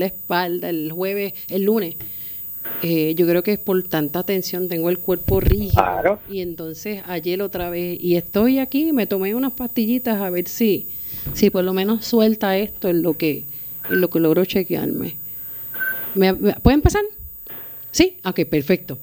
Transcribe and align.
la 0.00 0.06
espalda 0.06 0.68
el 0.70 0.90
jueves, 0.92 1.34
el 1.48 1.62
lunes. 1.64 1.96
Eh, 2.82 3.14
yo 3.14 3.26
creo 3.26 3.42
que 3.42 3.52
es 3.52 3.58
por 3.58 3.82
tanta 3.84 4.22
tensión, 4.22 4.68
tengo 4.68 4.90
el 4.90 4.98
cuerpo 4.98 5.40
rígido. 5.40 6.18
Y 6.28 6.40
entonces 6.40 7.02
ayer 7.06 7.42
otra 7.42 7.70
vez, 7.70 7.98
y 8.00 8.16
estoy 8.16 8.58
aquí, 8.58 8.92
me 8.92 9.06
tomé 9.06 9.34
unas 9.34 9.52
pastillitas 9.52 10.20
a 10.20 10.30
ver 10.30 10.48
si, 10.48 10.88
si 11.34 11.50
por 11.50 11.64
lo 11.64 11.72
menos 11.72 12.04
suelta 12.04 12.56
esto 12.56 12.88
en 12.88 13.02
lo 13.02 13.16
que, 13.16 13.44
en 13.88 14.00
lo 14.00 14.10
que 14.10 14.20
logro 14.20 14.44
chequearme. 14.44 15.16
¿Me, 16.14 16.34
¿Puede 16.34 16.74
empezar? 16.74 17.02
Sí, 17.90 18.16
ok, 18.24 18.44
perfecto. 18.46 18.98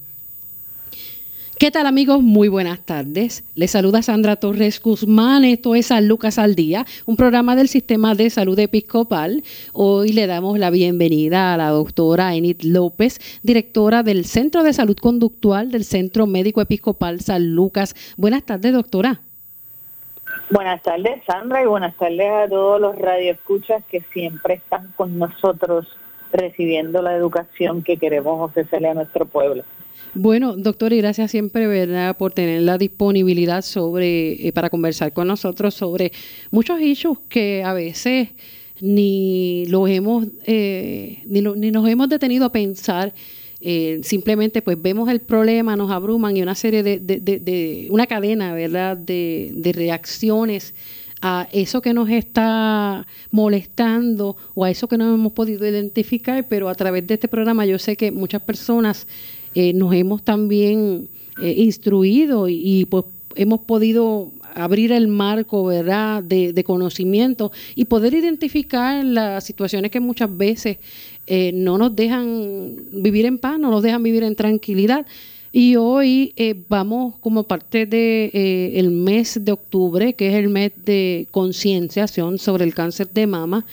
¿Qué 1.60 1.72
tal 1.72 1.88
amigos? 1.88 2.22
Muy 2.22 2.50
buenas 2.50 2.82
tardes. 2.82 3.44
Les 3.56 3.72
saluda 3.72 4.04
Sandra 4.04 4.36
Torres 4.36 4.80
Guzmán. 4.80 5.44
Esto 5.44 5.74
es 5.74 5.88
San 5.88 6.08
Lucas 6.08 6.38
al 6.38 6.54
Día, 6.54 6.86
un 7.08 7.16
programa 7.16 7.56
del 7.56 7.68
Sistema 7.68 8.14
de 8.14 8.30
Salud 8.30 8.60
Episcopal. 8.60 9.44
Hoy 9.74 10.10
le 10.10 10.28
damos 10.28 10.60
la 10.60 10.70
bienvenida 10.70 11.56
a 11.56 11.58
la 11.58 11.70
doctora 11.70 12.36
Enid 12.36 12.62
López, 12.62 13.20
directora 13.42 14.04
del 14.04 14.26
Centro 14.26 14.62
de 14.62 14.72
Salud 14.72 14.98
Conductual 14.98 15.72
del 15.72 15.84
Centro 15.84 16.28
Médico 16.28 16.62
Episcopal 16.62 17.22
San 17.22 17.56
Lucas. 17.56 17.96
Buenas 18.18 18.44
tardes, 18.44 18.72
doctora. 18.74 19.20
Buenas 20.52 20.84
tardes, 20.84 21.24
Sandra, 21.26 21.64
y 21.64 21.66
buenas 21.66 21.98
tardes 21.98 22.30
a 22.30 22.48
todos 22.48 22.80
los 22.80 22.96
radioescuchas 23.00 23.84
que 23.90 24.02
siempre 24.14 24.54
están 24.54 24.94
con 24.96 25.18
nosotros 25.18 25.88
recibiendo 26.32 27.02
la 27.02 27.16
educación 27.16 27.82
que 27.82 27.98
queremos 27.98 28.48
ofrecerle 28.48 28.90
a 28.90 28.94
nuestro 28.94 29.26
pueblo. 29.26 29.64
Bueno, 30.18 30.58
doctor, 30.58 30.94
y 30.94 30.98
gracias 30.98 31.30
siempre, 31.30 31.68
¿verdad?, 31.68 32.18
por 32.18 32.34
tener 32.34 32.64
la 32.64 32.80
disponibilidad 32.80 33.62
sobre, 33.62 34.48
eh, 34.48 34.52
para 34.52 34.72
conversar 34.72 35.14
con 35.14 35.28
nosotros 35.28 35.76
sobre 35.76 36.12
muchos 36.50 36.82
issues 36.82 37.20
que 37.30 37.64
a 37.64 37.74
veces 37.74 38.30
ni 38.82 39.66
los 39.68 39.88
hemos, 39.88 40.26
eh, 40.46 41.20
ni, 41.28 41.42
ni, 41.42 41.70
nos 41.70 41.88
hemos 41.88 42.10
detenido 42.10 42.46
a 42.46 42.52
pensar. 42.52 43.14
Eh, 43.62 44.00
simplemente 44.04 44.62
pues 44.64 44.82
vemos 44.82 45.08
el 45.10 45.20
problema, 45.20 45.76
nos 45.76 45.92
abruman 45.92 46.36
y 46.36 46.42
una 46.42 46.56
serie 46.56 46.82
de, 46.82 47.00
de, 47.00 47.20
de, 47.20 47.88
una 47.92 48.08
cadena, 48.08 48.54
¿verdad?, 48.54 48.98
de, 48.98 49.52
de 49.54 49.72
reacciones 49.72 50.74
a 51.22 51.48
eso 51.52 51.82
que 51.82 51.94
nos 51.94 52.10
está 52.10 53.06
molestando 53.32 54.38
o 54.54 54.64
a 54.64 54.72
eso 54.72 54.88
que 54.88 54.98
no 54.98 55.14
hemos 55.14 55.34
podido 55.34 55.68
identificar, 55.68 56.48
pero 56.48 56.70
a 56.70 56.76
través 56.76 57.06
de 57.08 57.16
este 57.16 57.28
programa 57.28 57.66
yo 57.66 57.80
sé 57.80 57.96
que 57.96 58.12
muchas 58.12 58.42
personas 58.42 59.08
eh, 59.60 59.74
nos 59.74 59.92
hemos 59.92 60.22
también 60.22 61.08
eh, 61.42 61.52
instruido 61.58 62.48
y, 62.48 62.86
pues 62.86 63.06
hemos 63.34 63.62
podido 63.62 64.32
abrir 64.54 64.92
el 64.92 65.08
marco 65.08 65.66
verdad 65.66 66.22
de, 66.22 66.64
conocimiento 66.64 67.52
y 67.74 67.86
poder 67.86 68.14
identificar 68.14 69.04
las 69.04 69.44
situaciones 69.46 69.90
que 69.90 70.00
muchas 70.00 70.30
veces 70.38 70.78
eh, 71.26 71.50
no 71.56 71.80
nos 71.80 71.96
dejan 71.96 72.76
vivir 72.92 73.26
en 73.26 73.40
paz, 73.40 73.58
no 73.58 73.72
nos 73.72 73.82
dejan 73.82 74.04
vivir 74.04 74.22
en 74.22 74.36
tranquilidad. 74.36 75.08
Y 75.52 75.76
hoy 75.76 76.36
vamos 76.70 77.16
como 77.20 77.42
parte 77.42 77.88
de, 77.88 78.74
el 78.76 78.92
mes 78.92 79.44
de 79.44 79.54
octubre, 79.54 80.14
que 80.14 80.28
es 80.28 80.36
el 80.36 80.50
mes 80.50 80.72
de 80.86 81.28
concienciación 81.32 82.38
sobre 82.38 82.64
el 82.64 82.76
cáncer 82.76 83.10
de 83.12 83.26
mama, 83.26 83.66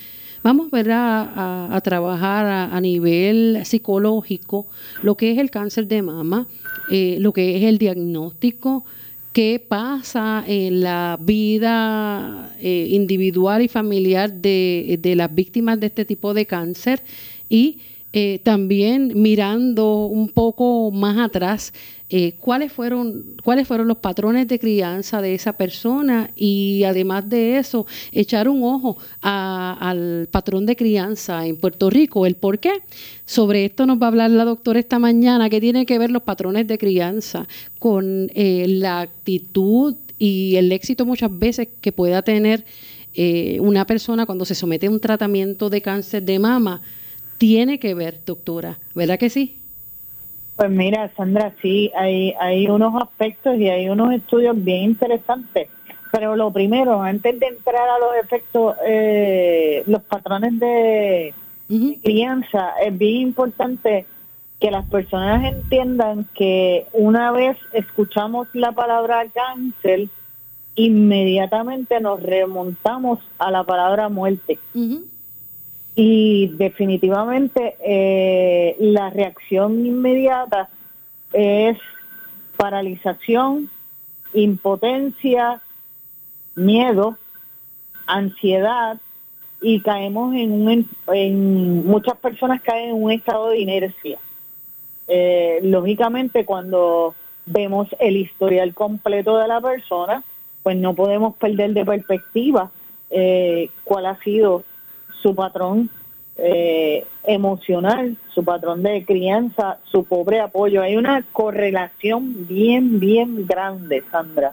Vamos 0.44 0.68
A, 0.74 1.68
a, 1.74 1.80
trabajar 1.80 2.44
a, 2.70 2.78
nivel 2.82 3.62
psicológico 3.64 4.66
lo 5.02 5.16
que 5.16 5.32
es 5.32 5.38
el 5.38 5.50
cáncer 5.50 5.88
de 5.88 6.02
mama, 6.02 6.46
eh, 6.90 7.16
lo 7.18 7.32
que 7.32 7.56
es 7.56 7.62
el 7.62 7.78
diagnóstico, 7.78 8.84
qué 9.32 9.58
pasa 9.58 10.44
en 10.46 10.82
la 10.82 11.18
vida 11.18 12.54
eh, 12.60 12.88
individual 12.90 13.62
y 13.62 13.68
familiar 13.68 14.30
de, 14.34 14.98
de, 15.00 15.16
las 15.16 15.34
víctimas 15.34 15.80
de 15.80 15.86
este 15.86 16.04
tipo 16.04 16.34
de 16.34 16.44
cáncer 16.44 17.02
y 17.48 17.78
eh, 18.16 18.38
también 18.44 19.10
mirando 19.16 20.06
un 20.06 20.28
poco 20.28 20.92
más 20.92 21.18
atrás 21.18 21.72
eh, 22.08 22.36
cuáles 22.38 22.70
fueron 22.70 23.34
cuáles 23.42 23.66
fueron 23.66 23.88
los 23.88 23.96
patrones 23.96 24.46
de 24.46 24.60
crianza 24.60 25.20
de 25.20 25.34
esa 25.34 25.54
persona 25.54 26.30
y 26.36 26.84
además 26.84 27.28
de 27.28 27.58
eso 27.58 27.86
echar 28.12 28.48
un 28.48 28.62
ojo 28.62 28.98
al 29.20 30.28
patrón 30.30 30.64
de 30.64 30.76
crianza 30.76 31.44
en 31.44 31.56
Puerto 31.56 31.90
Rico 31.90 32.24
el 32.24 32.36
por 32.36 32.60
qué. 32.60 32.82
Sobre 33.24 33.64
esto 33.64 33.84
nos 33.84 34.00
va 34.00 34.06
a 34.06 34.08
hablar 34.10 34.30
la 34.30 34.44
doctora 34.44 34.78
esta 34.78 35.00
mañana 35.00 35.50
que 35.50 35.60
tiene 35.60 35.86
que 35.86 35.98
ver 35.98 36.12
los 36.12 36.22
patrones 36.22 36.68
de 36.68 36.78
crianza 36.78 37.48
con 37.80 38.30
eh, 38.36 38.66
la 38.68 39.00
actitud 39.00 39.96
y 40.20 40.54
el 40.54 40.70
éxito 40.70 41.04
muchas 41.04 41.36
veces 41.36 41.66
que 41.80 41.90
pueda 41.90 42.22
tener 42.22 42.64
eh, 43.14 43.58
una 43.60 43.86
persona 43.86 44.24
cuando 44.24 44.44
se 44.44 44.54
somete 44.54 44.86
a 44.86 44.90
un 44.90 45.00
tratamiento 45.00 45.68
de 45.68 45.82
cáncer 45.82 46.22
de 46.22 46.38
mama 46.38 46.80
tiene 47.38 47.78
que 47.78 47.94
ver 47.94 48.20
doctora 48.24 48.78
verdad 48.94 49.18
que 49.18 49.30
sí 49.30 49.58
pues 50.56 50.70
mira, 50.70 51.10
Sandra, 51.16 51.52
sí, 51.60 51.90
hay, 51.96 52.32
hay 52.38 52.68
unos 52.68 53.02
aspectos 53.02 53.56
y 53.56 53.68
hay 53.68 53.88
unos 53.88 54.12
estudios 54.14 54.62
bien 54.62 54.84
interesantes. 54.84 55.68
Pero 56.12 56.36
lo 56.36 56.52
primero, 56.52 57.02
antes 57.02 57.40
de 57.40 57.46
entrar 57.46 57.88
a 57.88 57.98
los 57.98 58.24
efectos, 58.24 58.76
eh, 58.86 59.82
los 59.86 60.02
patrones 60.02 60.60
de, 60.60 61.34
crianza, 62.02 62.74
es 62.84 62.96
bien 62.96 63.22
importante 63.22 64.06
que 64.60 64.70
las 64.70 64.86
personas 64.86 65.52
entiendan 65.52 66.28
que 66.34 66.86
una 66.92 67.32
vez 67.32 67.56
escuchamos 67.72 68.46
la 68.52 68.70
palabra 68.70 69.26
cáncer, 69.34 70.06
inmediatamente 70.76 71.98
nos 72.00 72.22
remontamos 72.22 73.18
a 73.38 73.50
la 73.50 73.64
palabra 73.64 74.08
muerte. 74.08 74.60
Y 75.96 76.48
definitivamente 76.56 77.76
eh, 77.80 78.76
la 78.80 79.10
reacción 79.10 79.86
inmediata 79.86 80.68
es 81.32 81.78
paralización, 82.56 83.70
impotencia, 84.32 85.60
miedo, 86.56 87.16
ansiedad 88.06 88.98
y 89.60 89.80
caemos 89.80 90.34
en 90.34 90.52
un, 90.52 91.82
muchas 91.86 92.16
personas 92.18 92.60
caen 92.60 92.90
en 92.90 93.02
un 93.02 93.12
estado 93.12 93.50
de 93.50 93.60
inercia. 93.60 94.18
Eh, 95.06 95.60
lógicamente 95.62 96.44
cuando 96.44 97.14
vemos 97.46 97.88
el 97.98 98.16
historial 98.16 98.74
completo 98.74 99.38
de 99.38 99.48
la 99.48 99.60
persona, 99.60 100.22
pues 100.62 100.76
no 100.76 100.94
podemos 100.94 101.36
perder 101.36 101.72
de 101.72 101.84
perspectiva 101.84 102.70
eh, 103.10 103.70
cuál 103.84 104.06
ha 104.06 104.18
sido 104.22 104.64
su 105.24 105.34
patrón 105.34 105.88
eh, 106.36 107.06
emocional, 107.24 108.16
su 108.34 108.44
patrón 108.44 108.82
de 108.82 109.06
crianza, 109.06 109.78
su 109.84 110.04
pobre 110.04 110.40
apoyo. 110.40 110.82
Hay 110.82 110.96
una 110.96 111.24
correlación 111.32 112.46
bien, 112.46 113.00
bien 113.00 113.46
grande, 113.46 114.02
Sandra, 114.10 114.52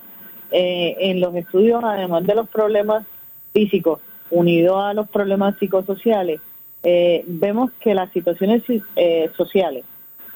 eh, 0.50 0.96
en 0.98 1.20
los 1.20 1.36
estudios, 1.36 1.84
además 1.84 2.26
de 2.26 2.36
los 2.36 2.48
problemas 2.48 3.06
físicos, 3.52 4.00
unidos 4.30 4.82
a 4.82 4.94
los 4.94 5.10
problemas 5.10 5.58
psicosociales, 5.60 6.40
eh, 6.84 7.26
vemos 7.28 7.72
que 7.82 7.94
las 7.94 8.10
situaciones 8.14 8.64
sociales, 9.36 9.84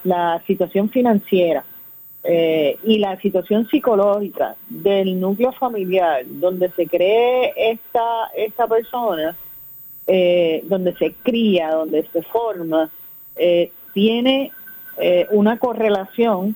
la 0.04 0.44
situación 0.46 0.90
financiera 0.90 1.64
y 2.28 2.98
la 2.98 3.20
situación 3.22 3.68
psicológica 3.70 4.56
del 4.68 5.20
núcleo 5.20 5.52
familiar 5.54 6.24
donde 6.26 6.72
se 6.72 6.88
cree 6.88 7.54
esta, 7.56 8.32
esta 8.36 8.68
persona, 8.68 9.36
eh, 10.08 10.64
donde 10.66 10.94
se 10.98 11.14
cría, 11.24 11.72
donde 11.72 12.08
se 12.14 12.22
forma, 12.22 12.92
eh, 13.36 13.72
tiene 13.94 14.52
eh, 15.00 15.26
una 15.32 15.58
correlación 15.58 16.56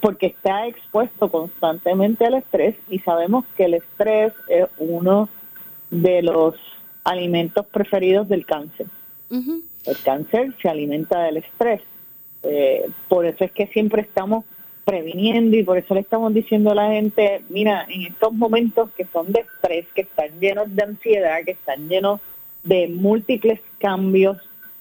porque 0.00 0.26
está 0.26 0.66
expuesto 0.66 1.30
constantemente 1.30 2.26
al 2.26 2.34
estrés 2.34 2.74
y 2.90 2.98
sabemos 2.98 3.44
que 3.56 3.66
el 3.66 3.74
estrés 3.74 4.32
es 4.48 4.66
uno 4.78 5.28
de 5.88 6.20
los 6.20 6.56
alimentos 7.04 7.64
preferidos 7.66 8.28
del 8.28 8.44
cáncer. 8.44 8.88
El 9.30 9.96
cáncer 10.04 10.52
se 10.60 10.68
alimenta 10.68 11.22
del 11.22 11.36
estrés. 11.36 11.80
por 13.06 13.24
eso 13.24 13.44
es 13.44 13.52
que 13.52 13.68
siempre 13.68 14.02
estamos 14.02 14.44
previniendo 14.84 15.56
y 15.56 15.62
por 15.62 15.78
eso 15.78 15.94
le 15.94 16.00
estamos 16.00 16.34
diciendo 16.34 16.72
a 16.72 16.74
la 16.74 16.90
gente, 16.90 17.44
mira, 17.48 17.86
en 17.88 18.02
estos 18.02 18.32
momentos 18.32 18.90
que 18.96 19.06
son 19.12 19.30
de 19.30 19.42
estrés, 19.42 19.86
que 19.94 20.00
están 20.02 20.40
llenos 20.40 20.74
de 20.74 20.82
ansiedad, 20.82 21.38
que 21.44 21.52
están 21.52 21.88
llenos 21.88 22.20
de 22.64 22.88
múltiples 22.88 23.60
cambios 23.78 24.38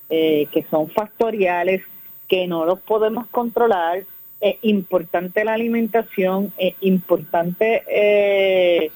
eh, 0.10 0.48
que 0.52 0.64
son 0.70 0.90
factoriales, 0.90 1.82
que 2.28 2.48
no 2.48 2.66
los 2.66 2.80
podemos 2.80 3.28
controlar. 3.28 4.04
Es 4.40 4.56
importante 4.64 5.44
la 5.46 5.54
alimentación, 5.54 6.52
es 6.58 6.76
importante 6.82 7.84
eh, 7.88 8.92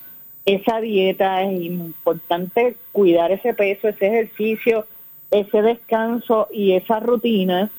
esa 0.46 0.80
dieta, 0.82 1.44
es 1.44 1.62
importante 1.62 2.76
cuidar 2.92 3.32
ese 3.32 3.54
peso, 3.54 3.88
ese 3.88 4.08
ejercicio, 4.08 4.86
ese 5.32 5.62
descanso 5.62 6.48
y 6.52 6.74
esa 6.74 7.00
rutina 7.00 7.70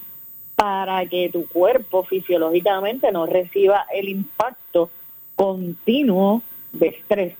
para 0.56 1.05
que 1.06 1.29
tu 1.29 1.47
cuerpo 1.49 2.05
fisiológicamente 2.05 3.12
no 3.12 3.26
reciba 3.26 3.87
el 3.93 4.09
impacto 4.09 4.91
continuo 5.35 6.43
de 6.73 6.88
estrés 6.88 7.37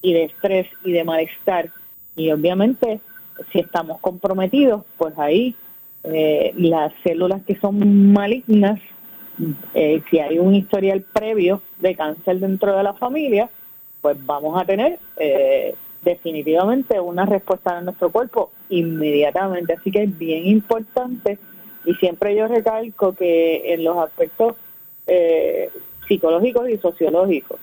y 0.00 0.12
de 0.12 0.24
estrés 0.24 0.68
y 0.84 0.92
de 0.92 1.04
malestar 1.04 1.70
y 2.16 2.30
obviamente 2.30 3.00
si 3.50 3.60
estamos 3.60 4.00
comprometidos, 4.00 4.84
pues 4.98 5.18
ahí 5.18 5.54
eh, 6.04 6.52
las 6.56 6.92
células 7.04 7.42
que 7.46 7.56
son 7.56 8.12
malignas, 8.12 8.80
eh, 9.74 10.02
si 10.10 10.18
hay 10.18 10.38
un 10.38 10.54
historial 10.54 11.02
previo 11.02 11.62
de 11.80 11.94
cáncer 11.94 12.38
dentro 12.40 12.76
de 12.76 12.82
la 12.82 12.94
familia, 12.94 13.48
pues 14.00 14.16
vamos 14.26 14.60
a 14.60 14.64
tener 14.64 14.98
eh, 15.16 15.74
definitivamente 16.02 16.98
una 17.00 17.24
respuesta 17.24 17.78
en 17.78 17.86
nuestro 17.86 18.10
cuerpo 18.10 18.50
inmediatamente. 18.68 19.74
Así 19.74 19.90
que 19.90 20.02
es 20.02 20.18
bien 20.18 20.46
importante 20.46 21.38
y 21.84 21.94
siempre 21.94 22.34
yo 22.36 22.48
recalco 22.48 23.14
que 23.14 23.72
en 23.72 23.84
los 23.84 23.96
aspectos 23.98 24.56
psicológicos 26.06 26.70
y 26.70 26.78
sociológicos 26.78 27.58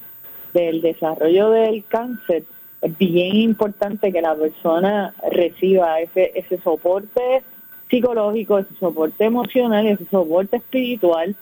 del 0.54 0.82
desarrollo 0.82 1.52
del 1.52 1.84
cáncer, 1.86 2.44
bien 2.82 3.36
importante 3.36 4.12
que 4.12 4.22
la 4.22 4.36
persona 4.36 5.14
reciba 5.32 6.00
ese, 6.00 6.32
ese 6.36 6.60
soporte 6.62 7.44
psicológico, 7.90 8.60
ese 8.60 8.76
soporte 8.80 9.26
emocional, 9.26 9.86
ese 9.88 10.06
soporte 10.06 10.58
espiritual 10.58 11.36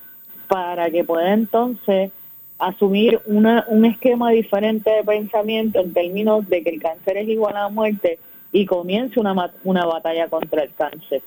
para 0.47 0.89
que 0.89 1.03
pueda 1.03 1.33
entonces 1.33 2.11
asumir 2.57 3.19
una, 3.25 3.65
un 3.67 3.85
esquema 3.85 4.31
diferente 4.31 4.89
de 4.89 5.03
pensamiento 5.03 5.79
en 5.79 5.93
términos 5.93 6.47
de 6.47 6.63
que 6.63 6.69
el 6.71 6.81
cáncer 6.81 7.17
es 7.17 7.27
igual 7.27 7.55
a 7.55 7.63
la 7.63 7.69
muerte 7.69 8.17
y 8.51 8.65
comience 8.65 9.19
una, 9.19 9.51
una 9.63 9.85
batalla 9.85 10.27
contra 10.27 10.63
el 10.63 10.73
cáncer. 10.73 11.21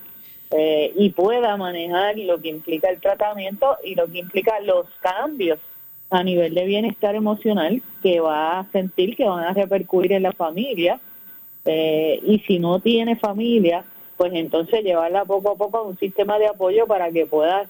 Eh, 0.52 0.92
y 0.96 1.10
pueda 1.10 1.56
manejar 1.56 2.18
lo 2.18 2.40
que 2.40 2.48
implica 2.48 2.90
el 2.90 3.00
tratamiento 3.00 3.76
y 3.84 3.94
lo 3.94 4.08
que 4.08 4.18
implica 4.18 4.58
los 4.60 4.86
cambios 5.00 5.60
a 6.10 6.24
nivel 6.24 6.54
de 6.54 6.64
bienestar 6.64 7.14
emocional 7.14 7.82
que 8.02 8.20
va 8.20 8.60
a 8.60 8.66
sentir 8.72 9.16
que 9.16 9.24
van 9.24 9.44
a 9.44 9.52
repercutir 9.52 10.12
en 10.12 10.24
la 10.24 10.32
familia. 10.32 11.00
Eh, 11.64 12.20
y 12.24 12.40
si 12.40 12.58
no 12.58 12.80
tiene 12.80 13.16
familia, 13.16 13.84
pues 14.16 14.32
entonces 14.34 14.82
llevarla 14.82 15.24
poco 15.24 15.52
a 15.52 15.56
poco 15.56 15.78
a 15.78 15.82
un 15.82 15.98
sistema 15.98 16.38
de 16.38 16.46
apoyo 16.46 16.86
para 16.86 17.10
que 17.10 17.26
pueda 17.26 17.66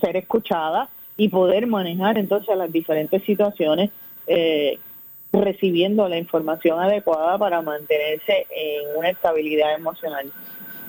ser 0.00 0.16
escuchada 0.16 0.88
y 1.16 1.28
poder 1.28 1.66
manejar 1.66 2.18
entonces 2.18 2.56
las 2.56 2.72
diferentes 2.72 3.22
situaciones 3.24 3.90
eh, 4.26 4.78
recibiendo 5.32 6.08
la 6.08 6.16
información 6.16 6.80
adecuada 6.80 7.38
para 7.38 7.60
mantenerse 7.60 8.46
en 8.50 8.96
una 8.96 9.10
estabilidad 9.10 9.74
emocional. 9.74 10.30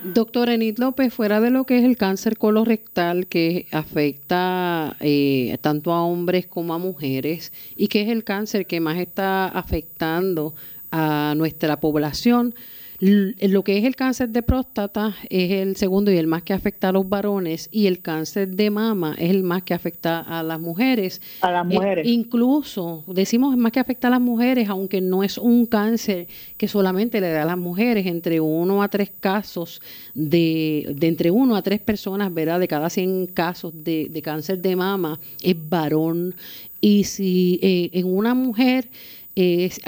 Doctora 0.04 0.54
Enid 0.54 0.78
López, 0.78 1.14
fuera 1.14 1.42
de 1.42 1.50
lo 1.50 1.66
que 1.66 1.80
es 1.80 1.84
el 1.84 1.98
cáncer 1.98 2.38
colorectal 2.38 3.28
que 3.28 3.68
afecta 3.72 4.96
eh, 5.02 5.58
tanto 5.60 5.92
a 5.92 6.04
hombres 6.04 6.48
como 6.48 6.74
a 6.74 6.78
mujeres 6.78 7.52
y 7.76 7.90
que 7.90 8.04
es 8.04 8.08
el 8.08 8.24
cáncer 8.24 8.66
que 8.66 8.80
más 8.80 8.98
está 8.98 9.48
afectando 9.48 10.56
a 10.90 11.34
nuestra 11.36 11.82
población, 11.82 12.56
lo 13.00 13.64
que 13.64 13.78
es 13.78 13.86
el 13.86 13.96
cáncer 13.96 14.30
de 14.30 14.42
próstata 14.44 15.16
es 15.30 15.52
el 15.52 15.78
segundo 15.78 16.12
y 16.12 16.18
el 16.18 16.28
más 16.28 16.44
que 16.44 16.54
afecta 16.54 16.90
a 16.90 16.92
los 16.92 17.08
varones 17.08 17.70
y 17.72 17.88
el 17.88 18.00
cáncer 18.02 18.50
de 18.50 18.70
mama 18.70 19.16
es 19.18 19.30
el 19.30 19.44
más 19.44 19.64
que 19.64 19.74
afecta 19.74 20.20
a 20.20 20.44
las 20.44 20.60
mujeres. 20.60 21.22
A 21.42 21.52
las 21.52 21.66
mujeres. 21.66 22.06
incluso 22.06 23.06
decimos 23.08 23.56
más 23.56 23.72
que 23.72 23.80
afecta 23.80 24.08
a 24.08 24.12
las 24.12 24.22
mujeres, 24.22 24.68
aunque 24.68 25.00
no 25.00 25.24
es 25.24 25.38
un 25.38 25.66
cáncer 25.66 26.28
que 26.58 26.68
solamente 26.68 27.22
le 27.22 27.30
da 27.30 27.44
a 27.44 27.46
las 27.46 27.58
mujeres, 27.58 28.06
entre 28.06 28.42
uno 28.42 28.84
a 28.84 28.90
tres 28.90 29.12
casos 29.18 29.82
de, 30.14 30.94
de 30.96 31.08
entre 31.08 31.32
uno 31.32 31.56
a 31.56 31.62
tres 31.62 31.80
personas, 31.80 32.34
¿verdad? 32.34 32.60
De 32.60 32.68
cada 32.68 32.90
100 32.90 33.28
casos 33.28 33.74
de, 33.74 34.10
de 34.10 34.22
cáncer 34.22 34.62
de 34.62 34.76
mama 34.76 35.20
es 35.42 35.56
varón. 35.70 36.36
Y 36.82 37.06
si 37.06 37.60
eh, 37.62 37.90
en 37.94 38.06
una 38.06 38.34
mujer 38.34 38.90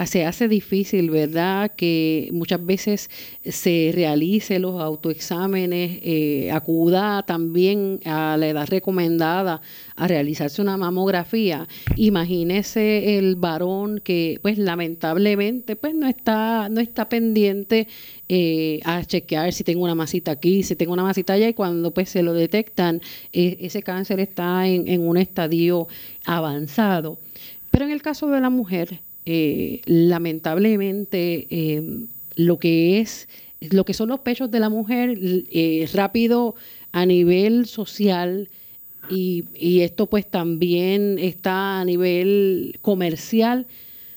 se 0.05 0.25
hace 0.25 0.47
difícil, 0.47 1.09
¿verdad?, 1.09 1.71
que 1.75 2.29
muchas 2.31 2.65
veces 2.65 3.09
se 3.43 3.91
realice 3.93 4.59
los 4.59 4.81
autoexámenes, 4.81 5.99
eh, 6.03 6.49
acuda 6.51 7.23
también 7.23 7.99
a 8.05 8.37
la 8.37 8.47
edad 8.47 8.67
recomendada 8.69 9.61
a 9.95 10.07
realizarse 10.07 10.61
una 10.61 10.77
mamografía. 10.77 11.67
Imagínese 11.97 13.17
el 13.17 13.35
varón 13.35 13.99
que, 13.99 14.39
pues, 14.41 14.57
lamentablemente, 14.57 15.75
pues, 15.75 15.95
no 15.95 16.07
está, 16.07 16.69
no 16.69 16.79
está 16.79 17.09
pendiente 17.09 17.87
eh, 18.29 18.79
a 18.85 19.03
chequear 19.03 19.51
si 19.51 19.63
tengo 19.63 19.83
una 19.83 19.95
masita 19.95 20.31
aquí, 20.31 20.63
si 20.63 20.75
tengo 20.75 20.93
una 20.93 21.03
masita 21.03 21.33
allá, 21.33 21.49
y 21.49 21.53
cuando, 21.53 21.91
pues, 21.93 22.09
se 22.09 22.23
lo 22.23 22.33
detectan, 22.33 23.01
e, 23.33 23.57
ese 23.59 23.83
cáncer 23.83 24.19
está 24.21 24.67
en, 24.67 24.87
en 24.87 25.01
un 25.01 25.17
estadio 25.17 25.87
avanzado. 26.25 27.19
Pero 27.69 27.85
en 27.85 27.91
el 27.91 28.01
caso 28.01 28.27
de 28.27 28.39
la 28.41 28.49
mujer, 28.49 29.01
eh, 29.25 29.81
lamentablemente 29.85 31.47
eh, 31.51 31.83
lo 32.35 32.57
que 32.57 32.99
es 32.99 33.27
lo 33.59 33.85
que 33.85 33.93
son 33.93 34.09
los 34.09 34.21
pechos 34.21 34.49
de 34.49 34.59
la 34.59 34.69
mujer 34.69 35.15
eh, 35.21 35.87
rápido 35.93 36.55
a 36.91 37.05
nivel 37.05 37.67
social 37.67 38.49
y, 39.11 39.45
y, 39.53 39.81
esto 39.81 40.07
pues 40.07 40.25
también 40.25 41.19
está 41.19 41.81
a 41.81 41.85
nivel 41.85 42.79
comercial. 42.81 43.67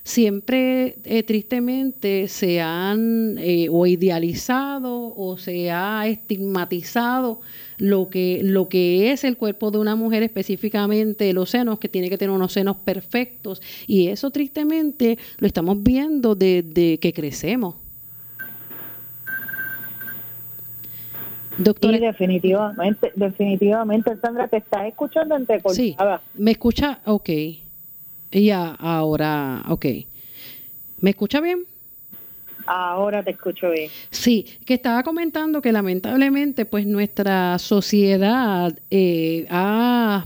Siempre 0.02 0.96
tristemente 1.26 2.28
se 2.28 2.60
han 2.60 3.38
o 3.70 3.86
idealizado 3.86 5.14
o 5.16 5.36
se 5.38 5.70
ha 5.70 6.06
estigmatizado 6.06 7.40
lo 7.84 8.08
que, 8.08 8.40
lo 8.42 8.68
que 8.68 9.12
es 9.12 9.24
el 9.24 9.36
cuerpo 9.36 9.70
de 9.70 9.78
una 9.78 9.94
mujer, 9.94 10.22
específicamente 10.22 11.32
los 11.34 11.50
senos, 11.50 11.78
que 11.78 11.88
tiene 11.90 12.08
que 12.08 12.16
tener 12.16 12.34
unos 12.34 12.52
senos 12.52 12.76
perfectos. 12.78 13.60
Y 13.86 14.08
eso 14.08 14.30
tristemente 14.30 15.18
lo 15.38 15.46
estamos 15.46 15.82
viendo 15.82 16.34
desde 16.34 16.98
que 16.98 17.12
crecemos. 17.12 17.76
Doctora. 21.58 21.98
Sí, 21.98 22.02
definitivamente, 22.02 23.12
definitivamente, 23.14 24.16
Sandra, 24.16 24.48
te 24.48 24.56
estás 24.56 24.86
escuchando 24.86 25.36
entrecortada. 25.36 26.22
Sí, 26.34 26.42
me 26.42 26.52
escucha, 26.52 27.00
ok. 27.04 27.30
Ya, 28.32 28.70
ahora, 28.70 29.62
ok. 29.68 29.86
¿Me 31.00 31.10
escucha 31.10 31.40
bien? 31.40 31.66
Ahora 32.66 33.22
te 33.22 33.32
escucho 33.32 33.70
bien. 33.70 33.90
Sí, 34.10 34.46
que 34.64 34.74
estaba 34.74 35.02
comentando 35.02 35.60
que 35.60 35.72
lamentablemente 35.72 36.64
pues 36.64 36.86
nuestra 36.86 37.58
sociedad 37.58 38.76
eh, 38.90 39.46
ha, 39.50 40.24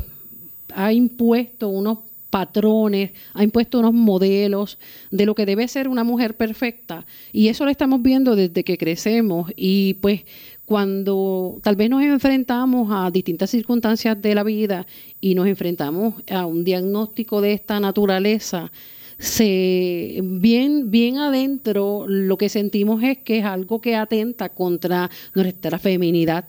ha 0.75 0.93
impuesto 0.93 1.69
unos 1.69 1.99
patrones, 2.31 3.13
ha 3.35 3.43
impuesto 3.43 3.79
unos 3.79 3.95
modelos 3.95 4.79
de 5.11 5.27
lo 5.27 5.35
que 5.35 5.47
debe 5.47 5.67
ser 5.67 5.89
una 5.89 6.05
mujer 6.05 6.37
perfecta 6.37 7.07
y 7.33 7.49
eso 7.49 7.65
lo 7.65 7.71
estamos 7.71 8.03
viendo 8.03 8.37
desde 8.37 8.65
que 8.65 8.77
crecemos 8.77 9.51
y 9.57 9.95
pues 9.95 10.25
cuando 10.67 11.59
tal 11.63 11.77
vez 11.77 11.89
nos 11.89 12.03
enfrentamos 12.03 12.91
a 12.93 13.11
distintas 13.11 13.49
circunstancias 13.49 14.21
de 14.21 14.35
la 14.35 14.43
vida 14.43 14.87
y 15.19 15.35
nos 15.35 15.47
enfrentamos 15.47 16.15
a 16.31 16.45
un 16.45 16.63
diagnóstico 16.63 17.41
de 17.41 17.55
esta 17.55 17.81
naturaleza, 17.81 18.71
se 19.19 20.21
bien 20.23 20.91
bien 20.91 21.19
adentro 21.19 22.05
lo 22.07 22.37
que 22.37 22.49
sentimos 22.49 23.03
es 23.03 23.19
que 23.19 23.39
es 23.39 23.45
algo 23.45 23.81
que 23.81 23.97
atenta 23.97 24.49
contra 24.49 25.11
nuestra 25.35 25.79
feminidad. 25.79 26.45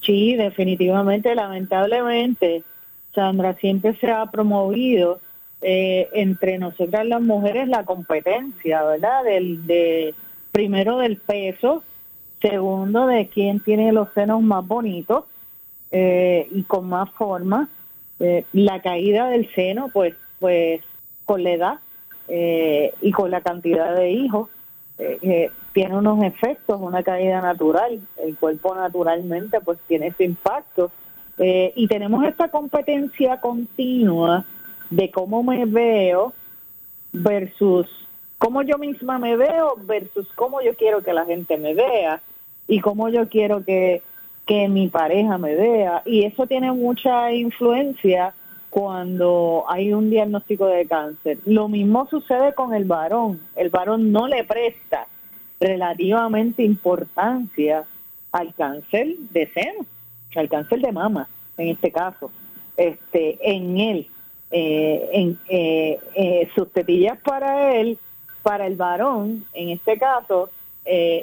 Sí, 0.00 0.34
definitivamente, 0.34 1.34
lamentablemente, 1.34 2.64
Sandra, 3.14 3.54
siempre 3.54 3.94
se 4.00 4.10
ha 4.10 4.26
promovido 4.26 5.20
eh, 5.60 6.08
entre 6.12 6.58
nosotras 6.58 7.06
las 7.06 7.22
mujeres 7.22 7.68
la 7.68 7.84
competencia, 7.84 8.82
¿verdad? 8.82 9.22
Del, 9.22 9.64
de, 9.66 10.14
primero 10.50 10.98
del 10.98 11.18
peso, 11.18 11.84
segundo 12.40 13.06
de 13.06 13.28
quién 13.28 13.60
tiene 13.60 13.92
los 13.92 14.08
senos 14.12 14.42
más 14.42 14.66
bonitos 14.66 15.24
eh, 15.92 16.48
y 16.50 16.62
con 16.64 16.88
más 16.88 17.10
forma. 17.10 17.68
Eh, 18.18 18.44
la 18.52 18.82
caída 18.82 19.28
del 19.28 19.52
seno, 19.54 19.88
pues 19.92 20.14
pues 20.42 20.82
con 21.24 21.44
la 21.44 21.50
edad 21.52 21.74
eh, 22.26 22.92
y 23.00 23.12
con 23.12 23.30
la 23.30 23.40
cantidad 23.40 23.94
de 23.94 24.10
hijos, 24.10 24.48
eh, 24.98 25.50
tiene 25.72 25.96
unos 25.96 26.22
efectos, 26.24 26.80
una 26.80 27.02
caída 27.04 27.40
natural. 27.40 28.00
El 28.18 28.36
cuerpo 28.36 28.74
naturalmente 28.74 29.60
pues 29.60 29.78
tiene 29.86 30.08
ese 30.08 30.24
impacto. 30.24 30.90
Eh, 31.38 31.72
y 31.76 31.86
tenemos 31.86 32.24
esta 32.24 32.48
competencia 32.48 33.40
continua 33.40 34.44
de 34.90 35.10
cómo 35.10 35.42
me 35.42 35.64
veo 35.64 36.34
versus 37.12 37.86
cómo 38.38 38.62
yo 38.62 38.76
misma 38.76 39.18
me 39.18 39.36
veo 39.36 39.76
versus 39.84 40.26
cómo 40.34 40.60
yo 40.60 40.74
quiero 40.74 41.02
que 41.02 41.12
la 41.12 41.24
gente 41.24 41.56
me 41.56 41.74
vea 41.74 42.20
y 42.66 42.80
cómo 42.80 43.08
yo 43.08 43.28
quiero 43.28 43.64
que, 43.64 44.02
que 44.46 44.68
mi 44.68 44.88
pareja 44.88 45.38
me 45.38 45.54
vea. 45.54 46.02
Y 46.04 46.24
eso 46.24 46.46
tiene 46.46 46.72
mucha 46.72 47.32
influencia 47.32 48.34
cuando 48.72 49.66
hay 49.68 49.92
un 49.92 50.08
diagnóstico 50.08 50.66
de 50.66 50.86
cáncer. 50.86 51.36
Lo 51.44 51.68
mismo 51.68 52.06
sucede 52.08 52.54
con 52.54 52.72
el 52.72 52.86
varón. 52.86 53.38
El 53.54 53.68
varón 53.68 54.12
no 54.12 54.26
le 54.26 54.44
presta 54.44 55.06
relativamente 55.60 56.62
importancia 56.62 57.84
al 58.32 58.54
cáncer 58.54 59.08
de 59.30 59.46
seno, 59.52 59.84
al 60.34 60.48
cáncer 60.48 60.80
de 60.80 60.90
mama, 60.90 61.28
en 61.58 61.68
este 61.68 61.92
caso. 61.92 62.30
Este, 62.78 63.38
en 63.42 63.76
él, 63.76 64.06
eh, 64.50 65.06
en 65.12 65.38
eh, 65.50 65.98
eh, 66.14 66.48
sus 66.54 66.72
tetillas 66.72 67.18
para 67.18 67.74
él 67.76 67.98
para 68.42 68.66
el 68.66 68.76
varón, 68.76 69.44
en 69.52 69.68
este 69.68 69.98
caso, 69.98 70.48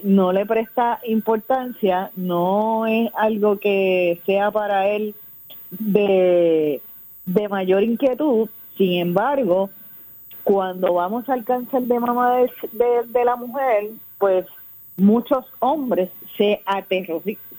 no 0.03 0.31
le 0.31 0.45
presta 0.45 0.99
importancia, 1.03 2.11
no 2.15 2.85
es 2.85 3.09
algo 3.15 3.57
que 3.57 4.21
sea 4.27 4.51
para 4.51 4.87
él 4.87 5.15
de, 5.71 6.81
mayor 7.49 7.83
inquietud, 7.83 8.49
sin 8.77 8.93
embargo, 8.99 9.69
cuando 10.43 10.93
vamos 10.93 11.27
al 11.29 11.43
cáncer 11.43 11.81
de 11.83 11.99
mama 11.99 12.37
de, 12.71 13.25
la 13.25 13.35
mujer, 13.35 13.91
pues 14.17 14.45
muchos 14.97 15.45
hombres 15.59 16.09
se, 16.37 16.61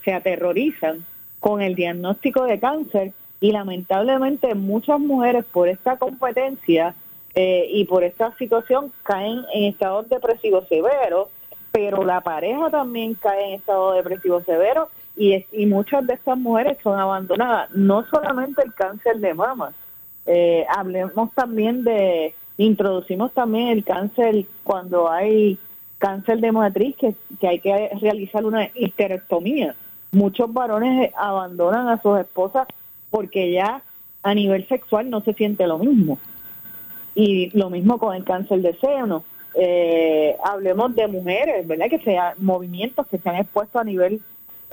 se 0.04 0.12
aterrorizan 0.12 1.04
con 1.38 1.62
el 1.62 1.74
diagnóstico 1.74 2.44
de 2.44 2.58
cáncer 2.58 3.12
y 3.40 3.52
lamentablemente 3.52 4.54
muchas 4.54 5.00
mujeres 5.00 5.44
por 5.44 5.68
esta 5.68 5.96
competencia 5.96 6.94
eh, 7.34 7.66
y 7.70 7.84
por 7.84 8.04
esta 8.04 8.36
situación 8.36 8.92
caen 9.02 9.44
en 9.54 9.64
estados 9.64 10.08
depresivos 10.08 10.66
severos, 10.68 11.28
pero 11.72 12.04
la 12.04 12.20
pareja 12.20 12.70
también 12.70 13.14
cae 13.14 13.48
en 13.48 13.54
estado 13.54 13.92
depresivo 13.92 14.40
severo 14.42 14.88
y, 15.16 15.44
y 15.52 15.66
muchas 15.66 16.06
de 16.06 16.14
estas 16.14 16.38
mujeres 16.38 16.78
son 16.82 16.98
abandonadas. 16.98 17.70
No 17.72 18.04
solamente 18.06 18.62
el 18.64 18.74
cáncer 18.74 19.18
de 19.18 19.34
mama, 19.34 19.72
eh, 20.26 20.64
hablemos 20.74 21.32
también 21.34 21.84
de, 21.84 22.34
introducimos 22.58 23.32
también 23.32 23.68
el 23.68 23.84
cáncer 23.84 24.44
cuando 24.62 25.10
hay 25.10 25.58
cáncer 25.98 26.40
de 26.40 26.52
matriz, 26.52 26.96
que, 26.96 27.14
que 27.40 27.48
hay 27.48 27.58
que 27.60 27.90
realizar 28.00 28.44
una 28.44 28.70
histerectomía. 28.74 29.74
Muchos 30.12 30.52
varones 30.52 31.12
abandonan 31.16 31.88
a 31.88 32.00
sus 32.00 32.18
esposas 32.18 32.66
porque 33.10 33.52
ya 33.52 33.82
a 34.22 34.34
nivel 34.34 34.66
sexual 34.68 35.10
no 35.10 35.20
se 35.20 35.34
siente 35.34 35.66
lo 35.66 35.78
mismo. 35.78 36.18
Y 37.14 37.50
lo 37.56 37.70
mismo 37.70 37.98
con 37.98 38.14
el 38.14 38.24
cáncer 38.24 38.62
de 38.62 38.74
seno. 38.74 39.24
Eh, 39.54 40.36
hablemos 40.44 40.94
de 40.94 41.08
mujeres, 41.08 41.66
¿verdad? 41.66 41.88
Que 41.90 41.98
sean 41.98 42.34
movimientos 42.38 43.06
que 43.08 43.18
se 43.18 43.28
han 43.28 43.36
expuesto 43.36 43.78
a 43.78 43.84
nivel 43.84 44.22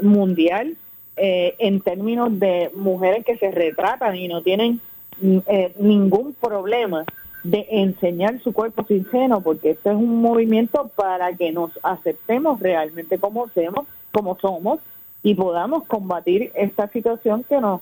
mundial 0.01 0.75
eh, 1.15 1.55
en 1.59 1.81
términos 1.81 2.39
de 2.39 2.71
mujeres 2.75 3.25
que 3.25 3.37
se 3.37 3.51
retratan 3.51 4.15
y 4.15 4.27
no 4.27 4.41
tienen 4.41 4.79
mm, 5.19 5.37
eh, 5.47 5.73
ningún 5.79 6.33
problema 6.33 7.05
de 7.43 7.65
enseñar 7.69 8.41
su 8.41 8.53
cuerpo 8.53 8.85
sin 8.87 9.09
seno, 9.09 9.41
porque 9.41 9.71
este 9.71 9.89
es 9.89 9.95
un 9.95 10.21
movimiento 10.21 10.91
para 10.95 11.33
que 11.33 11.51
nos 11.51 11.71
aceptemos 11.81 12.59
realmente 12.59 13.17
como 13.17 13.49
somos, 13.49 13.87
como 14.11 14.37
somos 14.39 14.79
y 15.23 15.33
podamos 15.33 15.85
combatir 15.85 16.51
esta 16.55 16.87
situación 16.89 17.43
que 17.43 17.59
nos 17.59 17.81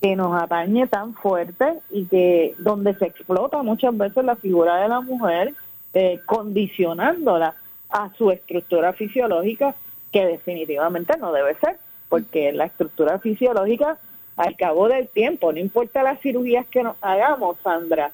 que 0.00 0.16
nos 0.16 0.42
atañe 0.42 0.86
tan 0.86 1.14
fuerte 1.14 1.64
y 1.90 2.04
que 2.04 2.54
donde 2.58 2.94
se 2.96 3.06
explota 3.06 3.62
muchas 3.62 3.96
veces 3.96 4.22
la 4.22 4.36
figura 4.36 4.76
de 4.76 4.88
la 4.88 5.00
mujer, 5.00 5.54
eh, 5.94 6.20
condicionándola 6.26 7.54
a 7.88 8.10
su 8.18 8.30
estructura 8.30 8.92
fisiológica, 8.92 9.74
que 10.14 10.24
definitivamente 10.24 11.18
no 11.18 11.32
debe 11.32 11.56
ser, 11.56 11.76
porque 12.08 12.52
la 12.52 12.66
estructura 12.66 13.18
fisiológica, 13.18 13.98
al 14.36 14.56
cabo 14.56 14.86
del 14.86 15.08
tiempo, 15.08 15.52
no 15.52 15.58
importa 15.58 16.04
las 16.04 16.20
cirugías 16.20 16.64
que 16.68 16.84
nos 16.84 16.96
hagamos, 17.00 17.56
Sandra, 17.64 18.12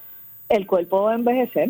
el 0.49 0.65
cuerpo 0.65 1.03
va 1.03 1.11
a 1.11 1.15
envejecer. 1.15 1.69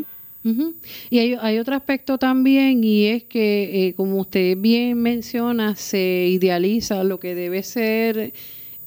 Y 1.10 1.20
hay, 1.20 1.38
hay, 1.40 1.60
otro 1.60 1.76
aspecto 1.76 2.18
también 2.18 2.82
y 2.82 3.08
es 3.08 3.26
que, 3.26 3.88
eh, 3.88 3.94
como 3.94 4.20
usted 4.20 4.56
bien 4.58 5.02
menciona, 5.02 5.76
se 5.76 6.00
idealiza 6.30 7.04
lo 7.04 7.20
que 7.20 7.36
debe 7.36 7.62
ser 7.62 8.32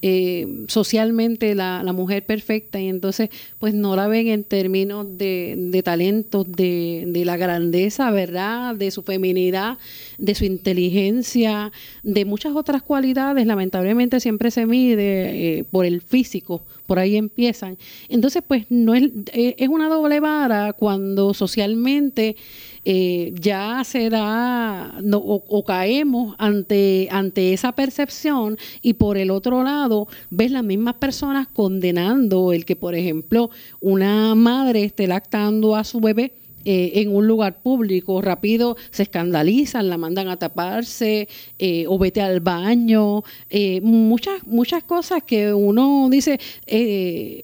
eh, 0.07 0.67
socialmente 0.69 1.55
la, 1.55 1.83
mujer 1.95 2.27
perfecta 2.27 2.79
y 2.79 2.89
entonces 2.89 3.31
pues 3.59 3.73
no 3.73 3.97
la 3.97 4.07
ven 4.07 4.27
en 4.27 4.45
términos 4.45 5.07
de, 5.17 5.81
talentos, 5.83 6.45
de, 6.53 7.05
de, 7.07 7.25
la 7.25 7.39
grandeza, 7.39 8.11
¿verdad? 8.11 8.75
De 8.75 8.91
su 8.91 9.03
feminidad, 9.03 9.79
de 10.19 10.35
su 10.35 10.45
inteligencia, 10.45 11.73
de 12.03 12.27
muchas 12.27 12.55
otras 12.55 12.83
cualidades. 12.83 13.47
Lamentablemente 13.47 14.21
siempre 14.21 14.51
se 14.51 14.67
mide 14.67 15.61
eh, 15.61 15.65
por 15.65 15.87
el 15.87 16.03
físico, 16.03 16.67
por 16.87 16.99
ahí 16.99 17.17
empiezan. 17.17 17.79
Entonces 18.11 18.43
pues 18.47 18.67
no 18.69 18.95
es, 18.95 19.05
eh, 19.33 19.55
es 19.57 19.69
una 19.71 19.89
doble 19.89 20.21
vara 20.21 20.75
cuando 20.75 21.33
socialmente 21.33 22.37
eh, 22.85 23.33
ya 23.41 23.83
se 23.85 24.11
da 24.11 24.95
no, 25.03 25.19
o, 25.19 25.65
caemos 25.65 26.35
ante, 26.39 27.09
ante 27.11 27.53
esa 27.53 27.73
percepción 27.73 28.59
y 28.83 28.95
por 28.95 29.17
el 29.17 29.31
otro 29.31 29.63
lado 29.63 30.07
ves 30.31 30.51
las 30.51 30.65
mismas 30.65 30.95
personas 30.95 31.49
condenando 31.49 32.53
el 32.53 32.65
que, 32.65 32.77
por 32.77 32.95
ejemplo, 32.95 33.51
una 33.81 34.35
madre 34.35 34.85
esté 34.85 35.07
lactando 35.07 35.77
a 35.77 35.85
su 35.85 36.01
bebé 36.01 36.33
eh, 36.65 36.93
en 36.95 37.15
un 37.15 37.27
lugar 37.27 37.59
público, 37.63 38.23
rápido 38.23 38.77
se 38.91 39.05
escandalizan, 39.05 39.89
la 39.89 39.99
mandan 39.99 40.29
a 40.29 40.39
taparse 40.39 41.29
eh, 41.59 41.85
o 41.89 41.99
vete 41.99 42.23
al 42.23 42.41
baño, 42.41 43.23
eh, 43.51 43.81
muchas, 43.83 44.47
muchas 44.47 44.83
cosas 44.85 45.23
que 45.23 45.53
uno 45.53 46.09
dice, 46.11 46.39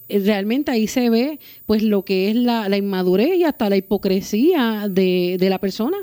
realmente 0.09 0.71
ahí 0.71 0.87
se 0.87 1.11
ve 1.11 1.39
pues 1.67 1.83
lo 1.83 2.03
que 2.03 2.31
es 2.31 2.37
la, 2.37 2.69
la 2.69 2.77
inmadurez 2.77 3.37
y 3.37 3.45
hasta 3.45 3.69
la 3.69 3.77
hipocresía 3.77 4.87
de, 4.89 5.37
de 5.39 5.51
la 5.51 5.59
persona. 5.59 5.99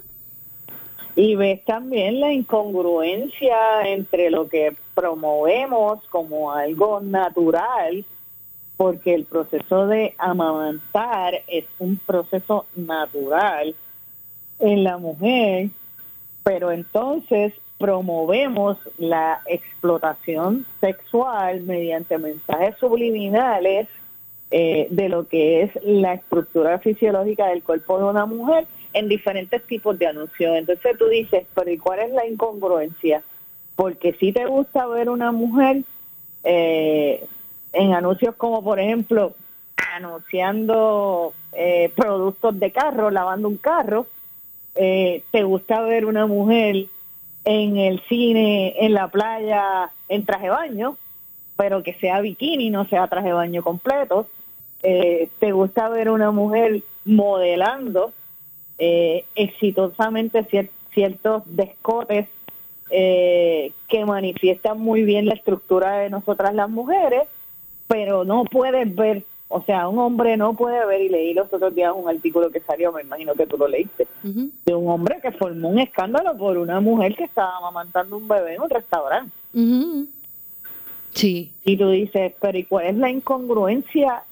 Y 1.16 1.36
ves 1.36 1.66
también 1.66 2.20
la 2.20 2.32
incongruencia 2.32 3.58
entre 3.86 4.30
lo 4.30 4.48
que 4.48 4.76
promovemos 4.94 6.00
como 6.10 6.52
algo 6.52 7.00
natural 7.02 8.06
porque 8.78 9.16
el 9.16 9.26
proceso 9.26 9.88
de 9.88 10.14
amamantar 10.20 11.42
es 11.48 11.66
un 11.80 11.98
proceso 11.98 12.68
natural 12.76 13.76
en 14.60 14.84
la 14.84 14.98
mujer, 14.98 15.70
pero 16.44 16.72
entonces 16.72 17.54
promovemos 17.80 18.78
la 18.98 19.42
explotación 19.48 20.66
sexual 20.80 21.62
mediante 21.62 22.18
mensajes 22.18 22.76
subliminales 22.80 23.88
eh, 24.50 24.88
de 24.90 25.10
lo 25.10 25.28
que 25.28 25.64
es 25.64 25.72
la 25.84 26.14
estructura 26.14 26.80
fisiológica 26.80 27.48
del 27.48 27.64
cuerpo 27.64 27.98
de 27.98 28.06
una 28.06 28.26
mujer 28.26 28.66
en 28.94 29.10
diferentes 29.10 29.62
tipos 29.64 30.00
de 30.00 30.08
anuncios. 30.08 30.56
Entonces 30.56 30.98
tú 30.98 31.08
dices, 31.08 31.46
pero 31.54 31.70
¿y 31.70 31.78
cuál 31.78 32.00
es 32.00 32.12
la 32.12 32.26
incongruencia? 32.26 33.22
Porque 33.76 34.14
si 34.14 34.32
te 34.32 34.46
gusta 34.46 34.88
ver 34.88 35.10
una 35.10 35.32
mujer 35.32 35.84
eh, 36.44 37.28
en 37.78 37.94
anuncios 37.94 38.36
como 38.36 38.64
por 38.64 38.80
ejemplo 38.80 39.34
anunciando 39.96 41.34
eh, 41.54 41.92
productos 41.96 42.60
de 42.60 42.72
carro, 42.72 43.12
lavando 43.12 43.48
un 43.48 43.58
carro, 43.58 44.08
eh, 44.76 45.24
te 45.32 45.44
gusta 45.44 45.82
ver 45.82 46.06
una 46.06 46.26
mujer 46.26 46.86
en 47.46 47.78
el 47.78 48.02
cine, 48.08 48.76
en 48.80 48.94
la 48.94 49.08
playa, 49.08 49.92
en 50.10 50.26
traje 50.26 50.50
baño, 50.50 50.98
pero 51.56 51.84
que 51.84 51.94
sea 51.94 52.20
bikini, 52.22 52.70
no 52.70 52.86
sea 52.86 53.08
traje 53.08 53.32
baño 53.32 53.64
completo. 53.64 54.28
Eh, 54.84 55.30
te 55.40 55.52
gusta 55.52 55.90
ver 55.90 56.10
una 56.10 56.32
mujer 56.32 56.84
modelando 57.06 58.14
exitosamente 58.80 60.46
ciertos 60.94 61.42
descotes 61.48 62.28
que 62.90 64.06
manifiestan 64.06 64.80
muy 64.80 65.02
bien 65.02 65.26
la 65.26 65.34
estructura 65.34 65.98
de 65.98 66.12
nosotras 66.12 66.54
las 66.54 66.70
mujeres 66.70 67.24
pero 67.88 68.24
no 68.24 68.44
puedes 68.46 68.94
ver, 68.96 69.24
o 69.48 69.62
sea, 69.62 69.88
un 69.88 70.00
hombre 70.00 70.38
no 70.38 70.54
puede 70.54 70.86
ver, 70.86 71.02
y 71.02 71.10
leí 71.10 71.34
los 71.34 71.52
otros 71.52 71.74
días 71.74 71.94
un 71.96 72.10
artículo 72.10 72.50
que 72.52 72.60
salió, 72.62 72.92
me 72.92 73.02
imagino 73.02 73.34
que 73.34 73.48
tú 73.48 73.58
lo 73.58 73.68
leíste, 73.68 74.08
de 74.24 74.76
un 74.76 74.90
hombre 74.90 75.20
que 75.22 75.32
formó 75.32 75.70
un 75.70 75.80
escándalo 75.80 76.38
por 76.38 76.58
una 76.58 76.80
mujer 76.80 77.16
que 77.16 77.24
estaba 77.24 77.58
amamantando 77.58 78.18
un 78.18 78.28
bebé 78.28 78.56
en 78.56 78.62
un 78.62 78.70
restaurante. 78.70 79.32
Sí. 81.14 81.52
Y 81.64 81.78
tú 81.78 81.90
dices, 81.90 82.34
pero 82.40 82.58
¿y 82.58 82.64
cuál 82.64 82.88
es 82.88 82.96
la 82.98 83.10
incongruencia 83.10 84.24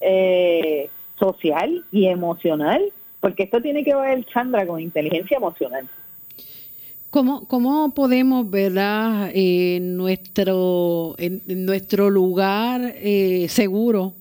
eh, 0.00 0.88
social 1.18 1.84
y 1.92 2.06
emocional? 2.06 2.82
Porque 3.20 3.44
esto 3.44 3.60
tiene 3.60 3.84
que 3.84 3.94
ver, 3.94 4.24
Chandra, 4.26 4.66
con 4.66 4.80
inteligencia 4.80 5.36
emocional. 5.36 5.88
¿Cómo, 7.12 7.46
¿Cómo 7.46 7.92
podemos, 7.92 8.50
verdad, 8.50 9.30
en 9.34 9.98
nuestro, 9.98 11.14
en, 11.18 11.42
nuestro 11.46 12.08
lugar 12.08 12.94
eh, 12.96 13.48
seguro, 13.50 14.14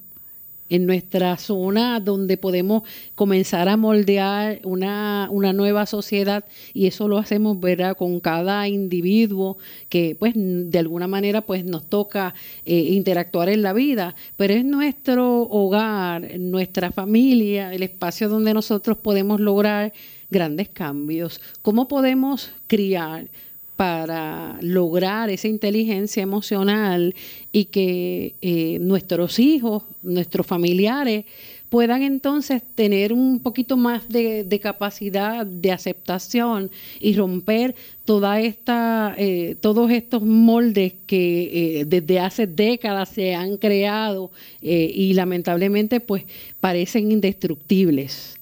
en 0.70 0.86
nuestra 0.86 1.38
zona 1.38 2.02
donde 2.02 2.36
podemos 2.36 2.84
comenzar 3.16 3.70
a 3.70 3.78
moldear 3.78 4.60
una, 4.66 5.30
una 5.32 5.54
nueva 5.54 5.86
sociedad 5.86 6.44
y 6.74 6.88
eso 6.88 7.08
lo 7.08 7.18
hacemos, 7.18 7.62
verdad, 7.62 7.96
con 7.96 8.20
cada 8.20 8.68
individuo 8.68 9.58
que, 9.88 10.18
pues, 10.20 10.34
de 10.36 10.78
alguna 10.78 11.08
manera, 11.08 11.40
pues, 11.40 11.64
nos 11.64 11.86
toca 11.86 12.34
eh, 12.66 12.76
interactuar 12.76 13.48
en 13.48 13.62
la 13.62 13.72
vida, 13.72 14.16
pero 14.36 14.54
es 14.54 14.66
nuestro 14.66 15.44
hogar, 15.44 16.38
nuestra 16.38 16.92
familia, 16.92 17.74
el 17.74 17.84
espacio 17.84 18.28
donde 18.28 18.54
nosotros 18.54 18.98
podemos 18.98 19.40
lograr 19.40 19.94
grandes 20.32 20.70
cambios. 20.70 21.40
¿Cómo 21.62 21.88
podemos 21.88 22.52
criar 22.68 23.28
para 23.76 24.58
lograr 24.62 25.30
esa 25.30 25.48
inteligencia 25.48 26.24
emocional 26.24 27.14
y 27.52 27.66
que 27.66 28.36
eh, 28.42 28.80
nuestros 28.80 29.38
hijos, 29.40 29.84
nuestros 30.02 30.46
familiares 30.48 31.26
puedan 31.72 32.04
entonces 32.04 32.62
tener 32.76 33.14
un 33.14 33.40
poquito 33.40 33.78
más 33.78 34.10
de, 34.10 34.60
capacidad 34.62 35.46
de 35.46 35.72
aceptación 35.72 36.70
y 37.00 37.16
romper 37.16 37.76
toda 38.04 38.42
esta, 38.42 39.16
eh, 39.18 39.56
todos 39.62 39.90
estos 39.90 40.22
moldes 40.22 40.92
que 41.08 41.80
eh, 41.80 41.86
desde 41.86 42.20
hace 42.20 42.46
décadas 42.46 43.08
se 43.08 43.36
han 43.36 43.56
creado 43.56 44.32
eh, 44.62 44.92
y 44.94 45.14
lamentablemente 45.14 46.02
pues 46.02 46.26
parecen 46.60 47.10
indestructibles. 47.10 48.41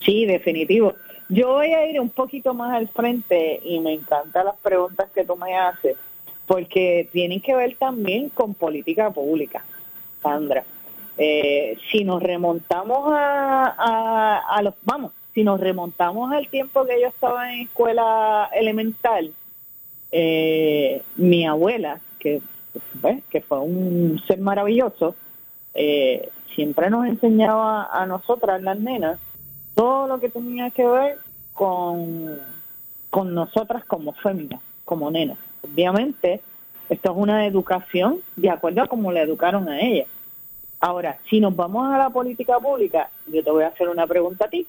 Sí, 0.00 0.26
definitivo. 0.26 0.94
Yo 1.28 1.54
voy 1.54 1.72
a 1.72 1.86
ir 1.86 2.00
un 2.00 2.10
poquito 2.10 2.54
más 2.54 2.74
al 2.74 2.88
frente 2.88 3.60
y 3.64 3.80
me 3.80 3.92
encantan 3.92 4.46
las 4.46 4.56
preguntas 4.56 5.08
que 5.12 5.24
tú 5.24 5.36
me 5.36 5.56
haces 5.56 5.96
porque 6.46 7.08
tienen 7.12 7.40
que 7.40 7.54
ver 7.54 7.76
también 7.76 8.28
con 8.28 8.54
política 8.54 9.10
pública, 9.10 9.64
Sandra. 10.22 10.64
Eh, 11.18 11.78
si 11.90 12.04
nos 12.04 12.22
remontamos 12.22 13.10
a, 13.12 14.60
los, 14.62 14.74
vamos, 14.82 15.12
si 15.34 15.42
nos 15.42 15.58
remontamos 15.58 16.30
al 16.32 16.48
tiempo 16.48 16.84
que 16.84 17.00
yo 17.00 17.08
estaba 17.08 17.52
en 17.52 17.62
escuela 17.62 18.48
elemental, 18.54 19.32
eh, 20.12 21.02
mi 21.16 21.46
abuela, 21.46 22.00
que, 22.18 22.40
pues, 23.00 23.24
que 23.30 23.40
fue 23.40 23.58
un 23.58 24.22
ser 24.26 24.38
maravilloso, 24.38 25.16
eh, 25.74 26.28
siempre 26.54 26.90
nos 26.90 27.06
enseñaba 27.06 27.88
a 27.92 28.06
nosotras, 28.06 28.62
las 28.62 28.78
nenas, 28.78 29.18
todo 29.76 30.08
lo 30.08 30.18
que 30.18 30.30
tenía 30.30 30.70
que 30.70 30.86
ver 30.86 31.18
con, 31.52 32.40
con 33.10 33.34
nosotras 33.34 33.84
como 33.84 34.14
féminas, 34.14 34.60
como 34.84 35.10
nenas. 35.10 35.38
Obviamente, 35.62 36.40
esto 36.88 37.12
es 37.12 37.16
una 37.16 37.46
educación 37.46 38.20
de 38.36 38.50
acuerdo 38.50 38.82
a 38.82 38.88
cómo 38.88 39.12
le 39.12 39.20
educaron 39.20 39.68
a 39.68 39.80
ella. 39.80 40.06
Ahora, 40.80 41.18
si 41.28 41.40
nos 41.40 41.54
vamos 41.54 41.92
a 41.92 41.98
la 41.98 42.10
política 42.10 42.58
pública, 42.58 43.10
yo 43.26 43.44
te 43.44 43.50
voy 43.50 43.64
a 43.64 43.68
hacer 43.68 43.88
una 43.88 44.06
pregunta 44.06 44.46
a 44.46 44.48
ti. 44.48 44.66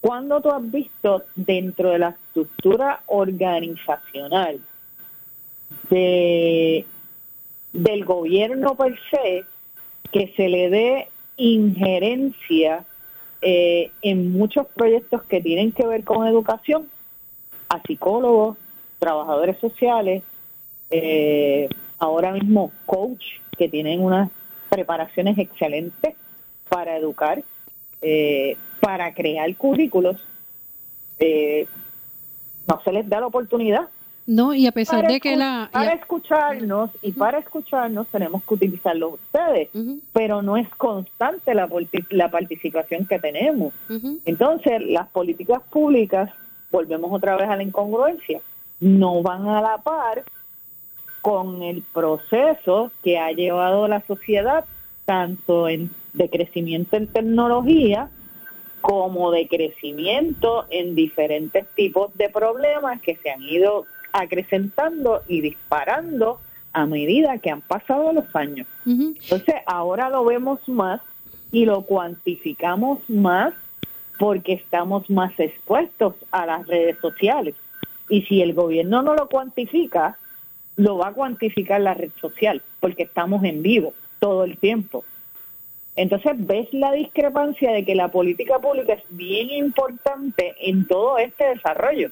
¿Cuándo 0.00 0.40
tú 0.40 0.50
has 0.50 0.70
visto 0.70 1.24
dentro 1.34 1.90
de 1.90 1.98
la 1.98 2.10
estructura 2.10 3.00
organizacional 3.06 4.60
de, 5.88 6.84
del 7.72 8.04
gobierno 8.04 8.74
per 8.74 8.98
se 9.10 9.44
que 10.12 10.32
se 10.36 10.48
le 10.48 10.70
dé 10.70 11.08
injerencia 11.36 12.84
eh, 13.42 13.90
en 14.02 14.32
muchos 14.32 14.66
proyectos 14.66 15.22
que 15.22 15.40
tienen 15.40 15.72
que 15.72 15.86
ver 15.86 16.04
con 16.04 16.26
educación 16.26 16.88
a 17.68 17.80
psicólogos, 17.82 18.58
trabajadores 18.98 19.58
sociales, 19.58 20.22
eh, 20.90 21.68
ahora 21.98 22.32
mismo 22.32 22.72
coach 22.86 23.22
que 23.56 23.68
tienen 23.68 24.02
unas 24.02 24.30
preparaciones 24.68 25.38
excelentes 25.38 26.14
para 26.68 26.96
educar, 26.96 27.42
eh, 28.02 28.56
para 28.80 29.14
crear 29.14 29.54
currículos, 29.56 30.26
no 32.66 32.80
se 32.82 32.92
les 32.92 33.08
da 33.08 33.20
la 33.20 33.26
oportunidad. 33.26 33.88
No, 34.30 34.54
y 34.54 34.68
a 34.68 34.70
pesar 34.70 35.08
de 35.08 35.18
que 35.18 35.34
la... 35.34 35.68
Para 35.72 35.92
escucharnos, 35.92 36.90
y 37.02 37.10
para 37.10 37.38
escucharnos 37.38 38.06
tenemos 38.06 38.44
que 38.44 38.54
utilizarlo 38.54 39.08
ustedes, 39.08 39.70
pero 40.12 40.40
no 40.40 40.56
es 40.56 40.68
constante 40.76 41.52
la, 41.52 41.68
la 42.10 42.30
participación 42.30 43.06
que 43.06 43.18
tenemos. 43.18 43.74
Entonces, 44.24 44.82
las 44.86 45.08
políticas 45.08 45.60
públicas, 45.68 46.30
volvemos 46.70 47.12
otra 47.12 47.34
vez 47.34 47.48
a 47.48 47.56
la 47.56 47.64
incongruencia, 47.64 48.40
no 48.78 49.20
van 49.20 49.48
a 49.48 49.60
la 49.60 49.78
par 49.78 50.22
con 51.22 51.64
el 51.64 51.82
proceso 51.82 52.92
que 53.02 53.18
ha 53.18 53.32
llevado 53.32 53.88
la 53.88 54.00
sociedad 54.06 54.64
tanto 55.06 55.68
en, 55.68 55.90
de 56.12 56.30
crecimiento 56.30 56.96
en 56.96 57.08
tecnología 57.08 58.10
como 58.80 59.32
de 59.32 59.48
crecimiento 59.48 60.66
en 60.70 60.94
diferentes 60.94 61.66
tipos 61.74 62.16
de 62.16 62.28
problemas 62.28 63.02
que 63.02 63.16
se 63.16 63.30
han 63.30 63.42
ido 63.42 63.86
acrecentando 64.12 65.22
y 65.28 65.40
disparando 65.40 66.40
a 66.72 66.86
medida 66.86 67.38
que 67.38 67.50
han 67.50 67.62
pasado 67.62 68.12
los 68.12 68.34
años. 68.34 68.66
Entonces 68.86 69.56
ahora 69.66 70.08
lo 70.08 70.24
vemos 70.24 70.60
más 70.68 71.00
y 71.52 71.64
lo 71.64 71.82
cuantificamos 71.82 72.98
más 73.08 73.54
porque 74.18 74.52
estamos 74.52 75.08
más 75.10 75.32
expuestos 75.38 76.14
a 76.30 76.46
las 76.46 76.66
redes 76.66 76.98
sociales. 77.00 77.54
Y 78.08 78.22
si 78.22 78.42
el 78.42 78.54
gobierno 78.54 79.02
no 79.02 79.14
lo 79.14 79.28
cuantifica, 79.28 80.18
lo 80.76 80.98
va 80.98 81.08
a 81.08 81.12
cuantificar 81.12 81.80
la 81.80 81.94
red 81.94 82.10
social, 82.20 82.62
porque 82.80 83.04
estamos 83.04 83.44
en 83.44 83.62
vivo 83.62 83.94
todo 84.18 84.44
el 84.44 84.58
tiempo. 84.58 85.04
Entonces 85.96 86.32
ves 86.36 86.72
la 86.72 86.92
discrepancia 86.92 87.72
de 87.72 87.84
que 87.84 87.94
la 87.94 88.08
política 88.08 88.58
pública 88.58 88.94
es 88.94 89.04
bien 89.10 89.50
importante 89.50 90.54
en 90.60 90.86
todo 90.86 91.18
este 91.18 91.44
desarrollo. 91.44 92.10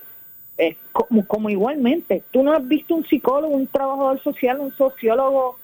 Es 0.59 0.77
como, 0.93 1.49
igualmente, 1.49 2.23
tú 2.33 2.43
no 2.43 2.53
has 2.53 2.67
visto 2.67 2.95
un 2.95 3.07
psicólogo, 3.07 3.55
un 3.55 3.69
trabajador 3.69 4.23
social, 4.23 4.61
un 4.61 4.73
sociólogo 4.77 5.57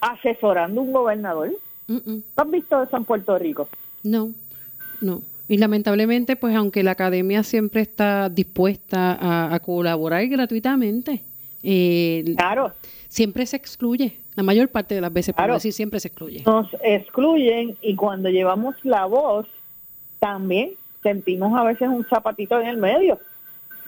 asesorando 0.00 0.80
a 0.80 0.84
un 0.84 0.92
gobernador. 0.92 1.50
¿No 1.86 2.22
has 2.36 2.50
visto 2.50 2.82
eso 2.82 2.96
en 2.96 3.04
Puerto 3.04 3.38
Rico? 3.38 3.68
No, 4.02 4.30
no. 5.00 5.22
Y 5.48 5.58
lamentablemente, 5.58 6.36
pues 6.36 6.56
aunque 6.56 6.82
la 6.82 6.92
academia 6.92 7.42
siempre 7.42 7.82
está 7.82 8.30
dispuesta 8.30 9.54
a 9.54 9.60
colaborar 9.60 10.26
gratuitamente, 10.26 11.22
eh, 11.62 12.34
claro. 12.36 12.72
Siempre 13.08 13.46
se 13.46 13.56
excluye, 13.56 14.16
la 14.34 14.42
mayor 14.42 14.68
parte 14.68 14.94
de 14.94 15.00
las 15.00 15.12
veces, 15.12 15.34
claro. 15.34 15.54
por 15.54 15.60
siempre 15.60 16.00
se 16.00 16.08
excluye. 16.08 16.42
Nos 16.46 16.68
excluyen 16.82 17.76
y 17.82 17.94
cuando 17.94 18.30
llevamos 18.30 18.74
la 18.82 19.04
voz, 19.04 19.46
también 20.18 20.72
sentimos 21.02 21.56
a 21.58 21.64
veces 21.64 21.88
un 21.88 22.06
zapatito 22.06 22.58
en 22.60 22.68
el 22.68 22.76
medio. 22.78 23.18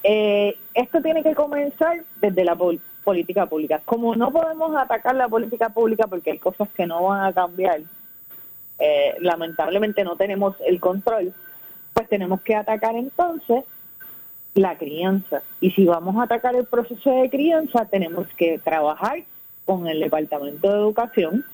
Eh, 0.07 0.59
esto 0.75 1.01
tiene 1.01 1.23
que 1.23 1.35
comenzar 1.35 2.05
desde 2.21 2.45
la 2.45 2.57
política 3.03 3.47
pública. 3.47 3.81
Como 3.87 4.15
no 4.15 4.31
podemos 4.31 4.77
atacar 4.77 5.15
la 5.15 5.29
política 5.29 5.71
pública 5.71 6.07
porque 6.07 6.33
hay 6.33 6.39
cosas 6.39 6.69
que 6.77 6.87
no 6.87 7.03
van 7.05 7.25
a 7.25 7.33
cambiar, 7.33 7.81
eh, 8.79 9.15
lamentablemente 9.21 10.05
no 10.05 10.17
tenemos 10.17 10.57
el 10.67 10.79
control, 10.79 11.33
pues 11.95 12.07
tenemos 12.09 12.43
que 12.43 12.55
atacar 12.55 12.95
entonces 12.97 13.65
la 14.55 14.77
crianza. 14.77 15.43
Y 15.61 15.71
si 15.71 15.87
vamos 15.87 16.17
a 16.17 16.25
atacar 16.25 16.55
el 16.55 16.67
proceso 16.67 17.11
de 17.11 17.31
crianza, 17.31 17.87
tenemos 17.87 18.27
que 18.37 18.59
trabajar 18.59 19.23
con 19.65 19.87
el 19.89 20.01
Departamento 20.01 20.71
de 20.71 20.79
Educación 20.79 21.47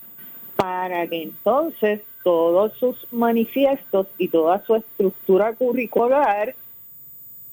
para 0.56 1.06
que 1.06 1.22
entonces 1.22 2.00
todos 2.24 2.72
sus 2.78 3.06
manifiestos 3.12 4.08
y 4.18 4.26
toda 4.26 4.64
su 4.66 4.74
estructura 4.74 5.54
curricular 5.54 6.56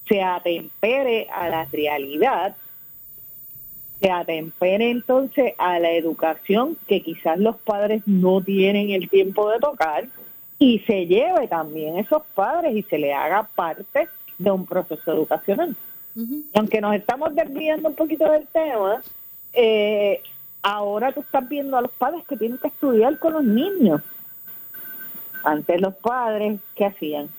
se 0.08 0.22
atempere 0.22 1.28
a 1.34 1.50
la 1.50 1.66
realidad, 1.66 2.56
se 4.00 4.12
atempere 4.12 4.92
entonces 4.92 5.54
a 5.58 5.80
la 5.80 5.92
educación 5.92 6.78
que 6.88 7.02
quizás 7.02 7.40
los 7.40 7.58
padres 7.58 8.04
no 8.06 8.42
tienen 8.42 8.92
el 8.92 9.10
tiempo 9.10 9.50
de 9.50 9.60
tocar 9.60 10.08
y 10.60 10.80
se 10.80 11.06
lleve 11.06 11.48
también 11.48 11.98
esos 11.98 12.24
padres 12.36 12.76
y 12.76 12.84
se 12.84 12.98
le 12.98 13.14
haga 13.14 13.44
parte 13.56 14.08
de 14.38 14.52
un 14.52 14.66
proceso 14.66 15.12
educacional. 15.12 15.76
aunque 16.56 16.82
nos 16.82 16.96
estamos 16.96 17.36
desviando 17.36 17.90
un 17.90 17.96
poquito 17.96 18.30
del 18.32 18.48
tema, 18.48 19.02
eh, 19.54 20.20
ahora 20.64 21.12
tú 21.12 21.22
estás 21.22 21.48
viendo 21.48 21.78
a 21.78 21.82
los 21.82 21.92
padres 21.92 22.26
que 22.28 22.38
tienen 22.38 22.58
que 22.58 22.70
estudiar 22.70 23.20
con 23.20 23.34
los 23.34 23.44
niños. 23.44 24.02
Antes 25.44 25.80
los 25.80 25.94
padres, 25.96 26.60
¿qué 26.76 26.86
hacían? 26.86 27.30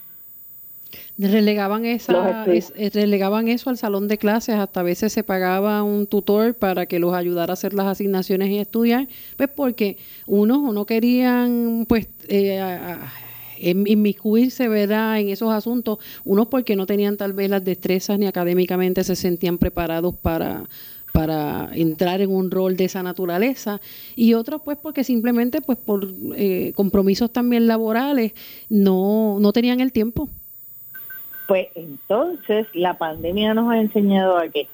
Relegaban, 1.18 1.84
esa, 1.84 2.46
eh, 2.46 2.90
relegaban 2.92 3.48
eso 3.48 3.70
al 3.70 3.76
salón 3.76 4.08
de 4.08 4.18
clases, 4.18 4.54
hasta 4.54 4.80
a 4.80 4.82
veces 4.82 5.12
se 5.12 5.22
pagaba 5.22 5.82
un 5.82 6.06
tutor 6.06 6.54
para 6.54 6.86
que 6.86 6.98
los 6.98 7.12
ayudara 7.12 7.52
a 7.52 7.54
hacer 7.54 7.74
las 7.74 7.86
asignaciones 7.86 8.50
y 8.50 8.58
estudiar, 8.58 9.08
pues 9.36 9.50
porque 9.54 9.98
unos 10.26 10.58
o 10.58 10.72
no 10.72 10.86
querían 10.86 11.84
pues 11.88 12.08
eh, 12.28 12.60
inmiscuirse 13.60 14.68
¿verdad? 14.68 15.20
en 15.20 15.28
esos 15.28 15.52
asuntos, 15.52 15.98
unos 16.24 16.46
porque 16.46 16.76
no 16.76 16.86
tenían 16.86 17.16
tal 17.16 17.32
vez 17.32 17.50
las 17.50 17.64
destrezas 17.64 18.18
ni 18.18 18.26
académicamente 18.26 19.04
se 19.04 19.16
sentían 19.16 19.58
preparados 19.58 20.14
para, 20.14 20.68
para 21.12 21.70
entrar 21.74 22.20
en 22.20 22.30
un 22.30 22.50
rol 22.50 22.76
de 22.76 22.84
esa 22.84 23.02
naturaleza 23.02 23.80
y 24.14 24.34
otros 24.34 24.62
pues 24.64 24.78
porque 24.80 25.04
simplemente 25.04 25.60
pues 25.60 25.78
por 25.78 26.14
eh, 26.36 26.72
compromisos 26.76 27.32
también 27.32 27.66
laborales 27.66 28.32
no, 28.68 29.38
no 29.40 29.52
tenían 29.52 29.80
el 29.80 29.92
tiempo. 29.92 30.30
Pues 31.48 31.68
entonces 31.74 32.66
la 32.74 32.98
pandemia 32.98 33.54
nos 33.54 33.72
ha 33.72 33.78
enseñado 33.78 34.36
a 34.36 34.48
qué? 34.48 34.68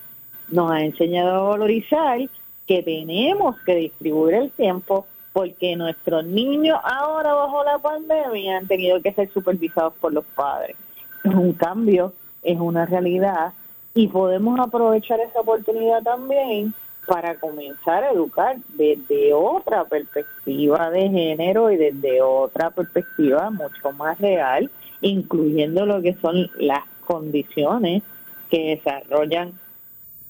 Nos 0.48 0.72
ha 0.72 0.80
enseñado 0.80 1.30
a 1.30 1.48
valorizar 1.50 2.18
que 2.66 2.82
tenemos 2.82 3.54
que 3.64 3.76
distribuir 3.76 4.34
el 4.34 4.50
tiempo 4.50 5.06
porque 5.32 5.76
nuestros 5.76 6.24
niños 6.24 6.76
ahora 6.82 7.32
bajo 7.32 7.62
la 7.62 7.78
pandemia 7.78 8.58
han 8.58 8.66
tenido 8.66 9.00
que 9.00 9.12
ser 9.12 9.32
supervisados 9.32 9.94
por 10.00 10.12
los 10.12 10.24
padres. 10.34 10.74
Es 11.22 11.32
un 11.32 11.52
cambio, 11.52 12.12
es 12.42 12.58
una 12.58 12.86
realidad 12.86 13.52
Y 13.94 14.08
podemos 14.08 14.58
aprovechar 14.58 15.20
esa 15.20 15.42
oportunidad 15.42 16.02
también 16.02 16.74
para 17.06 17.36
comenzar 17.36 18.02
a 18.02 18.10
educar 18.10 18.56
desde 18.70 19.32
otra 19.32 19.84
perspectiva 19.84 20.90
de 20.90 21.08
género 21.08 21.70
y 21.70 21.76
desde 21.76 22.20
otra 22.20 22.70
perspectiva 22.70 23.48
mucho 23.50 23.92
más 23.92 24.18
real, 24.18 24.68
incluyendo 25.04 25.86
lo 25.86 26.00
que 26.02 26.14
son 26.20 26.50
las 26.58 26.82
condiciones 27.06 28.02
que 28.50 28.76
desarrollan 28.76 29.52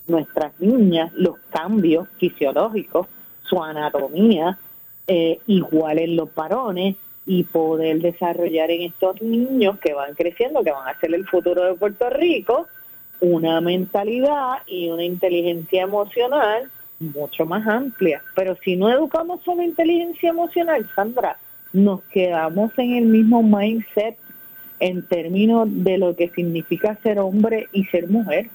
nuestras 0.06 0.52
niñas, 0.60 1.12
los 1.14 1.38
cambios 1.50 2.08
fisiológicos, 2.18 3.06
su 3.44 3.62
anatomía, 3.62 4.58
eh, 5.06 5.38
igual 5.46 5.98
en 5.98 6.16
los 6.16 6.34
varones, 6.34 6.96
y 7.26 7.44
poder 7.44 8.00
desarrollar 8.00 8.70
en 8.70 8.82
estos 8.82 9.22
niños 9.22 9.78
que 9.78 9.94
van 9.94 10.14
creciendo, 10.14 10.62
que 10.62 10.72
van 10.72 10.88
a 10.88 11.00
ser 11.00 11.14
el 11.14 11.26
futuro 11.26 11.64
de 11.64 11.74
Puerto 11.74 12.10
Rico, 12.10 12.66
una 13.20 13.60
mentalidad 13.62 14.58
y 14.66 14.90
una 14.90 15.04
inteligencia 15.04 15.82
emocional 15.82 16.70
mucho 17.00 17.46
más 17.46 17.66
amplia. 17.66 18.22
Pero 18.34 18.56
si 18.62 18.76
no 18.76 18.90
educamos 18.90 19.42
sobre 19.42 19.64
inteligencia 19.64 20.30
emocional, 20.30 20.86
Sandra, 20.94 21.38
nos 21.72 22.02
quedamos 22.04 22.72
en 22.76 22.94
el 22.94 23.04
mismo 23.06 23.42
mindset 23.42 24.16
en 24.80 25.02
términos 25.06 25.68
de 25.70 25.98
lo 25.98 26.16
que 26.16 26.30
significa 26.30 26.98
ser 27.02 27.18
hombre 27.18 27.68
y 27.72 27.84
ser 27.84 28.08
mujer. 28.08 28.50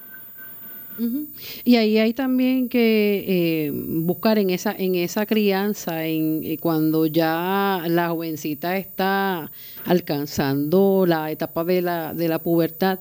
Y 1.64 1.76
ahí 1.76 1.96
hay 1.96 2.12
también 2.12 2.68
que 2.68 3.24
eh, 3.26 3.70
buscar 3.72 4.38
en 4.38 4.50
esa 4.50 4.74
en 4.76 4.96
esa 4.96 5.24
crianza, 5.24 6.04
en 6.04 6.42
eh, 6.44 6.58
cuando 6.58 7.06
ya 7.06 7.82
la 7.86 8.10
jovencita 8.10 8.76
está 8.76 9.50
alcanzando 9.86 11.06
la 11.06 11.30
etapa 11.30 11.64
de 11.64 11.80
la 11.80 12.12
de 12.12 12.28
la 12.28 12.40
pubertad, 12.40 12.98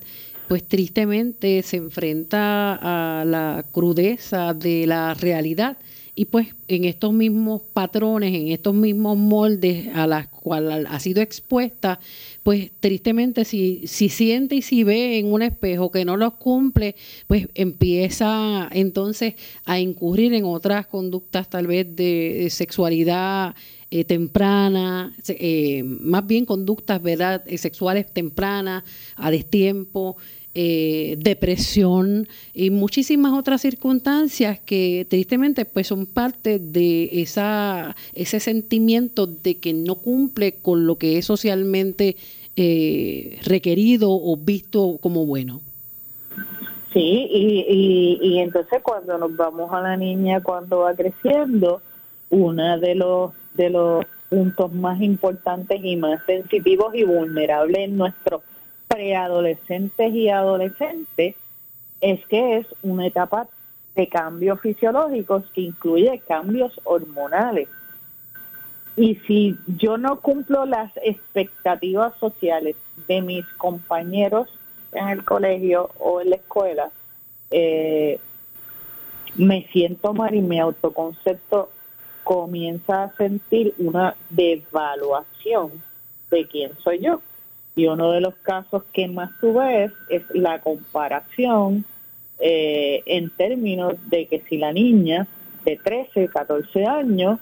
pues 0.48 0.66
tristemente 0.66 1.62
se 1.62 1.78
enfrenta 1.78 2.80
a 3.22 3.26
la 3.26 3.66
crudeza 3.72 4.54
de 4.54 4.88
la 4.88 5.14
realidad 5.14 5.78
y 6.16 6.26
pues 6.26 6.56
en 6.68 6.86
estos 6.86 7.14
mismos 7.14 7.62
patrones, 7.74 8.34
en 8.34 8.50
estos 8.50 8.74
mismos 8.74 9.18
moldes 9.18 9.88
a 9.94 10.08
los 10.08 10.28
cuales 10.28 10.86
ha 10.90 11.00
sido 11.00 11.22
expuesta, 11.22 12.00
pues 12.44 12.72
tristemente 12.80 13.46
si, 13.46 13.88
si 13.88 14.10
siente 14.10 14.56
y 14.56 14.62
si 14.62 14.84
ve 14.84 15.20
en 15.20 15.32
un 15.32 15.42
espejo 15.42 15.92
que 15.92 16.06
no 16.06 16.18
los 16.18 16.34
cumple, 16.34 16.96
pues 17.28 17.48
empieza 17.56 18.68
entonces 18.72 19.36
a 19.66 19.80
incurrir 19.80 20.34
en 20.34 20.46
otras 20.46 20.88
conductas 20.88 21.50
tal 21.50 21.68
vez 21.68 21.96
de, 21.96 22.48
sexualidad 22.50 23.56
eh, 23.92 24.04
temprana, 24.04 25.16
eh, 25.28 25.84
más 25.84 26.26
bien 26.28 26.46
conductas 26.46 27.02
¿verdad? 27.02 27.44
Eh, 27.48 27.58
sexuales 27.58 28.12
tempranas, 28.14 28.84
a 29.16 29.32
destiempo, 29.32 30.18
eh, 30.56 31.16
depresión 31.20 32.28
y 32.54 32.72
muchísimas 32.72 33.34
otras 33.34 33.62
circunstancias 33.62 34.60
que 34.60 35.06
tristemente 35.08 35.64
pues 35.64 35.88
son 35.88 36.08
parte 36.08 36.58
de 36.58 37.22
esa, 37.22 37.96
ese 38.16 38.40
sentimiento 38.40 39.28
de 39.28 39.58
que 39.58 39.74
no 39.74 39.96
cumple 39.96 40.54
con 40.54 40.88
lo 40.88 40.96
que 40.98 41.20
es 41.20 41.26
socialmente 41.26 42.18
eh, 42.56 43.40
requerido 43.44 44.10
o 44.12 44.36
visto 44.38 44.98
como 45.02 45.26
bueno. 45.26 45.62
Sí, 46.94 47.28
y, 47.32 48.18
y, 48.20 48.40
entonces 48.40 48.82
cuando 48.82 49.20
nos 49.20 49.36
vamos 49.38 49.72
a 49.72 49.82
la 49.82 49.96
niña 49.96 50.42
cuando 50.42 50.80
va 50.80 50.96
creciendo, 50.96 51.84
uno 52.32 52.80
de 52.80 52.96
los, 52.96 53.32
de 53.54 53.70
los 53.70 54.06
puntos 54.30 54.74
más 54.74 55.00
importantes 55.00 55.80
y 55.84 55.96
más 55.96 56.20
sensitivos 56.26 56.96
y 56.96 57.04
vulnerables 57.04 57.78
en 57.82 57.98
nuestro 57.98 58.42
preadolescentes 58.90 60.14
y 60.14 60.30
adolescentes 60.30 61.36
es 62.02 62.26
que 62.26 62.58
es 62.58 62.68
una 62.82 63.08
etapa 63.08 63.48
de 63.96 64.08
cambios 64.08 64.60
fisiológicos 64.62 65.44
que 65.54 65.62
incluye 65.62 66.22
cambios 66.28 66.80
hormonales. 66.84 67.70
Y 68.98 69.16
si 69.28 69.58
yo 69.68 69.98
no 69.98 70.20
cumplo 70.20 70.66
las 70.66 70.92
expectativas 71.04 72.14
sociales 72.20 72.76
de 73.08 73.22
mis 73.22 73.46
compañeros 73.58 74.50
en 74.92 75.08
el 75.08 75.24
colegio 75.24 75.92
o 76.00 76.20
en 76.20 76.32
la 76.32 76.36
escuela, 76.36 76.92
eh, 77.52 78.20
me 79.36 79.68
siento 79.72 80.14
mal 80.14 80.34
y 80.34 80.42
mi 80.42 80.60
autoconcepto 80.60 81.70
comienza 82.24 83.04
a 83.04 83.16
sentir 83.16 83.74
una 83.78 84.16
devaluación 84.30 85.72
de 86.30 86.48
quién 86.48 86.72
soy 86.84 87.00
yo. 87.00 87.22
Y 87.80 87.88
uno 87.88 88.12
de 88.12 88.20
los 88.20 88.36
casos 88.36 88.84
que 88.92 89.08
más 89.08 89.32
tú 89.40 89.54
ves 89.54 89.94
es 90.10 90.24
la 90.34 90.60
comparación 90.60 91.86
eh, 92.38 93.04
en 93.06 93.30
términos 93.30 93.94
de 94.10 94.26
que 94.26 94.42
si 94.50 94.58
la 94.58 94.74
niña 94.74 95.28
de 95.64 95.78
13, 95.78 96.28
14 96.28 96.86
años 96.86 97.40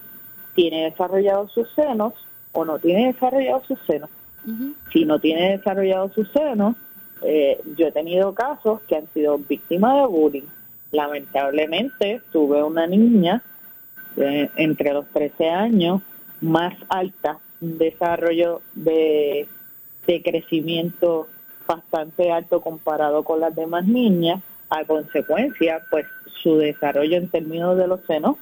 tiene 0.54 0.91
desarrollados 0.91 1.52
sus 1.54 1.67
senos 1.73 2.13
o 2.52 2.65
no 2.65 2.78
tiene 2.78 3.08
desarrollados 3.13 3.65
sus 3.65 3.80
senos. 3.88 4.12
Si 4.93 5.06
no 5.06 5.17
tiene 5.17 5.58
desarrollados 5.58 6.13
sus 6.13 6.32
senos, 6.32 6.76
eh, 7.23 7.60
yo 7.76 7.88
he 7.88 7.91
tenido 7.91 8.36
casos 8.36 8.82
que 8.82 8.95
han 8.95 9.08
sido 9.15 9.39
víctimas 9.39 9.95
de 9.95 10.06
bullying. 10.06 10.47
Lamentablemente 10.91 12.21
tuve 12.32 12.62
una 12.62 12.86
niña 12.86 13.41
eh, 14.17 14.52
entre 14.56 14.93
los 14.93 15.08
13 15.08 15.50
años 15.50 16.04
más 16.41 16.76
alta, 16.89 17.39
un 17.60 17.80
desarrollo 17.80 18.62
de 18.76 19.47
de 20.08 20.24
crecimiento 20.24 21.28
bastante 21.67 22.32
alto 22.32 22.62
comparado 22.62 23.24
con 23.24 23.41
las 23.41 23.54
demás 23.56 23.86
niñas. 23.86 24.41
A 24.70 24.84
consecuencia, 24.84 25.82
pues 25.89 26.06
su 26.41 26.58
desarrollo 26.58 27.17
en 27.17 27.30
términos 27.30 27.78
de 27.78 27.88
los 27.88 28.02
senos 28.06 28.36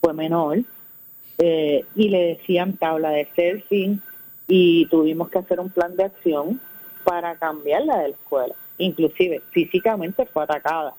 fue 0.00 0.12
menor 0.12 0.58
eh, 1.38 1.84
y 1.96 2.08
le 2.08 2.36
decían 2.36 2.76
tabla 2.76 3.10
de 3.10 3.26
surfing 3.34 4.00
y 4.46 4.86
tuvimos 4.86 5.30
que 5.30 5.38
hacer 5.38 5.58
un 5.58 5.70
plan 5.70 5.96
de 5.96 6.04
acción 6.04 6.60
para 7.04 7.34
cambiarla 7.36 7.98
de 7.98 8.08
la 8.08 8.14
escuela. 8.14 8.54
Inclusive 8.78 9.42
físicamente 9.50 10.26
fue 10.26 10.44
atacada 10.44 10.94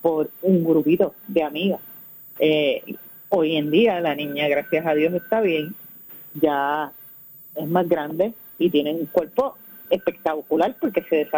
por 0.00 0.30
un 0.42 0.64
grupito 0.64 1.14
de 1.26 1.42
amigas. 1.42 1.80
Eh, 2.38 2.82
hoy 3.28 3.56
en 3.56 3.70
día 3.70 4.00
la 4.00 4.14
niña, 4.14 4.46
gracias 4.48 4.86
a 4.86 4.94
Dios, 4.94 5.12
está 5.14 5.40
bien, 5.40 5.74
ya 6.34 6.92
es 7.56 7.66
más 7.66 7.88
grande, 7.88 8.34
y 8.58 8.70
tiene 8.70 8.92
un 8.92 9.06
cuerpo 9.06 9.56
espectacular 9.90 10.74
porque 10.80 11.02
se, 11.02 11.28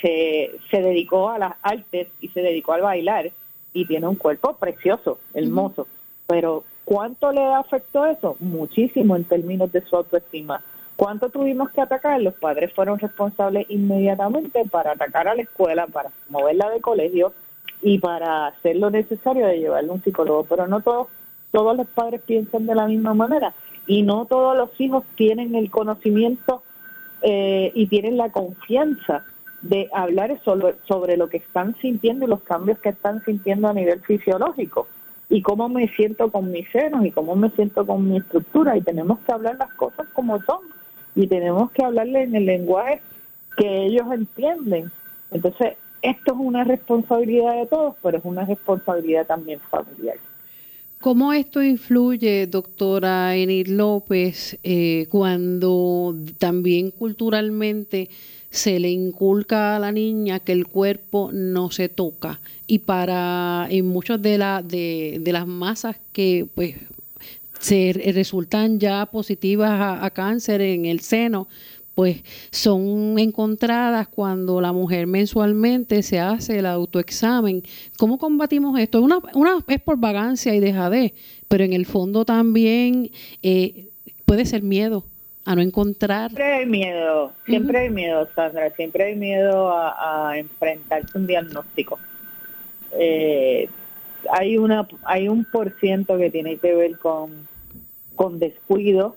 se, 0.00 0.50
se 0.70 0.82
dedicó 0.82 1.30
a 1.30 1.38
las 1.38 1.54
artes 1.62 2.08
y 2.20 2.28
se 2.28 2.40
dedicó 2.40 2.72
al 2.72 2.82
bailar 2.82 3.30
y 3.72 3.86
tiene 3.86 4.06
un 4.06 4.16
cuerpo 4.16 4.54
precioso, 4.56 5.18
hermoso. 5.34 5.86
Pero 6.26 6.64
¿cuánto 6.84 7.32
le 7.32 7.44
afectó 7.44 8.06
eso? 8.06 8.36
Muchísimo 8.40 9.16
en 9.16 9.24
términos 9.24 9.72
de 9.72 9.82
su 9.82 9.96
autoestima. 9.96 10.62
¿Cuánto 10.96 11.30
tuvimos 11.30 11.70
que 11.70 11.80
atacar? 11.80 12.20
Los 12.20 12.34
padres 12.34 12.72
fueron 12.74 12.98
responsables 12.98 13.66
inmediatamente 13.70 14.64
para 14.70 14.92
atacar 14.92 15.28
a 15.28 15.34
la 15.34 15.42
escuela, 15.42 15.86
para 15.86 16.10
moverla 16.28 16.68
de 16.70 16.80
colegio 16.80 17.32
y 17.80 17.98
para 17.98 18.48
hacer 18.48 18.76
lo 18.76 18.90
necesario 18.90 19.46
de 19.46 19.60
llevarle 19.60 19.90
a 19.90 19.94
un 19.94 20.04
psicólogo. 20.04 20.44
Pero 20.44 20.66
no 20.66 20.82
todos, 20.82 21.08
todos 21.50 21.76
los 21.76 21.86
padres 21.88 22.20
piensan 22.22 22.66
de 22.66 22.74
la 22.74 22.86
misma 22.86 23.14
manera 23.14 23.54
y 23.86 24.02
no 24.02 24.26
todos 24.26 24.56
los 24.56 24.70
hijos 24.80 25.04
tienen 25.16 25.54
el 25.54 25.70
conocimiento 25.70 26.62
eh, 27.22 27.72
y 27.74 27.86
tienen 27.86 28.16
la 28.16 28.30
confianza 28.30 29.24
de 29.62 29.90
hablar 29.92 30.40
sobre, 30.44 30.76
sobre 30.86 31.16
lo 31.16 31.28
que 31.28 31.38
están 31.38 31.76
sintiendo 31.80 32.24
y 32.24 32.28
los 32.28 32.42
cambios 32.42 32.78
que 32.78 32.90
están 32.90 33.22
sintiendo 33.24 33.68
a 33.68 33.74
nivel 33.74 34.00
fisiológico 34.00 34.86
y 35.28 35.42
cómo 35.42 35.68
me 35.68 35.88
siento 35.88 36.30
con 36.30 36.50
mis 36.50 36.68
senos 36.70 37.04
y 37.04 37.10
cómo 37.10 37.36
me 37.36 37.50
siento 37.50 37.86
con 37.86 38.08
mi 38.08 38.18
estructura 38.18 38.76
y 38.76 38.80
tenemos 38.80 39.18
que 39.20 39.32
hablar 39.32 39.56
las 39.56 39.72
cosas 39.74 40.06
como 40.12 40.42
son 40.42 40.60
y 41.14 41.26
tenemos 41.26 41.70
que 41.72 41.84
hablarle 41.84 42.22
en 42.22 42.34
el 42.34 42.46
lenguaje 42.46 43.00
que 43.56 43.86
ellos 43.86 44.06
entienden. 44.12 44.90
Entonces, 45.30 45.76
esto 46.02 46.32
es 46.32 46.38
una 46.38 46.64
responsabilidad 46.64 47.54
de 47.56 47.66
todos, 47.66 47.94
pero 48.02 48.18
es 48.18 48.24
una 48.24 48.44
responsabilidad 48.44 49.26
también 49.26 49.60
familiar. 49.70 50.16
¿Cómo 51.00 51.32
esto 51.32 51.62
influye, 51.62 52.46
doctora 52.46 53.34
Enid 53.34 53.68
López, 53.68 54.58
eh, 54.62 55.06
cuando 55.08 56.14
también 56.36 56.90
culturalmente 56.90 58.10
se 58.50 58.78
le 58.78 58.90
inculca 58.90 59.76
a 59.76 59.78
la 59.78 59.92
niña 59.92 60.40
que 60.40 60.52
el 60.52 60.66
cuerpo 60.66 61.30
no 61.32 61.70
se 61.70 61.88
toca? 61.88 62.38
Y 62.66 62.80
para 62.80 63.66
en 63.70 63.86
muchas 63.86 64.20
de, 64.20 64.36
la, 64.36 64.60
de, 64.62 65.16
de 65.22 65.32
las 65.32 65.46
masas 65.46 65.96
que 66.12 66.46
pues 66.54 66.74
se 67.58 67.94
resultan 68.12 68.78
ya 68.78 69.06
positivas 69.06 70.02
a 70.02 70.10
cáncer 70.10 70.60
en 70.60 70.84
el 70.84 71.00
seno, 71.00 71.48
pues 72.00 72.22
son 72.50 73.18
encontradas 73.18 74.08
cuando 74.08 74.62
la 74.62 74.72
mujer 74.72 75.06
mensualmente 75.06 76.02
se 76.02 76.18
hace 76.18 76.60
el 76.60 76.64
autoexamen. 76.64 77.62
¿Cómo 77.98 78.16
combatimos 78.16 78.80
esto? 78.80 79.02
Una, 79.02 79.18
una 79.34 79.62
es 79.68 79.82
por 79.82 79.98
vagancia 79.98 80.54
y 80.54 80.60
dejadez, 80.60 81.12
pero 81.46 81.62
en 81.62 81.74
el 81.74 81.84
fondo 81.84 82.24
también 82.24 83.10
eh, 83.42 83.88
puede 84.24 84.46
ser 84.46 84.62
miedo 84.62 85.04
a 85.44 85.54
no 85.54 85.60
encontrar. 85.60 86.30
Siempre 86.30 86.54
hay 86.54 86.64
miedo, 86.64 87.32
siempre 87.44 87.78
hay 87.80 87.90
miedo, 87.90 88.26
Sandra, 88.34 88.70
siempre 88.70 89.04
hay 89.04 89.16
miedo 89.16 89.70
a, 89.70 90.38
enfrentarse 90.38 91.18
un 91.18 91.26
diagnóstico. 91.26 91.98
Eh, 92.92 93.68
hay 94.30 94.56
una 94.56 94.88
hay 95.04 95.28
un 95.28 95.44
por 95.44 95.78
ciento 95.80 96.16
que 96.16 96.30
tiene 96.30 96.56
que 96.56 96.74
ver 96.74 96.98
con 96.98 98.38
descuido, 98.38 99.16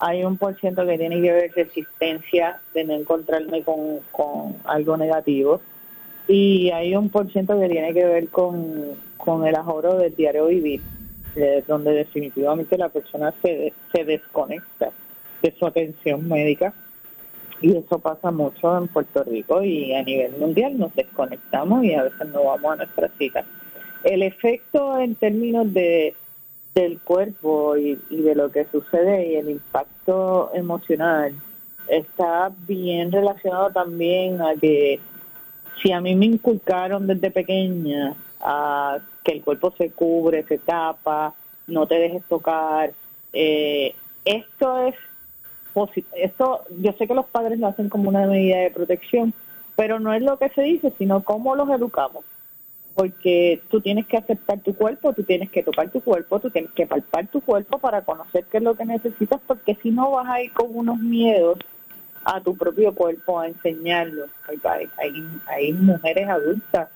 hay 0.00 0.24
un 0.24 0.38
por 0.38 0.58
ciento 0.58 0.86
que 0.86 0.96
tiene 0.96 1.20
que 1.20 1.30
ver 1.30 1.52
resistencia 1.54 2.58
de 2.72 2.84
no 2.84 2.94
encontrarme 2.94 3.62
con, 3.62 4.00
con 4.10 4.56
algo 4.64 4.96
negativo. 4.96 5.60
Y 6.26 6.70
hay 6.70 6.96
un 6.96 7.10
por 7.10 7.30
ciento 7.30 7.58
que 7.60 7.68
tiene 7.68 7.92
que 7.92 8.04
ver 8.06 8.28
con, 8.28 8.94
con 9.18 9.46
el 9.46 9.54
ahorro 9.54 9.96
del 9.96 10.16
diario 10.16 10.46
vivir, 10.46 10.80
donde 11.66 11.92
definitivamente 11.92 12.78
la 12.78 12.88
persona 12.88 13.34
se, 13.42 13.74
se 13.92 14.04
desconecta 14.04 14.90
de 15.42 15.54
su 15.58 15.66
atención 15.66 16.26
médica. 16.26 16.72
Y 17.60 17.76
eso 17.76 17.98
pasa 17.98 18.30
mucho 18.30 18.78
en 18.78 18.88
Puerto 18.88 19.22
Rico 19.24 19.62
y 19.62 19.92
a 19.92 20.02
nivel 20.02 20.32
mundial. 20.38 20.78
Nos 20.78 20.94
desconectamos 20.94 21.84
y 21.84 21.92
a 21.92 22.04
veces 22.04 22.26
no 22.28 22.44
vamos 22.44 22.72
a 22.72 22.76
nuestra 22.76 23.10
cita. 23.18 23.44
El 24.02 24.22
efecto 24.22 24.98
en 24.98 25.14
términos 25.14 25.70
de 25.74 26.14
del 26.74 27.00
cuerpo 27.00 27.76
y, 27.76 27.96
de 28.10 28.34
lo 28.34 28.50
que 28.50 28.66
sucede 28.66 29.28
y 29.28 29.36
el 29.36 29.50
impacto 29.50 30.50
emocional 30.54 31.34
está 31.88 32.52
bien 32.66 33.10
relacionado 33.10 33.70
también 33.70 34.40
a 34.40 34.54
que 34.54 35.00
si 35.82 35.90
a 35.92 36.00
mí 36.00 36.14
me 36.14 36.26
inculcaron 36.26 37.06
desde 37.06 37.30
pequeña 37.30 38.14
a 38.40 38.98
que 39.24 39.32
el 39.32 39.42
cuerpo 39.42 39.72
se 39.76 39.90
cubre, 39.90 40.44
se 40.44 40.58
tapa, 40.58 41.34
no 41.66 41.86
te 41.86 41.96
dejes 41.96 42.22
tocar, 42.28 42.92
eh, 43.32 43.94
esto 44.24 44.86
es 44.86 44.94
esto 46.14 46.64
yo 46.78 46.92
sé 46.92 47.06
que 47.06 47.14
los 47.14 47.26
padres 47.26 47.58
lo 47.58 47.68
hacen 47.68 47.88
como 47.88 48.08
una 48.08 48.26
medida 48.26 48.58
de 48.58 48.70
protección, 48.70 49.32
pero 49.76 50.00
no 50.00 50.12
es 50.12 50.22
lo 50.22 50.36
que 50.36 50.48
se 50.50 50.62
dice, 50.62 50.92
sino 50.98 51.22
cómo 51.22 51.54
los 51.54 51.70
educamos. 51.70 52.24
Porque 53.00 53.62
tú 53.70 53.80
tienes 53.80 54.06
que 54.06 54.18
aceptar 54.18 54.58
tu 54.58 54.74
cuerpo, 54.74 55.14
tú 55.14 55.22
tienes 55.22 55.50
que 55.50 55.62
tocar 55.62 55.88
tu 55.88 56.02
cuerpo, 56.02 56.38
tú 56.38 56.50
tienes 56.50 56.70
que 56.72 56.86
palpar 56.86 57.28
tu 57.28 57.40
cuerpo 57.40 57.78
para 57.78 58.02
conocer 58.02 58.44
qué 58.52 58.58
es 58.58 58.62
lo 58.62 58.74
que 58.74 58.84
necesitas, 58.84 59.40
porque 59.46 59.74
si 59.82 59.90
no 59.90 60.10
vas 60.10 60.28
a 60.28 60.42
ir 60.42 60.52
con 60.52 60.66
unos 60.76 60.98
miedos 60.98 61.58
a 62.26 62.42
tu 62.42 62.54
propio 62.54 62.94
cuerpo 62.94 63.40
a 63.40 63.48
enseñarlo. 63.48 64.26
Hay, 64.46 64.86
hay, 64.98 65.24
hay 65.46 65.72
mujeres 65.72 66.28
adultas 66.28 66.90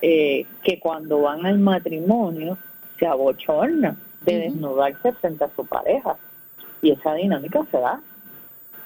eh, 0.00 0.46
que 0.62 0.80
cuando 0.80 1.20
van 1.20 1.44
al 1.44 1.58
matrimonio 1.58 2.56
se 2.98 3.06
abochornan 3.06 3.98
de 4.22 4.38
desnudarse 4.38 5.12
frente 5.12 5.44
a 5.44 5.50
su 5.54 5.66
pareja 5.66 6.16
y 6.80 6.92
esa 6.92 7.12
dinámica 7.12 7.66
se 7.70 7.80
da. 7.80 8.00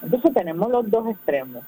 Entonces 0.03 0.35
tenemos 0.35 0.69
los 0.73 0.91
dos 0.91 1.07
extremos. 1.09 1.63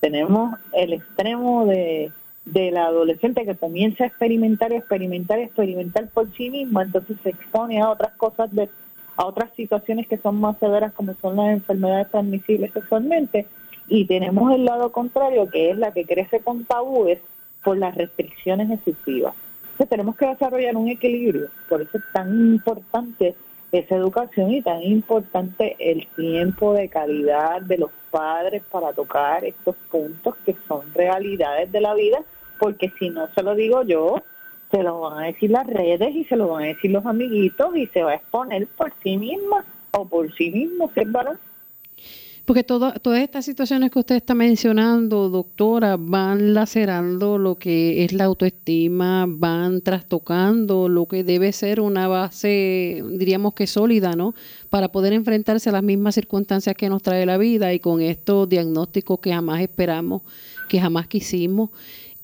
Tenemos 0.00 0.58
el 0.72 0.94
extremo 0.94 1.66
de, 1.66 2.10
del 2.46 2.76
adolescente 2.76 3.44
que 3.44 3.56
comienza 3.56 4.04
a 4.04 4.06
experimentar, 4.06 4.72
experimentar, 4.72 5.38
experimentar 5.40 6.08
por 6.08 6.32
sí 6.34 6.48
mismo, 6.48 6.80
entonces 6.80 7.16
se 7.22 7.30
expone 7.30 7.80
a 7.80 7.90
otras 7.90 8.12
cosas, 8.12 8.52
de, 8.54 8.70
a 9.16 9.26
otras 9.26 9.50
situaciones 9.54 10.06
que 10.06 10.16
son 10.18 10.40
más 10.40 10.56
severas 10.58 10.92
como 10.92 11.14
son 11.20 11.36
las 11.36 11.48
enfermedades 11.48 12.10
transmisibles 12.10 12.72
sexualmente. 12.72 13.46
Y 13.88 14.04
tenemos 14.06 14.52
el 14.52 14.64
lado 14.64 14.90
contrario, 14.92 15.48
que 15.50 15.70
es 15.70 15.76
la 15.76 15.92
que 15.92 16.04
crece 16.04 16.40
con 16.40 16.64
tabúes 16.64 17.18
por 17.62 17.76
las 17.76 17.94
restricciones 17.94 18.70
excesivas. 18.70 19.34
Entonces 19.62 19.88
tenemos 19.88 20.16
que 20.16 20.26
desarrollar 20.26 20.76
un 20.76 20.88
equilibrio, 20.88 21.48
por 21.68 21.82
eso 21.82 21.98
es 21.98 22.04
tan 22.12 22.30
importante 22.54 23.34
esa 23.72 23.96
educación 23.96 24.52
y 24.52 24.62
tan 24.62 24.82
importante 24.82 25.76
el 25.78 26.06
tiempo 26.16 26.72
de 26.72 26.88
calidad 26.88 27.60
de 27.62 27.78
los 27.78 27.90
padres 28.10 28.62
para 28.70 28.92
tocar 28.92 29.44
estos 29.44 29.74
puntos 29.90 30.34
que 30.46 30.56
son 30.66 30.82
realidades 30.94 31.70
de 31.72 31.80
la 31.80 31.94
vida, 31.94 32.18
porque 32.58 32.92
si 32.98 33.10
no 33.10 33.28
se 33.34 33.42
lo 33.42 33.54
digo 33.54 33.82
yo, 33.82 34.22
se 34.70 34.82
lo 34.82 35.00
van 35.00 35.24
a 35.24 35.26
decir 35.26 35.50
las 35.50 35.66
redes 35.66 36.14
y 36.14 36.24
se 36.24 36.36
lo 36.36 36.48
van 36.48 36.64
a 36.64 36.66
decir 36.66 36.90
los 36.90 37.06
amiguitos 37.06 37.76
y 37.76 37.86
se 37.88 38.02
va 38.02 38.12
a 38.12 38.16
exponer 38.16 38.66
por 38.68 38.92
sí 39.02 39.16
misma 39.16 39.64
o 39.92 40.06
por 40.06 40.34
sí 40.36 40.50
mismo 40.50 40.90
varón. 41.06 41.38
Porque 42.46 42.62
todas 42.62 42.94
estas 43.20 43.44
situaciones 43.44 43.90
que 43.90 43.98
usted 43.98 44.14
está 44.14 44.32
mencionando, 44.36 45.28
doctora, 45.30 45.96
van 45.98 46.54
lacerando 46.54 47.38
lo 47.38 47.56
que 47.56 48.04
es 48.04 48.12
la 48.12 48.26
autoestima, 48.26 49.26
van 49.28 49.80
trastocando 49.80 50.88
lo 50.88 51.06
que 51.06 51.24
debe 51.24 51.50
ser 51.50 51.80
una 51.80 52.06
base, 52.06 53.02
diríamos 53.14 53.52
que 53.54 53.66
sólida, 53.66 54.12
¿no? 54.12 54.36
Para 54.70 54.92
poder 54.92 55.12
enfrentarse 55.12 55.70
a 55.70 55.72
las 55.72 55.82
mismas 55.82 56.14
circunstancias 56.14 56.76
que 56.76 56.88
nos 56.88 57.02
trae 57.02 57.26
la 57.26 57.36
vida 57.36 57.74
y 57.74 57.80
con 57.80 58.00
estos 58.00 58.48
diagnósticos 58.48 59.18
que 59.18 59.32
jamás 59.32 59.60
esperamos, 59.60 60.22
que 60.68 60.80
jamás 60.80 61.08
quisimos. 61.08 61.70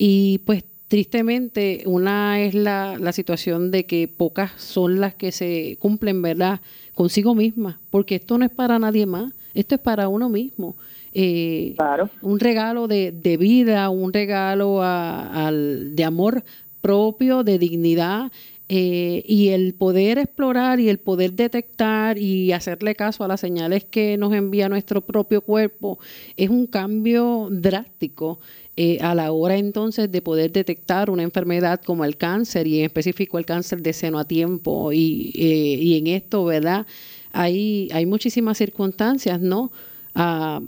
Y 0.05 0.39
pues 0.39 0.65
tristemente, 0.89 1.83
una 1.85 2.41
es 2.41 2.55
la, 2.55 2.97
la 2.99 3.13
situación 3.13 3.71
de 3.71 3.85
que 3.85 4.09
pocas 4.09 4.51
son 4.57 4.99
las 4.99 5.15
que 5.15 5.31
se 5.31 5.77
cumplen, 5.79 6.21
¿verdad? 6.21 6.59
Consigo 6.93 7.35
mismas, 7.35 7.77
porque 7.89 8.15
esto 8.15 8.37
no 8.37 8.43
es 8.43 8.51
para 8.51 8.79
nadie 8.79 9.05
más 9.05 9.31
esto 9.53 9.75
es 9.75 9.81
para 9.81 10.07
uno 10.07 10.29
mismo. 10.29 10.75
Eh, 11.13 11.75
un 12.21 12.39
regalo 12.39 12.87
de, 12.87 13.11
vida, 13.39 13.89
un 13.89 14.13
regalo 14.13 14.81
de 14.81 16.03
amor 16.03 16.43
propio, 16.81 17.43
de 17.43 17.59
dignidad. 17.59 18.31
Eh, 18.69 19.23
y 19.27 19.49
el 19.49 19.73
poder 19.73 20.17
explorar 20.17 20.79
y 20.79 20.89
el 20.89 20.97
poder 20.97 21.33
detectar 21.33 22.17
y 22.17 22.53
hacerle 22.53 22.95
caso 22.95 23.23
a 23.23 23.27
las 23.27 23.41
señales 23.41 23.83
que 23.83 24.17
nos 24.17 24.33
envía 24.33 24.69
nuestro 24.69 25.01
propio 25.01 25.41
cuerpo 25.41 25.99
es 26.37 26.49
un 26.49 26.65
cambio 26.67 27.49
drástico 27.51 28.39
eh, 28.77 28.99
a 29.01 29.15
la 29.15 29.33
hora 29.33 29.57
entonces 29.57 30.09
de 30.09 30.21
poder 30.21 30.53
detectar 30.53 31.09
una 31.09 31.23
enfermedad 31.23 31.81
como 31.81 32.05
el 32.05 32.15
cáncer 32.15 32.65
y 32.65 32.79
en 32.79 32.85
específico 32.85 33.37
el 33.37 33.45
cáncer 33.45 33.81
de 33.81 33.91
seno 33.91 34.17
a 34.17 34.25
tiempo 34.25 34.93
y, 34.93 35.31
y 35.35 35.97
en 35.97 36.07
esto, 36.07 36.45
¿verdad? 36.45 36.87
hay, 37.33 37.89
hay 37.91 38.05
muchísimas 38.05 38.57
circunstancias, 38.57 39.41
¿no? 39.41 39.71
Ah, 40.15 40.61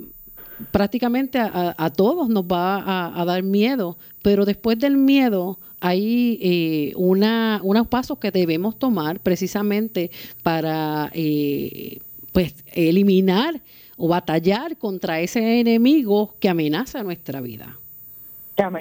prácticamente 0.71 1.39
a, 1.39 1.89
todos 1.95 2.29
nos 2.29 2.43
va 2.43 3.19
a, 3.19 3.25
dar 3.25 3.43
miedo, 3.43 3.97
pero 4.23 4.45
después 4.45 4.79
del 4.79 4.97
miedo 4.97 5.57
hay 5.79 6.39
eh, 6.41 6.93
una, 6.95 7.59
unos 7.63 7.87
pasos 7.87 8.17
que 8.17 8.31
debemos 8.31 8.77
tomar 8.79 9.19
precisamente 9.19 10.11
para 10.43 11.11
eh, 11.13 11.99
pues 12.31 12.55
eliminar 12.73 13.61
o 13.97 14.07
batallar 14.07 14.77
contra 14.77 15.19
ese 15.19 15.59
enemigo 15.59 16.35
que 16.39 16.49
amenaza 16.49 17.03
nuestra 17.03 17.41
vida. 17.41 17.77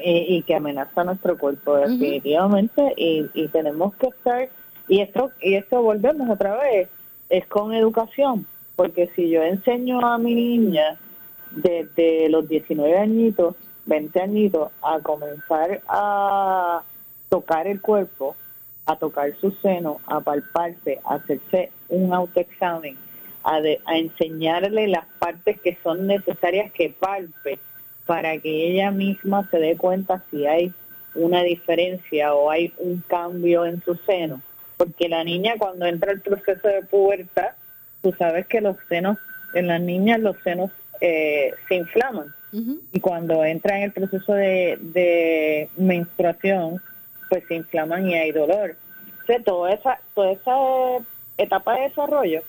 Y, 0.04 0.42
que 0.42 0.54
amenaza 0.54 1.02
nuestro 1.02 1.36
cuerpo 1.36 1.76
definitivamente 1.76 2.94
y, 2.96 3.26
y 3.34 3.48
tenemos 3.48 3.92
que 3.96 4.06
estar 4.06 4.48
y 4.88 5.00
esto 5.00 5.30
y 5.42 5.54
esto 5.54 5.82
volvemos 5.82 6.30
otra 6.30 6.56
vez 6.58 6.88
es 7.28 7.46
con 7.46 7.74
educación, 7.74 8.46
porque 8.76 9.10
si 9.16 9.30
yo 9.30 9.42
enseño 9.42 10.00
a 10.00 10.18
mi 10.18 10.34
niña 10.34 10.98
desde 11.56 12.28
los 12.28 12.48
19 12.48 12.96
añitos, 12.98 13.54
20 13.86 14.20
añitos, 14.20 14.70
a 14.82 14.98
comenzar 15.00 15.82
a 15.88 16.82
tocar 17.28 17.66
el 17.66 17.80
cuerpo, 17.80 18.36
a 18.86 18.96
tocar 18.96 19.34
su 19.40 19.50
seno, 19.62 20.00
a 20.06 20.20
palparse, 20.20 21.00
a 21.04 21.14
hacerse 21.14 21.70
un 21.88 22.12
autoexamen, 22.12 22.96
a, 23.42 23.60
enseñarle 23.94 24.88
las 24.88 25.06
partes 25.18 25.60
que 25.60 25.76
son 25.82 26.06
necesarias 26.06 26.72
que 26.72 26.90
palpe 26.90 27.58
para 28.06 28.38
que 28.38 28.70
ella 28.70 28.90
misma 28.90 29.48
se 29.50 29.58
dé 29.58 29.76
cuenta 29.76 30.22
si 30.30 30.46
hay 30.46 30.72
una 31.14 31.42
diferencia 31.42 32.34
o 32.34 32.50
hay 32.50 32.72
un 32.78 33.02
cambio 33.06 33.64
en 33.64 33.82
su 33.82 33.94
seno. 34.06 34.42
Porque 34.76 35.08
la 35.08 35.24
niña 35.24 35.54
cuando 35.58 35.86
entra 35.86 36.12
el 36.12 36.20
proceso 36.20 36.66
de 36.68 36.82
pubertad, 36.82 37.52
tú 38.02 38.12
sabes 38.18 38.46
que 38.46 38.60
los 38.60 38.76
senos, 38.88 39.18
en 39.54 39.68
las 39.68 39.80
niñas 39.80 40.20
los 40.20 40.36
senos 40.42 40.70
eh, 41.00 41.52
se 41.68 41.74
inflaman. 41.76 42.34
Y 42.92 43.00
cuando 43.00 43.44
entra 43.44 43.78
en 43.78 43.84
el 43.84 43.92
proceso 43.92 44.32
de, 44.32 45.68
menstruación, 45.76 46.80
pues 47.28 47.42
se 47.48 47.56
inflaman 47.56 48.08
y 48.08 48.14
hay 48.14 48.30
dolor. 48.30 48.76
Entonces, 49.20 49.44
toda 49.44 49.72
esa, 49.72 49.98
toda 50.14 50.30
esa 50.30 50.56
etapa 51.36 51.74
de 51.74 51.80
desarrollo, 51.88 52.42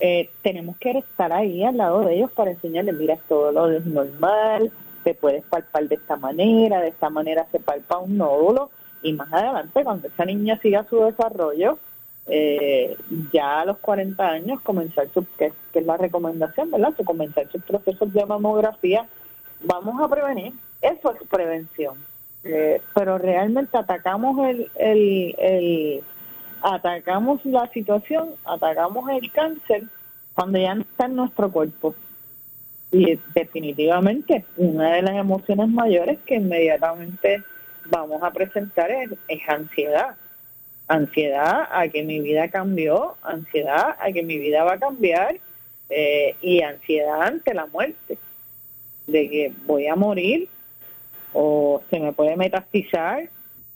eh, 0.00 0.28
tenemos 0.42 0.76
que 0.78 0.90
estar 0.98 1.32
ahí 1.32 1.62
al 1.62 1.76
lado 1.76 2.00
de 2.00 2.16
ellos 2.16 2.32
para 2.32 2.50
enseñarles, 2.50 2.96
mira, 2.96 3.16
todo 3.28 3.52
lo 3.52 3.70
es 3.70 3.86
normal, 3.86 4.72
te 5.04 5.14
puedes 5.14 5.44
palpar 5.44 5.86
de 5.86 5.94
esta 5.94 6.16
manera, 6.16 6.80
de 6.80 6.88
esta 6.88 7.08
manera 7.08 7.46
se 7.52 7.60
palpa 7.60 7.98
un 7.98 8.18
nódulo, 8.18 8.70
y 9.02 9.12
más 9.12 9.32
adelante, 9.32 9.84
cuando 9.84 10.08
esa 10.08 10.24
niña 10.24 10.58
siga 10.60 10.84
su 10.90 11.04
desarrollo, 11.04 11.78
eh, 12.28 12.96
ya 13.32 13.60
a 13.60 13.64
los 13.64 13.78
40 13.78 14.26
años 14.26 14.60
comenzar 14.62 15.08
su, 15.12 15.24
que, 15.38 15.52
es 15.72 15.86
la 15.86 15.96
recomendación, 15.96 16.70
¿verdad? 16.70 16.94
Su 16.96 17.04
comenzar 17.04 17.48
sus 17.50 17.62
procesos 17.62 18.12
de 18.12 18.26
mamografía, 18.26 19.06
vamos 19.62 20.00
a 20.00 20.08
prevenir, 20.08 20.52
eso 20.80 21.12
es 21.12 21.28
prevención. 21.28 21.94
Eh, 22.44 22.80
pero 22.94 23.18
realmente 23.18 23.76
atacamos 23.76 24.48
el, 24.48 24.70
el, 24.76 26.02
atacamos 26.62 27.44
la 27.44 27.68
situación, 27.68 28.30
atacamos 28.44 29.08
el 29.10 29.30
cáncer 29.32 29.84
cuando 30.34 30.58
ya 30.58 30.72
está 30.74 31.06
en 31.06 31.16
nuestro 31.16 31.50
cuerpo. 31.50 31.94
Y 32.92 33.18
definitivamente 33.34 34.44
una 34.56 34.94
de 34.94 35.02
las 35.02 35.16
emociones 35.16 35.68
mayores 35.68 36.18
que 36.24 36.36
inmediatamente 36.36 37.42
vamos 37.90 38.22
a 38.22 38.30
presentar 38.30 38.90
es, 38.90 39.10
ansiedad. 39.48 40.14
Ansiedad 40.88 41.68
a 41.70 41.88
que 41.88 42.04
mi 42.04 42.20
vida 42.20 42.48
cambió, 42.48 43.16
ansiedad 43.22 43.96
a 43.98 44.12
que 44.12 44.22
mi 44.22 44.38
vida 44.38 44.62
va 44.62 44.74
a 44.74 44.78
cambiar 44.78 45.36
eh, 45.90 46.36
y 46.40 46.62
ansiedad 46.62 47.22
ante 47.22 47.54
la 47.54 47.66
muerte, 47.66 48.18
de 49.06 49.28
que 49.28 49.52
voy 49.66 49.88
a 49.88 49.96
morir 49.96 50.48
o 51.32 51.82
se 51.90 51.98
me 51.98 52.12
puede 52.12 52.36
metastizar 52.36 53.28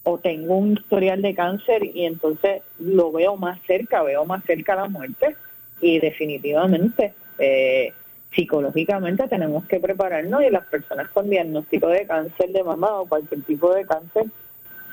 o 0.05 0.19
tengo 0.19 0.57
un 0.57 0.73
historial 0.73 1.21
de 1.21 1.35
cáncer 1.35 1.85
y 1.85 2.05
entonces 2.05 2.63
lo 2.79 3.13
veo 3.13 3.37
más 3.37 3.61
cerca, 3.67 4.03
veo 4.03 4.25
más 4.25 4.45
cerca 4.45 4.77
la 4.77 4.89
muerte. 4.89 5.37
Y 5.81 5.99
definitivamente 5.99 7.13
eh, 7.39 7.93
psicológicamente 8.35 9.27
tenemos 9.29 9.65
que 9.67 9.81
prepararnos 9.81 10.43
y 10.43 10.51
las 10.51 10.67
personas 10.67 11.09
con 11.11 11.29
diagnóstico 11.29 11.89
de 11.89 12.07
cáncer 12.07 12.51
de 12.51 12.63
mama 12.63 13.01
o 13.01 13.07
cualquier 13.07 13.43
tipo 13.43 13.75
de 13.75 13.85
cáncer 13.85 14.27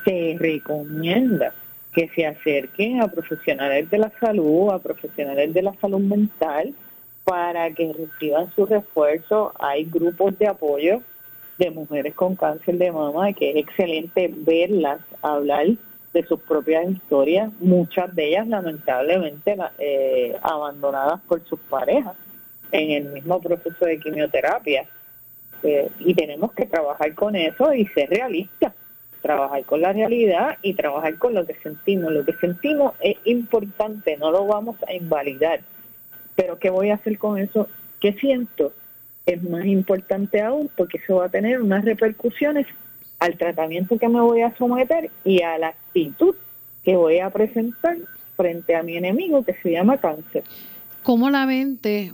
se 0.03 0.35
recomienda 0.39 1.53
que 1.93 2.09
se 2.15 2.25
acerquen 2.25 3.01
a 3.01 3.07
profesionales 3.07 3.89
de 3.89 3.97
la 3.97 4.11
salud, 4.19 4.71
a 4.71 4.79
profesionales 4.79 5.53
de 5.53 5.61
la 5.61 5.73
salud 5.75 5.99
mental 5.99 6.73
para 7.23 7.71
que 7.71 7.91
reciban 7.93 8.51
su 8.55 8.65
refuerzo. 8.65 9.53
Hay 9.59 9.85
grupos 9.85 10.37
de 10.37 10.47
apoyo 10.47 11.01
de 11.57 11.71
mujeres 11.71 12.13
con 12.13 12.35
cáncer 12.35 12.77
de 12.77 12.91
mama 12.91 13.33
que 13.33 13.51
es 13.51 13.57
excelente 13.57 14.31
verlas 14.31 14.99
hablar 15.21 15.67
de 16.13 16.23
sus 16.25 16.39
propias 16.41 16.89
historias, 16.89 17.51
muchas 17.59 18.13
de 18.15 18.29
ellas 18.29 18.47
lamentablemente 18.47 19.57
eh, 19.77 20.35
abandonadas 20.41 21.19
por 21.27 21.43
sus 21.45 21.59
parejas 21.61 22.15
en 22.71 22.91
el 22.91 23.13
mismo 23.13 23.41
proceso 23.41 23.85
de 23.85 23.99
quimioterapia. 23.99 24.85
Eh, 25.63 25.89
y 25.99 26.13
tenemos 26.13 26.53
que 26.53 26.65
trabajar 26.65 27.13
con 27.15 27.35
eso 27.35 27.73
y 27.73 27.85
ser 27.87 28.09
realistas, 28.09 28.73
trabajar 29.21 29.63
con 29.65 29.81
la 29.81 29.93
realidad 29.93 30.57
y 30.61 30.73
trabajar 30.73 31.17
con 31.17 31.33
lo 31.33 31.45
que 31.45 31.55
sentimos. 31.55 32.11
Lo 32.11 32.25
que 32.25 32.33
sentimos 32.33 32.93
es 33.01 33.17
importante, 33.25 34.17
no 34.17 34.31
lo 34.31 34.45
vamos 34.45 34.75
a 34.87 34.93
invalidar. 34.93 35.61
Pero 36.35 36.59
¿qué 36.59 36.69
voy 36.69 36.89
a 36.89 36.95
hacer 36.95 37.17
con 37.17 37.37
eso? 37.37 37.67
¿Qué 37.99 38.13
siento? 38.13 38.73
Es 39.25 39.41
más 39.43 39.65
importante 39.65 40.41
aún 40.41 40.69
porque 40.75 40.99
eso 40.99 41.17
va 41.17 41.25
a 41.25 41.29
tener 41.29 41.61
unas 41.61 41.83
repercusiones 41.83 42.67
al 43.19 43.37
tratamiento 43.37 43.97
que 43.97 44.07
me 44.07 44.21
voy 44.21 44.41
a 44.41 44.55
someter 44.57 45.09
y 45.23 45.41
a 45.41 45.57
la 45.57 45.69
actitud 45.69 46.35
que 46.83 46.95
voy 46.95 47.19
a 47.19 47.29
presentar 47.29 47.97
frente 48.35 48.75
a 48.75 48.83
mi 48.83 48.95
enemigo 48.95 49.43
que 49.43 49.55
se 49.55 49.71
llama 49.71 49.97
cáncer. 49.97 50.43
¿Cómo 51.07 51.29
la 51.29 51.45
mente, 51.45 52.11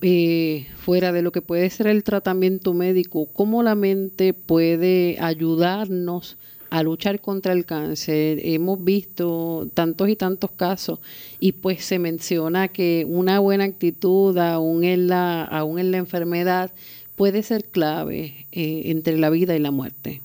eh, 0.00 0.66
fuera 0.76 1.12
de 1.12 1.20
lo 1.20 1.32
que 1.32 1.42
puede 1.42 1.68
ser 1.68 1.86
el 1.86 2.02
tratamiento 2.02 2.72
médico, 2.72 3.28
cómo 3.30 3.62
la 3.62 3.74
mente 3.74 4.32
puede 4.32 5.18
ayudarnos 5.20 6.38
a 6.70 6.82
luchar 6.82 7.20
contra 7.20 7.52
el 7.52 7.66
cáncer? 7.66 8.38
Hemos 8.42 8.82
visto 8.82 9.68
tantos 9.74 10.08
y 10.08 10.16
tantos 10.16 10.50
casos 10.50 10.98
y 11.40 11.52
pues 11.52 11.84
se 11.84 11.98
menciona 11.98 12.68
que 12.68 13.04
una 13.06 13.38
buena 13.38 13.64
actitud 13.64 14.38
aún 14.38 14.82
en 14.84 15.08
la, 15.08 15.44
aún 15.44 15.78
en 15.78 15.90
la 15.90 15.98
enfermedad 15.98 16.70
puede 17.16 17.42
ser 17.42 17.64
clave 17.64 18.46
eh, 18.50 18.84
entre 18.86 19.18
la 19.18 19.28
vida 19.28 19.54
y 19.54 19.58
la 19.58 19.72
muerte. 19.72 20.22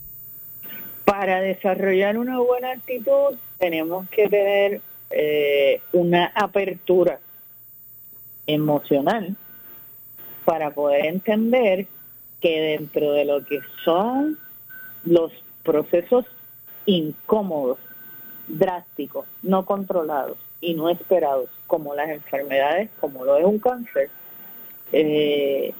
Para 1.03 1.41
desarrollar 1.41 2.17
una 2.17 2.39
buena 2.39 2.71
actitud 2.71 3.35
tenemos 3.59 4.09
que 4.11 4.29
tener 4.29 4.79
eh, 5.11 5.81
una 5.91 6.27
apertura 6.27 7.19
emocional 8.47 9.35
para 10.45 10.71
poder 10.71 11.05
entender 11.05 11.87
que 12.41 12.61
dentro 12.77 13.11
de 13.11 13.25
lo 13.25 13.45
que 13.45 13.59
son 13.83 14.37
los 15.03 15.31
procesos 15.63 16.25
incómodos, 16.85 17.77
drásticos, 18.47 19.25
no 19.43 19.65
controlados 19.65 20.37
y 20.61 20.73
no 20.73 20.89
esperados, 20.89 21.49
como 21.67 21.93
las 21.93 22.09
enfermedades, 22.09 22.89
como 23.01 23.25
lo 23.25 23.37
es 23.37 23.45
un 23.45 23.59
cáncer, 23.59 24.09
eh, 24.93 25.73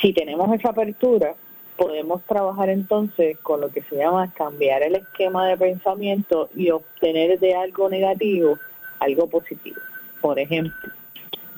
si 0.00 0.12
tenemos 0.12 0.52
esa 0.52 0.70
apertura, 0.70 1.34
podemos 1.76 2.22
trabajar 2.24 2.68
entonces 2.68 3.38
con 3.38 3.60
lo 3.60 3.70
que 3.70 3.82
se 3.82 3.96
llama 3.96 4.32
cambiar 4.34 4.82
el 4.82 4.96
esquema 4.96 5.46
de 5.46 5.56
pensamiento 5.56 6.48
y 6.54 6.70
obtener 6.70 7.38
de 7.38 7.54
algo 7.54 7.88
negativo 7.88 8.58
algo 9.00 9.26
positivo. 9.28 9.80
Por 10.20 10.38
ejemplo, 10.38 10.92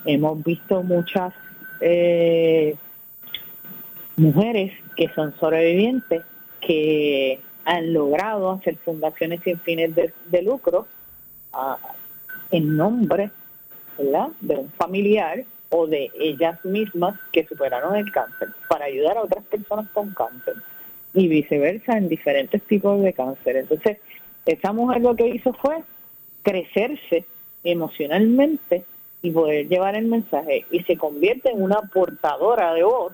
Hemos 0.07 0.41
visto 0.43 0.83
muchas 0.83 1.33
eh, 1.81 2.75
mujeres 4.15 4.73
que 4.95 5.09
son 5.09 5.35
sobrevivientes 5.37 6.23
que 6.61 7.39
han 7.65 7.93
logrado 7.93 8.51
hacer 8.51 8.77
fundaciones 8.77 9.41
sin 9.43 9.59
fines 9.59 9.93
de, 9.93 10.41
lucro 10.41 10.87
ah, 11.51 11.77
en 12.51 12.77
nombre 12.77 13.29
de 13.97 14.55
un 14.55 14.71
familiar 14.77 15.43
o 15.69 15.87
de 15.87 16.09
ellas 16.17 16.63
mismas 16.63 17.19
que 17.33 17.45
superaron 17.45 17.95
el 17.97 18.09
cáncer 18.11 18.49
para 18.69 18.85
ayudar 18.85 19.17
a 19.17 19.23
otras 19.23 19.43
personas 19.45 19.89
con 19.89 20.11
cáncer 20.11 20.55
y 21.13 21.27
viceversa 21.27 21.97
en 21.97 22.07
diferentes 22.07 22.61
tipos 22.63 23.01
de 23.01 23.11
cáncer. 23.11 23.57
Entonces, 23.57 23.97
esa 24.45 24.71
mujer 24.71 25.01
lo 25.01 25.15
que 25.15 25.27
hizo 25.27 25.51
fue 25.53 25.83
crecerse 26.43 27.25
emocionalmente 27.65 28.85
y 29.21 29.31
poder 29.31 29.67
llevar 29.67 29.95
el 29.95 30.05
mensaje 30.05 30.65
y 30.71 30.83
se 30.83 30.97
convierte 30.97 31.51
en 31.51 31.61
una 31.61 31.81
portadora 31.81 32.73
de 32.73 32.83
voz 32.83 33.13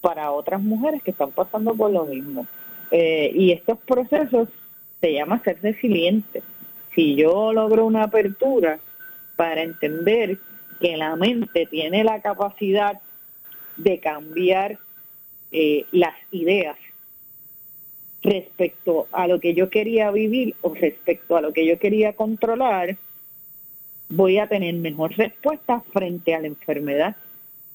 para 0.00 0.30
otras 0.30 0.62
mujeres 0.62 1.02
que 1.02 1.10
están 1.10 1.32
pasando 1.32 1.74
por 1.74 1.90
lo 1.90 2.04
mismo. 2.04 2.46
Eh, 2.90 3.30
y 3.34 3.52
estos 3.52 3.78
procesos 3.78 4.48
se 5.00 5.12
llama 5.12 5.42
ser 5.42 5.58
resiliente. 5.62 6.42
Si 6.94 7.16
yo 7.16 7.52
logro 7.52 7.84
una 7.86 8.04
apertura 8.04 8.78
para 9.36 9.62
entender 9.62 10.38
que 10.80 10.96
la 10.96 11.16
mente 11.16 11.66
tiene 11.66 12.04
la 12.04 12.20
capacidad 12.20 13.00
de 13.76 13.98
cambiar 13.98 14.78
eh, 15.52 15.84
las 15.92 16.14
ideas 16.30 16.76
respecto 18.22 19.06
a 19.12 19.26
lo 19.28 19.40
que 19.40 19.54
yo 19.54 19.70
quería 19.70 20.10
vivir 20.10 20.54
o 20.62 20.74
respecto 20.74 21.36
a 21.36 21.40
lo 21.40 21.52
que 21.52 21.66
yo 21.66 21.78
quería 21.78 22.14
controlar, 22.14 22.96
voy 24.08 24.38
a 24.38 24.46
tener 24.46 24.74
mejor 24.74 25.16
respuesta 25.16 25.82
frente 25.92 26.34
a 26.34 26.40
la 26.40 26.46
enfermedad 26.46 27.16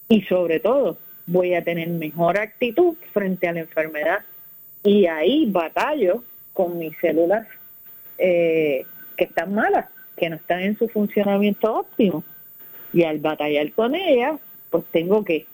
y 0.08 0.22
sobre 0.24 0.60
todo 0.60 0.98
voy 1.26 1.54
a 1.54 1.64
tener 1.64 1.88
mejor 1.90 2.38
actitud 2.38 2.96
frente 3.14 3.48
a 3.48 3.54
la 3.54 3.62
enfermedad 3.62 4.20
y 4.84 5.06
ahí 5.06 5.46
batallo 5.50 6.24
con 6.54 6.78
mis 6.78 6.98
células 7.00 7.48
eh, 8.18 8.86
que 9.16 9.26
están 9.26 9.54
malas, 9.54 9.88
que 10.18 10.30
no 10.30 10.36
están 10.36 10.62
en 10.62 10.78
su 10.78 10.88
funcionamiento 10.88 11.74
óptimo. 11.74 12.24
Y 12.94 13.04
al 13.04 13.20
batallar 13.20 13.72
con 13.72 13.96
ellas, 13.96 14.40
pues 14.70 14.84
tengo 14.92 15.24
que, 15.24 15.46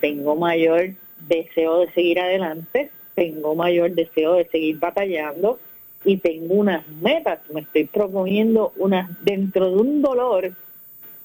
tengo 0.00 0.36
mayor 0.36 0.94
deseo 1.28 1.80
de 1.80 1.92
seguir 1.92 2.20
adelante, 2.20 2.90
tengo 3.14 3.54
mayor 3.54 3.92
deseo 3.92 4.34
de 4.34 4.46
seguir 4.48 4.78
batallando, 4.78 5.58
y 6.04 6.16
tengo 6.16 6.54
unas 6.54 6.86
metas, 7.00 7.40
me 7.52 7.60
estoy 7.60 7.84
proponiendo 7.84 8.72
unas, 8.76 9.10
dentro 9.22 9.70
de 9.70 9.76
un 9.76 10.02
dolor, 10.02 10.52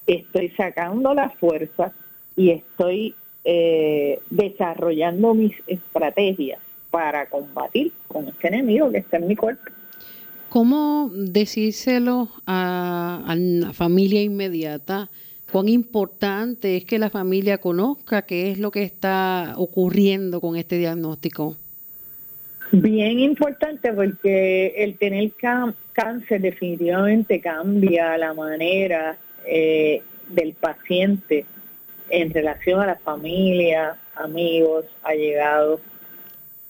estoy 0.05 0.49
sacando 0.49 1.13
la 1.13 1.29
fuerza 1.29 1.93
y 2.35 2.49
estoy 2.49 3.15
eh, 3.43 4.19
desarrollando 4.29 5.33
mis 5.33 5.53
estrategias 5.67 6.59
para 6.91 7.27
combatir 7.29 7.91
con 8.07 8.27
este 8.27 8.47
enemigo 8.47 8.91
que 8.91 8.99
está 8.99 9.17
en 9.17 9.27
mi 9.27 9.35
cuerpo. 9.35 9.63
¿Cómo 10.49 11.09
decírselo 11.13 12.29
a, 12.45 13.23
a 13.25 13.35
la 13.35 13.73
familia 13.73 14.21
inmediata? 14.21 15.09
¿Cuán 15.51 15.69
importante 15.69 16.77
es 16.77 16.85
que 16.85 16.99
la 16.99 17.09
familia 17.09 17.59
conozca 17.59 18.23
qué 18.23 18.51
es 18.51 18.59
lo 18.59 18.71
que 18.71 18.83
está 18.83 19.53
ocurriendo 19.57 20.41
con 20.41 20.55
este 20.55 20.77
diagnóstico? 20.77 21.55
Bien 22.71 23.19
importante 23.19 23.93
porque 23.93 24.73
el 24.77 24.97
tener 24.97 25.31
cáncer 25.93 26.41
definitivamente 26.41 27.39
cambia 27.39 28.17
la 28.17 28.33
manera 28.33 29.17
eh, 29.45 30.01
del 30.29 30.53
paciente 30.53 31.45
en 32.09 32.33
relación 32.33 32.81
a 32.81 32.87
la 32.87 32.95
familia, 32.95 33.97
amigos, 34.15 34.85
allegados, 35.03 35.79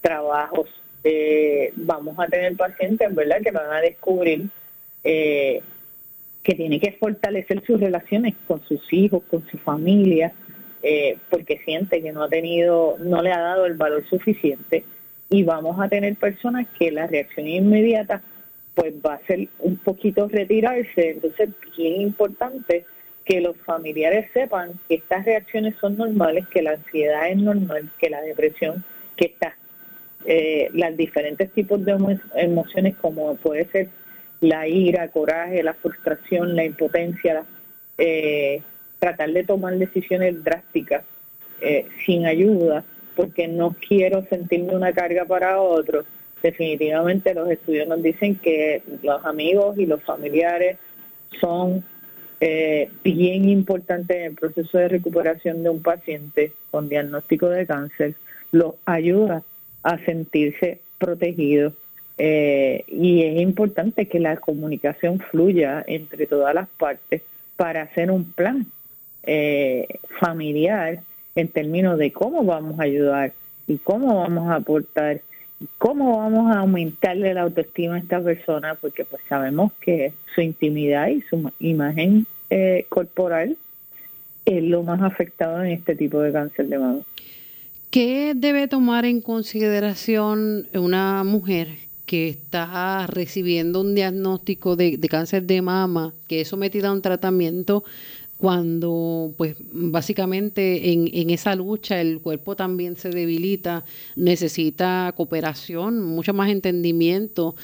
trabajos. 0.01 0.69
Eh, 1.03 1.71
vamos 1.75 2.19
a 2.19 2.27
tener 2.27 2.55
pacientes, 2.57 3.13
¿verdad?, 3.15 3.41
que 3.41 3.51
van 3.51 3.71
a 3.71 3.79
descubrir 3.79 4.47
eh, 5.03 5.61
que 6.43 6.55
tiene 6.55 6.79
que 6.79 6.91
fortalecer 6.91 7.63
sus 7.65 7.79
relaciones 7.79 8.35
con 8.47 8.61
sus 8.65 8.81
hijos, 8.91 9.23
con 9.29 9.47
su 9.47 9.57
familia, 9.59 10.33
porque 11.31 11.57
siente 11.65 11.99
que 11.99 12.11
no 12.11 12.21
ha 12.21 12.29
tenido, 12.29 12.97
no 12.99 13.23
le 13.23 13.31
ha 13.31 13.39
dado 13.39 13.65
el 13.65 13.73
valor 13.73 14.07
suficiente 14.07 14.83
y 15.35 15.43
vamos 15.43 15.77
a 15.81 15.89
tener 15.89 16.15
personas 16.15 16.65
que 16.79 16.91
la 16.91 17.07
reacción 17.07 17.45
inmediata 17.45 18.21
pues 18.73 18.93
va 19.05 19.15
a 19.15 19.25
ser 19.25 19.49
un 19.59 19.75
poquito 19.77 20.29
retirarse, 20.29 21.11
entonces 21.11 21.49
bien 21.75 22.01
importante 22.01 22.85
que 23.25 23.41
los 23.41 23.57
familiares 23.57 24.29
sepan 24.33 24.73
que 24.87 24.95
estas 24.95 25.25
reacciones 25.25 25.75
son 25.81 25.97
normales, 25.97 26.47
que 26.47 26.61
la 26.61 26.71
ansiedad 26.71 27.29
es 27.29 27.37
normal, 27.37 27.89
que 27.97 28.09
la 28.09 28.21
depresión, 28.21 28.83
que 29.17 29.25
está, 29.25 29.55
eh, 30.25 30.69
las 30.73 30.95
diferentes 30.95 31.51
tipos 31.51 31.83
de 31.83 32.17
emociones 32.35 32.95
como 32.95 33.35
puede 33.35 33.65
ser 33.65 33.89
la 34.39 34.67
ira, 34.69 35.09
coraje, 35.09 35.63
la 35.63 35.73
frustración, 35.73 36.55
la 36.55 36.63
impotencia, 36.63 37.43
eh, 37.97 38.61
tratar 38.99 39.31
de 39.31 39.43
tomar 39.43 39.75
decisiones 39.77 40.41
drásticas 40.43 41.03
eh, 41.59 41.87
sin 42.05 42.25
ayuda, 42.25 42.85
porque 43.15 43.47
no 43.47 43.75
quiero 43.87 44.25
sentirme 44.29 44.75
una 44.75 44.93
carga 44.93 45.25
para 45.25 45.61
otros. 45.61 46.05
Definitivamente 46.41 47.33
los 47.33 47.49
estudios 47.49 47.87
nos 47.87 48.03
dicen 48.03 48.35
que 48.35 48.83
los 49.01 49.25
amigos 49.25 49.77
y 49.77 49.85
los 49.85 50.03
familiares 50.03 50.77
son 51.39 51.83
eh, 52.39 52.89
bien 53.03 53.49
importantes 53.49 54.17
en 54.17 54.23
el 54.23 54.35
proceso 54.35 54.77
de 54.77 54.89
recuperación 54.89 55.63
de 55.63 55.69
un 55.69 55.81
paciente 55.81 56.53
con 56.69 56.89
diagnóstico 56.89 57.49
de 57.49 57.65
cáncer, 57.65 58.15
los 58.51 58.75
ayuda 58.85 59.43
a 59.83 59.97
sentirse 60.05 60.79
protegidos. 60.97 61.73
Eh, 62.17 62.83
y 62.87 63.23
es 63.23 63.41
importante 63.41 64.07
que 64.07 64.19
la 64.19 64.37
comunicación 64.37 65.19
fluya 65.19 65.83
entre 65.87 66.27
todas 66.27 66.53
las 66.53 66.67
partes 66.69 67.21
para 67.57 67.83
hacer 67.83 68.11
un 68.11 68.31
plan 68.31 68.65
eh, 69.23 69.87
familiar 70.19 71.01
en 71.35 71.49
términos 71.49 71.97
de 71.97 72.13
cómo 72.13 72.45
vamos 72.45 72.79
a 72.79 72.83
ayudar 72.83 73.33
y 73.67 73.77
cómo 73.77 74.15
vamos 74.19 74.49
a 74.49 74.55
aportar 74.55 75.21
cómo 75.77 76.17
vamos 76.17 76.55
a 76.55 76.59
aumentarle 76.59 77.33
la 77.33 77.41
autoestima 77.41 77.95
a 77.95 77.99
esta 77.99 78.21
persona 78.21 78.75
porque 78.75 79.03
pues 79.05 79.21
sabemos 79.27 79.71
que 79.81 80.13
su 80.33 80.41
intimidad 80.41 81.07
y 81.09 81.21
su 81.21 81.51
imagen 81.59 82.25
eh, 82.49 82.85
corporal 82.89 83.57
es 84.45 84.63
lo 84.63 84.83
más 84.83 85.01
afectado 85.01 85.63
en 85.63 85.71
este 85.71 85.95
tipo 85.95 86.19
de 86.19 86.31
cáncer 86.31 86.67
de 86.67 86.77
mama. 86.77 87.01
¿Qué 87.89 88.33
debe 88.35 88.67
tomar 88.67 89.05
en 89.05 89.21
consideración 89.21 90.67
una 90.73 91.23
mujer 91.23 91.69
que 92.05 92.29
está 92.29 93.07
recibiendo 93.07 93.81
un 93.81 93.95
diagnóstico 93.95 94.75
de 94.75 94.99
cáncer 95.09 95.43
de 95.43 95.61
mama, 95.61 96.13
que 96.27 96.41
es 96.41 96.49
sometida 96.49 96.89
a 96.89 96.93
un 96.93 97.01
tratamiento 97.01 97.83
cuando 98.37 99.33
pues 99.37 99.55
básicamente 99.71 100.91
en, 100.91 101.09
en, 101.13 101.29
esa 101.29 101.55
lucha 101.55 102.01
el 102.01 102.19
cuerpo 102.19 102.55
también 102.55 102.97
se 102.97 103.09
debilita, 103.09 103.85
necesita 104.15 105.13
cooperación, 105.15 106.03
mucho 106.03 106.33
más 106.33 106.49
entendimiento, 106.49 107.55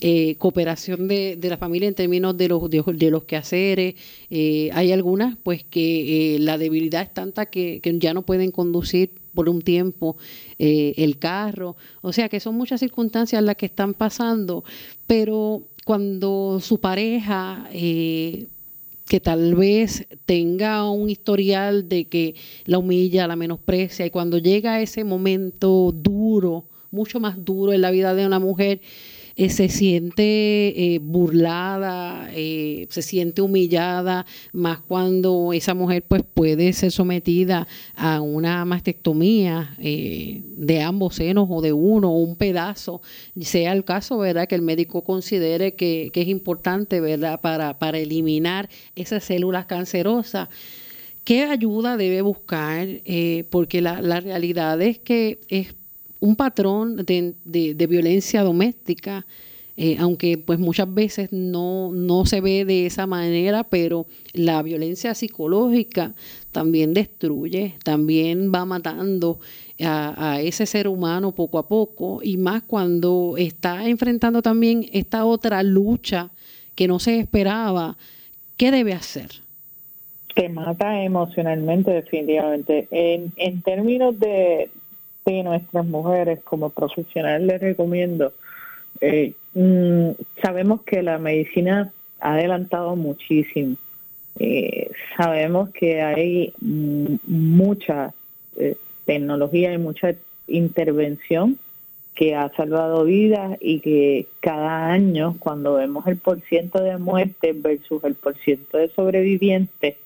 eh, 0.00 0.36
cooperación 0.36 1.08
de, 1.08 1.36
de, 1.36 1.48
la 1.48 1.56
familia 1.56 1.88
en 1.88 1.94
términos 1.94 2.36
de 2.36 2.48
los, 2.48 2.70
de, 2.70 3.10
los 3.10 3.24
quehaceres. 3.24 3.96
Eh, 4.30 4.70
hay 4.72 4.92
algunas 4.92 5.36
pues 5.42 5.64
que 5.64 6.36
eh, 6.36 6.38
la 6.38 6.58
debilidad 6.58 7.02
es 7.02 7.12
tanta 7.12 7.46
que, 7.46 7.80
que, 7.82 7.98
ya 7.98 8.14
no 8.14 8.22
pueden 8.22 8.52
conducir 8.52 9.10
por 9.34 9.48
un 9.48 9.62
tiempo 9.62 10.16
el 10.58 11.18
carro, 11.18 11.76
o 12.02 12.12
sea 12.12 12.28
que 12.28 12.40
son 12.40 12.56
muchas 12.56 12.80
circunstancias 12.80 13.42
las 13.42 13.56
que 13.56 13.66
están 13.66 13.94
pasando, 13.94 14.64
pero 15.06 15.62
cuando 15.84 16.58
su 16.60 16.78
pareja 16.78 17.68
que 19.10 19.18
tal 19.18 19.56
vez 19.56 20.06
tenga 20.24 20.88
un 20.88 21.10
historial 21.10 21.88
de 21.88 22.04
que 22.04 22.36
la 22.64 22.78
humilla, 22.78 23.26
la 23.26 23.34
menosprecia, 23.34 24.06
y 24.06 24.10
cuando 24.10 24.38
llega 24.38 24.80
ese 24.80 25.02
momento 25.02 25.90
duro, 25.90 26.68
mucho 26.92 27.18
más 27.18 27.44
duro 27.44 27.72
en 27.72 27.80
la 27.80 27.90
vida 27.90 28.14
de 28.14 28.24
una 28.24 28.38
mujer, 28.38 28.80
eh, 29.40 29.48
se 29.48 29.70
siente 29.70 30.94
eh, 30.94 30.98
burlada, 30.98 32.28
eh, 32.34 32.86
se 32.90 33.00
siente 33.00 33.40
humillada, 33.40 34.26
más 34.52 34.80
cuando 34.80 35.54
esa 35.54 35.72
mujer 35.72 36.04
pues 36.06 36.22
puede 36.34 36.74
ser 36.74 36.92
sometida 36.92 37.66
a 37.96 38.20
una 38.20 38.66
mastectomía 38.66 39.74
de 39.78 40.82
ambos 40.82 41.14
senos 41.14 41.48
o 41.48 41.62
de 41.62 41.72
uno 41.72 42.12
o 42.12 42.18
un 42.18 42.36
pedazo, 42.36 43.00
sea 43.40 43.72
el 43.72 43.86
caso, 43.86 44.18
¿verdad? 44.18 44.46
Que 44.46 44.56
el 44.56 44.62
médico 44.62 45.04
considere 45.04 45.74
que, 45.74 46.10
es 46.14 46.28
importante, 46.28 47.00
¿verdad? 47.00 47.40
Para, 47.40 47.78
para 47.78 47.98
eliminar 47.98 48.68
esas 48.94 49.24
células 49.24 49.64
cancerosas. 49.64 50.50
¿Qué 51.24 51.44
ayuda 51.44 51.96
debe 51.96 52.20
buscar? 52.20 52.86
porque 53.48 53.80
la, 53.80 54.02
la 54.02 54.20
realidad 54.20 54.82
es 54.82 54.98
que 54.98 55.40
es 55.48 55.79
un 56.20 56.36
patrón 56.36 56.96
de, 56.96 57.34
de, 57.44 57.86
violencia 57.86 58.42
doméstica, 58.42 59.26
eh, 59.76 59.96
aunque 59.98 60.36
pues 60.36 60.58
muchas 60.58 60.92
veces 60.92 61.32
no, 61.32 61.90
no 61.92 62.26
se 62.26 62.40
ve 62.40 62.64
de 62.64 62.86
esa 62.86 63.06
manera, 63.06 63.64
pero 63.64 64.06
la 64.34 64.62
violencia 64.62 65.14
psicológica 65.14 66.14
también 66.52 66.92
destruye, 66.92 67.74
también 67.82 68.52
va 68.54 68.66
matando 68.66 69.40
a, 69.82 70.32
a, 70.32 70.40
ese 70.42 70.66
ser 70.66 70.86
humano 70.88 71.32
poco 71.32 71.58
a 71.58 71.66
poco, 71.66 72.20
y 72.22 72.36
más 72.36 72.62
cuando 72.62 73.36
está 73.38 73.88
enfrentando 73.88 74.42
también 74.42 74.86
esta 74.92 75.24
otra 75.24 75.62
lucha 75.62 76.30
que 76.74 76.86
no 76.86 76.98
se 76.98 77.18
esperaba, 77.18 77.96
¿qué 78.56 78.70
debe 78.70 78.92
hacer? 78.92 79.30
Que 80.34 80.48
mata 80.48 81.02
emocionalmente, 81.02 81.90
definitivamente. 81.90 82.86
En, 82.90 83.32
en 83.36 83.62
términos 83.62 84.18
de, 84.18 84.70
sí, 85.26 85.42
nuestras 85.42 85.86
mujeres 85.86 86.40
como 86.44 86.70
profesionales 86.70 87.46
les 87.46 87.60
recomiendo. 87.60 88.32
Eh, 89.00 89.32
mm, 89.54 90.10
sabemos 90.42 90.82
que 90.82 91.02
la 91.02 91.18
medicina 91.18 91.92
ha 92.20 92.34
adelantado 92.34 92.96
muchísimo. 92.96 93.76
Eh, 94.38 94.90
sabemos 95.16 95.70
que 95.70 96.02
hay 96.02 96.52
mm, 96.60 97.16
mucha 97.26 98.12
eh, 98.56 98.76
tecnología 99.04 99.72
y 99.72 99.78
mucha 99.78 100.14
intervención 100.46 101.58
que 102.14 102.34
ha 102.34 102.50
salvado 102.50 103.04
vidas 103.04 103.56
y 103.60 103.80
que 103.80 104.26
cada 104.40 104.88
año 104.88 105.36
cuando 105.38 105.74
vemos 105.74 106.06
el 106.06 106.16
porciento 106.18 106.82
de 106.82 106.98
muertes 106.98 107.62
versus 107.62 108.04
el 108.04 108.14
porciento 108.14 108.78
de 108.78 108.90
sobrevivientes, 108.90 109.96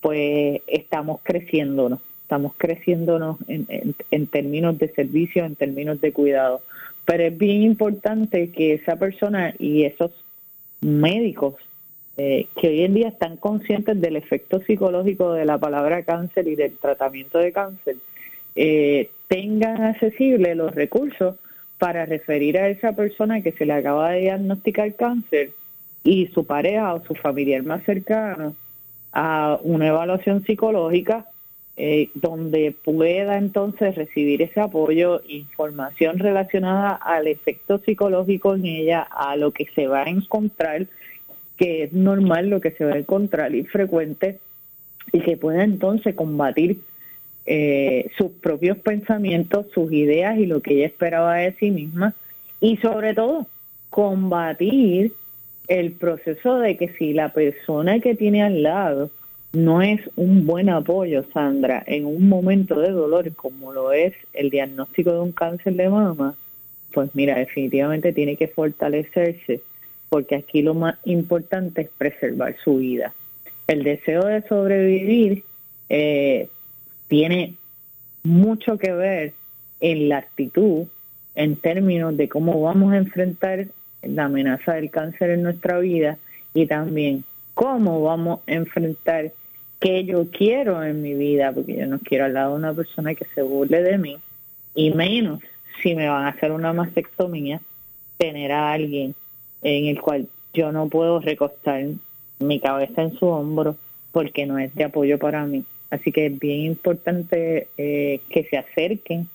pues 0.00 0.60
estamos 0.66 1.20
creciéndonos 1.22 2.00
estamos 2.26 2.54
creciéndonos 2.56 3.38
en, 3.46 3.94
en, 4.10 4.26
términos 4.26 4.76
de 4.78 4.88
servicio, 4.88 5.44
en 5.44 5.54
términos 5.54 6.00
de 6.00 6.12
cuidado. 6.12 6.60
Pero 7.04 7.22
es 7.22 7.38
bien 7.38 7.62
importante 7.62 8.50
que 8.50 8.74
esa 8.74 8.96
persona 8.96 9.54
y 9.60 9.84
esos 9.84 10.10
médicos 10.80 11.54
eh, 12.16 12.48
que 12.60 12.68
hoy 12.68 12.82
en 12.82 12.94
día 12.94 13.08
están 13.08 13.36
conscientes 13.36 14.00
del 14.00 14.16
efecto 14.16 14.60
psicológico 14.60 15.34
de 15.34 15.44
la 15.44 15.58
palabra 15.58 16.02
cáncer 16.02 16.48
y 16.48 16.56
del 16.56 16.76
tratamiento 16.78 17.38
de 17.38 17.52
cáncer, 17.52 17.96
eh, 18.56 19.10
tengan 19.28 19.82
accesibles 19.82 20.56
los 20.56 20.74
recursos 20.74 21.36
para 21.78 22.06
referir 22.06 22.58
a 22.58 22.68
esa 22.70 22.92
persona 22.96 23.40
que 23.40 23.52
se 23.52 23.66
le 23.66 23.74
acaba 23.74 24.10
de 24.10 24.22
diagnosticar 24.22 24.92
cáncer 24.96 25.52
y 26.02 26.26
su 26.28 26.44
pareja 26.44 26.92
o 26.92 27.04
su 27.04 27.14
familiar 27.14 27.62
más 27.62 27.84
cercano 27.84 28.56
a 29.12 29.60
una 29.62 29.86
evaluación 29.86 30.42
psicológica 30.42 31.26
eh, 31.78 32.08
donde 32.14 32.74
pueda 32.84 33.36
entonces 33.36 33.94
recibir 33.94 34.40
ese 34.40 34.60
apoyo, 34.60 35.20
información 35.28 36.18
relacionada 36.18 36.90
al 36.90 37.26
efecto 37.26 37.78
psicológico 37.78 38.54
en 38.54 38.64
ella, 38.64 39.02
a 39.02 39.36
lo 39.36 39.52
que 39.52 39.66
se 39.74 39.86
va 39.86 40.04
a 40.04 40.08
encontrar, 40.08 40.86
que 41.58 41.84
es 41.84 41.92
normal 41.92 42.48
lo 42.48 42.62
que 42.62 42.70
se 42.70 42.84
va 42.84 42.94
a 42.94 42.98
encontrar 42.98 43.54
y 43.54 43.64
frecuente, 43.64 44.38
y 45.12 45.20
que 45.20 45.36
pueda 45.36 45.64
entonces 45.64 46.14
combatir 46.14 46.78
eh, 47.44 48.10
sus 48.16 48.32
propios 48.32 48.78
pensamientos, 48.78 49.66
sus 49.74 49.92
ideas 49.92 50.38
y 50.38 50.46
lo 50.46 50.62
que 50.62 50.74
ella 50.74 50.86
esperaba 50.86 51.36
de 51.36 51.52
sí 51.52 51.70
misma, 51.70 52.14
y 52.58 52.78
sobre 52.78 53.12
todo 53.12 53.46
combatir 53.90 55.12
el 55.68 55.92
proceso 55.92 56.58
de 56.58 56.78
que 56.78 56.88
si 56.94 57.12
la 57.12 57.34
persona 57.34 58.00
que 58.00 58.14
tiene 58.14 58.42
al 58.42 58.62
lado 58.62 59.10
no 59.56 59.80
es 59.80 60.02
un 60.16 60.46
buen 60.46 60.68
apoyo, 60.68 61.24
Sandra, 61.32 61.82
en 61.86 62.04
un 62.04 62.28
momento 62.28 62.78
de 62.78 62.90
dolor 62.90 63.34
como 63.34 63.72
lo 63.72 63.90
es 63.90 64.12
el 64.34 64.50
diagnóstico 64.50 65.12
de 65.12 65.20
un 65.20 65.32
cáncer 65.32 65.72
de 65.76 65.88
mama, 65.88 66.34
pues 66.92 67.08
mira, 67.14 67.38
definitivamente 67.38 68.12
tiene 68.12 68.36
que 68.36 68.48
fortalecerse, 68.48 69.62
porque 70.10 70.34
aquí 70.34 70.60
lo 70.60 70.74
más 70.74 70.96
importante 71.06 71.82
es 71.82 71.88
preservar 71.96 72.54
su 72.62 72.76
vida. 72.76 73.14
El 73.66 73.82
deseo 73.82 74.26
de 74.26 74.42
sobrevivir 74.42 75.42
eh, 75.88 76.48
tiene 77.08 77.54
mucho 78.24 78.76
que 78.76 78.92
ver 78.92 79.32
en 79.80 80.10
la 80.10 80.18
actitud 80.18 80.84
en 81.34 81.56
términos 81.56 82.14
de 82.14 82.28
cómo 82.28 82.60
vamos 82.60 82.92
a 82.92 82.98
enfrentar 82.98 83.68
la 84.02 84.24
amenaza 84.24 84.74
del 84.74 84.90
cáncer 84.90 85.30
en 85.30 85.42
nuestra 85.42 85.78
vida 85.78 86.18
y 86.52 86.66
también 86.66 87.24
cómo 87.54 88.02
vamos 88.02 88.40
a 88.46 88.52
enfrentar 88.52 89.32
que 89.80 90.04
yo 90.04 90.30
quiero 90.30 90.82
en 90.82 91.02
mi 91.02 91.14
vida, 91.14 91.52
porque 91.52 91.76
yo 91.76 91.86
no 91.86 91.98
quiero 91.98 92.24
al 92.24 92.34
lado 92.34 92.52
de 92.52 92.58
una 92.58 92.74
persona 92.74 93.14
que 93.14 93.26
se 93.34 93.42
burle 93.42 93.82
de 93.82 93.98
mí, 93.98 94.18
y 94.74 94.90
menos 94.90 95.40
si 95.82 95.94
me 95.94 96.08
van 96.08 96.24
a 96.24 96.28
hacer 96.28 96.52
una 96.52 96.72
mastectomía, 96.72 97.60
tener 98.16 98.52
a 98.52 98.72
alguien 98.72 99.14
en 99.62 99.86
el 99.86 100.00
cual 100.00 100.28
yo 100.54 100.72
no 100.72 100.88
puedo 100.88 101.20
recostar 101.20 101.84
mi 102.38 102.60
cabeza 102.60 103.02
en 103.02 103.18
su 103.18 103.26
hombro 103.26 103.76
porque 104.12 104.46
no 104.46 104.58
es 104.58 104.74
de 104.74 104.84
apoyo 104.84 105.18
para 105.18 105.44
mí. 105.44 105.64
Así 105.90 106.12
que 106.12 106.26
es 106.26 106.38
bien 106.38 106.60
importante 106.60 107.68
eh, 107.76 108.20
que 108.30 108.44
se 108.44 108.56
acerquen 108.56 109.28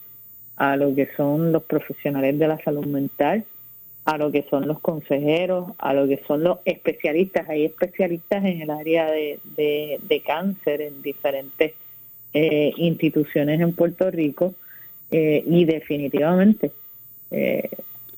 a 0.58 0.76
lo 0.76 0.94
que 0.94 1.08
son 1.16 1.52
los 1.52 1.64
profesionales 1.64 2.38
de 2.38 2.48
la 2.48 2.58
salud 2.64 2.86
mental, 2.86 3.46
a 4.06 4.18
lo 4.18 4.32
que 4.32 4.46
son 4.50 4.68
los 4.68 4.80
consejeros, 4.80 5.74
a 5.78 5.94
lo 5.94 6.08
que 6.08 6.22
son 6.28 6.44
los 6.44 6.60
especialistas. 6.66 7.48
Hay 7.50 7.66
especialistas 7.66 8.44
en 8.44 8.62
el 8.62 8.70
área 8.70 9.10
de, 9.12 9.40
de, 9.56 10.22
cáncer 10.26 10.82
en 10.82 11.02
diferentes 11.02 11.74
eh, 12.34 12.74
instituciones 12.78 13.60
en 13.60 13.74
Puerto 13.74 14.10
Rico 14.10 14.56
eh, 15.12 15.44
y 15.46 15.66
definitivamente 15.66 16.72
eh, 17.30 17.70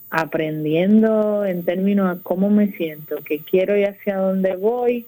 aprendiendo 0.09 1.45
en 1.45 1.63
términos 1.63 2.15
de 2.15 2.23
cómo 2.23 2.49
me 2.49 2.71
siento, 2.73 3.17
qué 3.25 3.39
quiero 3.39 3.77
y 3.77 3.83
hacia 3.83 4.17
dónde 4.17 4.55
voy, 4.55 5.07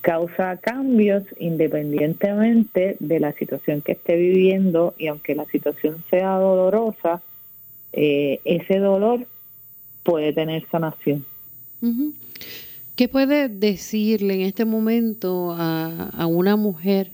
causa 0.00 0.58
cambios 0.58 1.24
independientemente 1.40 2.96
de 3.00 3.18
la 3.18 3.32
situación 3.32 3.82
que 3.82 3.92
esté 3.92 4.14
viviendo 4.14 4.94
y 4.96 5.08
aunque 5.08 5.34
la 5.34 5.44
situación 5.46 6.04
sea 6.08 6.36
dolorosa, 6.36 7.20
ese 7.92 8.78
dolor 8.78 9.26
puede 10.10 10.32
tener 10.32 10.66
sanación. 10.70 11.24
¿Qué 12.96 13.08
puede 13.08 13.48
decirle 13.48 14.34
en 14.34 14.40
este 14.42 14.64
momento 14.64 15.54
a, 15.56 16.26
una 16.26 16.56
mujer 16.56 17.12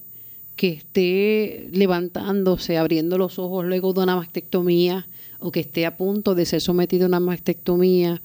que 0.56 0.68
esté 0.70 1.68
levantándose, 1.72 2.78
abriendo 2.78 3.18
los 3.18 3.38
ojos 3.38 3.64
luego 3.64 3.92
de 3.92 4.02
una 4.02 4.16
mastectomía 4.16 5.06
o 5.38 5.52
que 5.52 5.60
esté 5.60 5.84
a 5.86 5.96
punto 5.96 6.34
de 6.34 6.46
ser 6.46 6.60
sometida 6.60 7.04
a 7.04 7.08
una 7.08 7.20
mastectomía? 7.20 8.20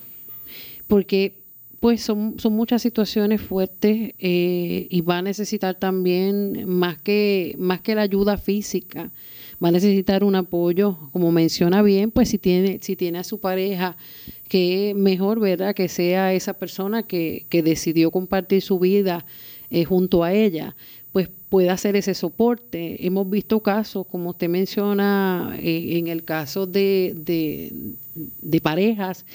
Porque 0.87 1.41
pues 1.79 2.01
son, 2.01 2.35
son 2.39 2.53
muchas 2.53 2.81
situaciones 2.81 3.41
fuertes 3.41 4.13
eh, 4.19 4.87
y 4.89 5.01
va 5.01 5.17
a 5.17 5.21
necesitar 5.21 5.75
también 5.75 6.67
más 6.67 7.01
que, 7.01 7.55
más 7.57 7.81
que 7.81 7.95
la 7.95 8.03
ayuda 8.03 8.37
física, 8.37 9.11
va 9.63 9.69
a 9.69 9.71
necesitar 9.71 10.23
un 10.23 10.35
apoyo, 10.35 10.97
como 11.11 11.31
menciona 11.31 11.81
bien, 11.81 12.11
pues 12.11 12.29
si 12.29 12.37
tiene, 12.37 12.79
si 12.81 12.95
tiene 12.95 13.19
a 13.19 13.23
su 13.23 13.39
pareja, 13.39 13.95
que 14.47 14.93
mejor, 14.95 15.39
¿verdad? 15.39 15.75
Que 15.75 15.87
sea 15.87 16.33
esa 16.33 16.53
persona 16.53 17.03
que, 17.03 17.45
que 17.49 17.63
decidió 17.63 18.11
compartir 18.11 18.61
su 18.61 18.79
vida 18.79 19.25
eh, 19.69 19.85
junto 19.85 20.23
a 20.23 20.33
ella, 20.33 20.75
pues 21.11 21.29
pueda 21.49 21.73
hacer 21.73 21.95
ese 21.95 22.13
soporte. 22.13 23.05
Hemos 23.05 23.29
visto 23.29 23.61
casos, 23.61 24.05
como 24.07 24.31
usted 24.31 24.49
menciona, 24.49 25.57
eh, 25.61 25.97
en 25.97 26.07
el 26.07 26.23
caso 26.23 26.65
de, 26.65 27.13
de, 27.15 28.61
parejas 28.61 29.25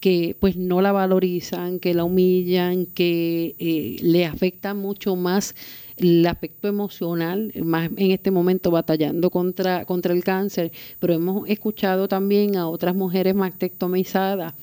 que 0.00 0.36
pues 0.38 0.56
no 0.56 0.82
la 0.82 0.92
valorizan, 0.92 1.78
que 1.78 1.94
la 1.94 2.04
humillan, 2.04 2.86
que 2.86 3.54
eh, 3.58 3.96
le 4.02 4.26
afecta 4.26 4.74
mucho 4.74 5.16
más 5.16 5.54
el 5.96 6.26
aspecto 6.26 6.68
emocional, 6.68 7.52
más 7.62 7.90
en 7.96 8.10
este 8.10 8.30
momento 8.30 8.70
batallando 8.70 9.30
contra, 9.30 9.84
contra 9.84 10.12
el 10.12 10.22
cáncer, 10.22 10.72
pero 10.98 11.14
hemos 11.14 11.48
escuchado 11.48 12.08
también 12.08 12.56
a 12.56 12.68
otras 12.68 12.94
mujeres 12.94 13.34
mastectomizadas 13.34 14.54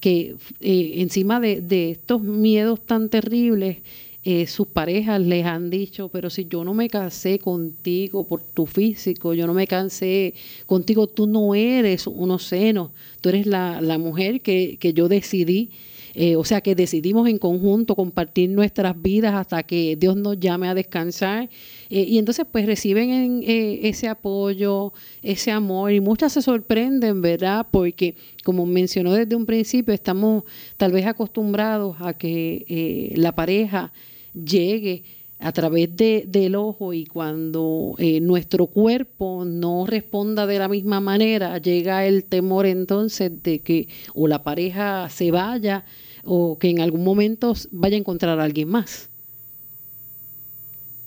que 0.00 0.34
eh, 0.60 0.94
encima 0.96 1.38
de, 1.38 1.60
de 1.60 1.92
estos 1.92 2.22
miedos 2.22 2.80
tan 2.84 3.08
terribles, 3.08 3.78
eh, 4.24 4.46
sus 4.46 4.68
parejas 4.68 5.20
les 5.20 5.44
han 5.44 5.68
dicho, 5.68 6.08
pero 6.08 6.30
si 6.30 6.46
yo 6.46 6.62
no 6.62 6.74
me 6.74 6.88
casé 6.88 7.40
contigo 7.40 8.24
por 8.24 8.42
tu 8.44 8.66
físico, 8.66 9.34
yo 9.34 9.48
no 9.48 9.54
me 9.54 9.66
casé 9.66 10.34
contigo, 10.66 11.08
tú 11.08 11.26
no 11.26 11.56
eres 11.56 12.06
unos 12.06 12.44
senos, 12.44 12.90
tú 13.20 13.30
eres 13.30 13.46
la, 13.46 13.80
la 13.80 13.98
mujer 13.98 14.40
que, 14.40 14.76
que 14.78 14.92
yo 14.92 15.08
decidí. 15.08 15.70
Eh, 16.14 16.36
o 16.36 16.44
sea 16.44 16.60
que 16.60 16.74
decidimos 16.74 17.28
en 17.28 17.38
conjunto 17.38 17.94
compartir 17.94 18.50
nuestras 18.50 19.00
vidas 19.00 19.34
hasta 19.34 19.62
que 19.62 19.96
Dios 19.96 20.16
nos 20.16 20.38
llame 20.38 20.68
a 20.68 20.74
descansar. 20.74 21.48
Eh, 21.90 22.04
y 22.08 22.18
entonces 22.18 22.46
pues 22.50 22.66
reciben 22.66 23.42
ese 23.44 24.08
apoyo, 24.08 24.92
ese 25.22 25.50
amor 25.50 25.92
y 25.92 26.00
muchas 26.00 26.32
se 26.32 26.42
sorprenden, 26.42 27.22
¿verdad? 27.22 27.66
Porque 27.70 28.16
como 28.44 28.66
mencionó 28.66 29.12
desde 29.12 29.34
un 29.34 29.46
principio, 29.46 29.94
estamos 29.94 30.44
tal 30.76 30.92
vez 30.92 31.06
acostumbrados 31.06 31.96
a 32.00 32.14
que 32.14 33.12
la 33.16 33.34
pareja 33.34 33.92
llegue 34.34 35.04
a 35.42 35.52
través 35.52 35.94
de, 35.96 36.24
del 36.26 36.54
ojo 36.54 36.92
y 36.94 37.04
cuando 37.04 37.94
eh, 37.98 38.20
nuestro 38.20 38.66
cuerpo 38.66 39.44
no 39.44 39.86
responda 39.86 40.46
de 40.46 40.58
la 40.58 40.68
misma 40.68 41.00
manera, 41.00 41.58
llega 41.58 42.06
el 42.06 42.24
temor 42.24 42.66
entonces 42.66 43.42
de 43.42 43.58
que 43.58 43.88
o 44.14 44.28
la 44.28 44.44
pareja 44.44 45.08
se 45.08 45.32
vaya 45.32 45.84
o 46.24 46.58
que 46.58 46.70
en 46.70 46.80
algún 46.80 47.02
momento 47.02 47.54
vaya 47.72 47.96
a 47.96 47.98
encontrar 47.98 48.38
a 48.38 48.44
alguien 48.44 48.68
más. 48.68 49.10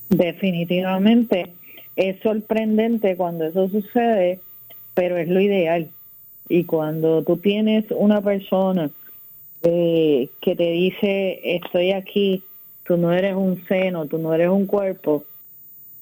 Definitivamente 0.09 1.53
es 1.95 2.19
sorprendente 2.21 3.15
cuando 3.15 3.45
eso 3.45 3.69
sucede, 3.69 4.41
pero 4.93 5.17
es 5.17 5.29
lo 5.29 5.39
ideal. 5.39 5.89
Y 6.49 6.65
cuando 6.65 7.23
tú 7.23 7.37
tienes 7.37 7.85
una 7.89 8.21
persona 8.21 8.91
eh, 9.63 10.29
que 10.41 10.55
te 10.55 10.71
dice, 10.71 11.39
estoy 11.55 11.91
aquí, 11.91 12.43
tú 12.85 12.97
no 12.97 13.11
eres 13.11 13.35
un 13.35 13.63
seno, 13.67 14.05
tú 14.05 14.17
no 14.17 14.33
eres 14.33 14.49
un 14.49 14.65
cuerpo, 14.65 15.25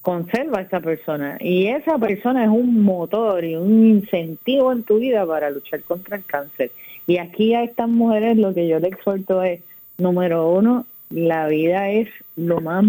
conserva 0.02 0.60
a 0.60 0.64
esa 0.64 0.80
persona. 0.80 1.38
Y 1.40 1.68
esa 1.68 1.98
persona 1.98 2.44
es 2.44 2.50
un 2.50 2.82
motor 2.82 3.44
y 3.44 3.56
un 3.56 3.86
incentivo 3.86 4.72
en 4.72 4.84
tu 4.84 5.00
vida 5.00 5.26
para 5.26 5.50
luchar 5.50 5.82
contra 5.84 6.18
el 6.18 6.26
cáncer. 6.26 6.72
Y 7.08 7.18
aquí 7.18 7.54
a 7.54 7.64
estas 7.64 7.90
mujeres 7.90 8.38
lo 8.38 8.54
que 8.54 8.68
yo 8.68 8.80
le 8.80 8.90
exhorto 8.90 9.42
es, 9.44 9.62
número 9.98 10.50
uno, 10.52 10.86
la 11.10 11.48
vida 11.48 11.90
es 11.90 12.10
lo 12.36 12.60
más, 12.60 12.84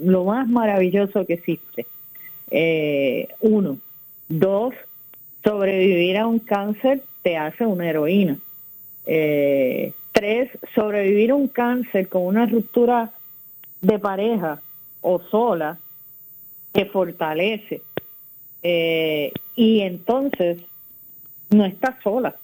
lo 0.00 0.24
más 0.24 0.48
maravilloso 0.48 1.24
que 1.26 1.34
existe. 1.34 1.86
Eh, 2.50 3.28
uno. 3.40 3.78
Dos, 4.28 4.74
sobrevivir 5.42 6.18
a 6.18 6.26
un 6.26 6.38
cáncer 6.40 7.02
te 7.22 7.36
hace 7.36 7.64
una 7.64 7.88
heroína. 7.88 8.38
Eh, 9.06 9.92
tres, 10.12 10.50
sobrevivir 10.74 11.30
a 11.30 11.36
un 11.36 11.48
cáncer 11.48 12.08
con 12.08 12.22
una 12.22 12.46
ruptura 12.46 13.10
de 13.80 13.98
pareja 13.98 14.60
o 15.00 15.20
sola 15.30 15.78
que 16.72 16.84
fortalece. 16.86 17.82
Eh, 18.62 19.32
y 19.56 19.80
entonces 19.80 20.62
no 21.50 21.64
está 21.64 21.98
sola. 22.02 22.36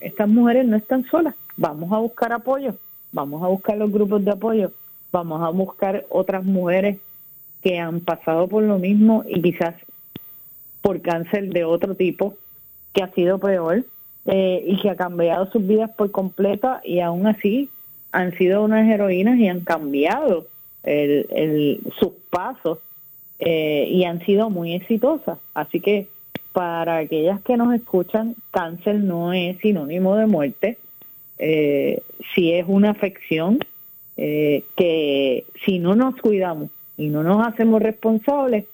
estas 0.00 0.28
mujeres 0.28 0.66
no 0.66 0.76
están 0.76 1.04
solas. 1.06 1.34
Vamos 1.56 1.92
a 1.92 1.98
buscar 1.98 2.32
apoyo, 2.32 2.74
vamos 3.12 3.42
a 3.42 3.46
buscar 3.46 3.76
los 3.76 3.90
grupos 3.90 4.24
de 4.24 4.32
apoyo, 4.32 4.72
vamos 5.12 5.40
a 5.42 5.50
buscar 5.50 6.04
otras 6.10 6.44
mujeres 6.44 6.98
que 7.62 7.78
han 7.78 8.00
pasado 8.00 8.48
por 8.48 8.62
lo 8.64 8.78
mismo 8.78 9.24
y 9.26 9.40
quizás 9.40 9.74
por 10.82 11.00
cáncer 11.00 11.48
de 11.50 11.64
otro 11.64 11.94
tipo 11.94 12.34
que 12.92 13.02
ha 13.02 13.10
sido 13.12 13.38
peor 13.38 13.84
eh, 14.26 14.64
y 14.66 14.80
que 14.80 14.90
ha 14.90 14.96
cambiado 14.96 15.50
sus 15.50 15.66
vidas 15.66 15.90
por 15.96 16.10
completa 16.10 16.80
y 16.84 17.00
aún 17.00 17.26
así 17.26 17.70
han 18.12 18.36
sido 18.36 18.64
unas 18.64 18.88
heroínas 18.88 19.38
y 19.38 19.48
han 19.48 19.60
cambiado 19.60 20.46
el, 20.84 21.80
sus 21.98 22.12
pasos 22.30 22.78
eh, 23.38 23.88
y 23.90 24.04
han 24.04 24.24
sido 24.24 24.50
muy 24.50 24.74
exitosas. 24.74 25.38
Así 25.54 25.80
que 25.80 26.08
para 26.52 26.98
aquellas 26.98 27.40
que 27.42 27.56
nos 27.56 27.74
escuchan, 27.74 28.36
cáncer 28.50 28.96
no 28.96 29.32
es 29.32 29.58
sinónimo 29.58 30.16
de 30.16 30.26
muerte, 30.26 30.78
eh, 31.38 32.00
si 32.34 32.52
es 32.52 32.64
una 32.68 32.90
afección 32.90 33.58
eh, 34.16 34.62
que 34.76 35.46
si 35.64 35.80
no 35.80 35.96
nos 35.96 36.14
cuidamos 36.16 36.70
y 36.96 37.08
no 37.08 37.24
nos 37.24 37.46
hacemos 37.46 37.82
responsables, 37.82 38.66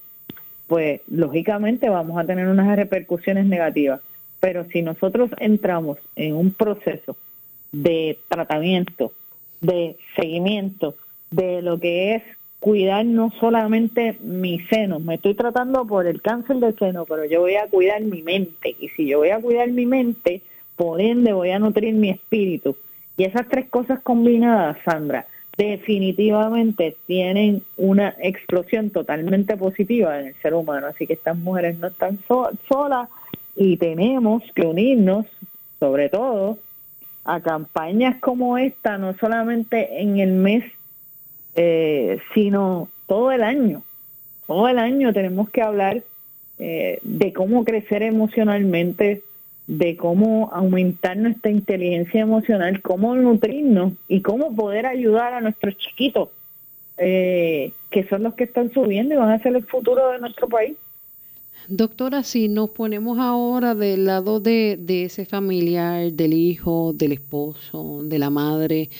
pues 0.67 1.01
lógicamente 1.09 1.89
vamos 1.89 2.19
a 2.19 2.27
tener 2.27 2.47
unas 2.47 2.77
repercusiones 2.77 3.47
negativas. 3.47 4.01
Pero 4.41 4.67
si 4.67 4.83
nosotros 4.83 5.31
entramos 5.39 5.99
en 6.17 6.35
un 6.35 6.53
proceso 6.53 7.17
de 7.73 8.19
tratamiento, 8.29 9.13
de 9.61 9.97
seguimiento, 10.17 10.97
de 11.31 11.63
lo 11.63 11.79
que 11.79 12.17
es 12.17 12.23
cuidar 12.59 13.07
no 13.07 13.33
solamente 13.41 14.19
mi 14.21 14.61
seno, 14.67 15.01
me 15.01 15.15
estoy 15.15 15.35
tratando 15.35 15.87
por 15.87 16.07
el 16.07 16.21
cáncer 16.21 16.57
del 16.57 16.79
seno, 16.79 17.07
pero 17.07 17.25
yo 17.25 17.41
voy 17.41 17.57
a 17.57 17.69
cuidar 17.69 18.03
mi 18.03 18.23
mente 18.23 18.77
y 18.79 18.89
si 18.91 19.07
yo 19.07 19.19
voy 19.19 19.31
a 19.31 19.41
cuidar 19.41 19.71
mi 19.71 19.87
mente, 19.87 20.43
por 20.77 21.01
ende 21.01 21.33
voy 21.33 21.51
a 21.51 21.59
nutrir 21.59 21.95
mi 21.95 22.11
espíritu. 22.11 22.77
Y 23.17 23.25
esas 23.25 23.49
tres 23.49 23.69
cosas 23.69 24.01
combinadas, 24.01 24.79
Sandra, 24.85 25.27
definitivamente 25.57 26.97
tienen 27.07 27.63
una 27.77 28.15
explosión 28.19 28.91
totalmente 28.91 29.57
positiva 29.57 30.19
en 30.19 30.29
el 30.29 30.35
ser 30.37 30.55
humano. 30.55 30.87
Así 30.87 31.07
que 31.07 31.15
estas 31.15 31.37
mujeres 31.37 31.79
no 31.79 31.89
están 31.89 32.19
solas 32.69 33.09
y 33.57 33.77
tenemos 33.77 34.43
que 34.55 34.63
unirnos, 34.63 35.27
sobre 35.79 36.09
todo, 36.09 36.59
a 37.25 37.41
campañas 37.41 38.17
como 38.21 38.57
esta, 38.57 38.97
no 38.97 39.15
solamente 39.19 40.01
en 40.01 40.19
el 40.19 40.33
mes 40.33 40.65
eh, 41.55 42.19
sino 42.35 42.89
todo 43.07 43.33
el 43.33 43.43
año. 43.43 43.83
Todo 44.47 44.69
el 44.69 44.79
año 44.79 45.13
tenemos 45.13 45.51
que 45.51 45.63
hablar 45.63 46.03
eh, 46.59 46.99
de 47.03 47.33
cómo 47.33 47.65
crecer 47.65 48.03
emocionalmente, 48.03 49.23
de 49.67 49.97
cómo 49.97 50.51
aumentar 50.53 51.17
nuestra 51.17 51.51
inteligencia 51.51 52.21
emocional, 52.21 52.83
cómo 52.83 53.15
nutrirnos 53.15 53.93
y 54.09 54.21
cómo 54.21 54.55
poder 54.55 54.87
ayudar 54.87 55.35
a 55.35 55.41
nuestros 55.41 55.77
chiquitos 55.77 56.29
eh, 57.03 57.73
que 57.91 58.07
son 58.09 58.23
los 58.25 58.35
que 58.35 58.45
están 58.45 58.71
subiendo 58.73 59.15
y 59.15 59.17
van 59.17 59.31
a 59.31 59.43
ser 59.43 59.57
el 59.57 59.65
futuro 59.65 60.11
de 60.11 60.19
nuestro 60.19 60.49
país. 60.49 60.77
Doctora, 61.67 62.23
si 62.23 62.49
nos 62.49 62.71
ponemos 62.71 63.19
ahora 63.19 63.75
del 63.75 64.05
lado 64.05 64.39
de, 64.39 64.79
ese 64.87 65.25
familiar, 65.25 66.13
del 66.13 66.35
hijo, 66.35 66.93
del 66.95 67.13
esposo, 67.13 68.01
de 68.03 68.19
la 68.19 68.29
madre, 68.29 68.91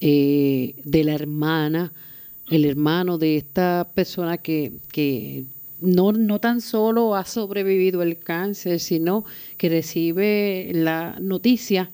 eh, 0.00 0.74
de 0.84 1.04
la 1.04 1.14
hermana, 1.14 1.92
el 2.50 2.64
hermano 2.64 3.18
de 3.18 3.36
esta 3.36 3.88
persona 3.94 4.38
que, 4.38 4.72
que 4.92 5.44
no, 5.80 6.12
no 6.12 6.40
tan 6.40 6.60
solo 6.60 7.14
ha 7.14 7.24
sobrevivido 7.24 8.02
el 8.02 8.18
cáncer, 8.18 8.80
sino 8.80 9.24
que 9.56 9.68
recibe 9.68 10.70
la 10.74 11.16
noticia, 11.20 11.90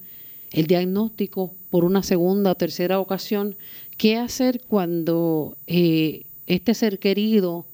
el 0.52 0.66
diagnóstico 0.66 1.52
por 1.70 1.84
una 1.84 2.02
segunda 2.02 2.52
o 2.52 2.54
tercera 2.54 3.00
ocasión, 3.00 3.56
¿qué 3.96 4.16
hacer 4.16 4.60
cuando 4.66 5.56
eh, 5.66 6.24
este 6.46 6.74
ser 6.74 6.98
querido 6.98 7.66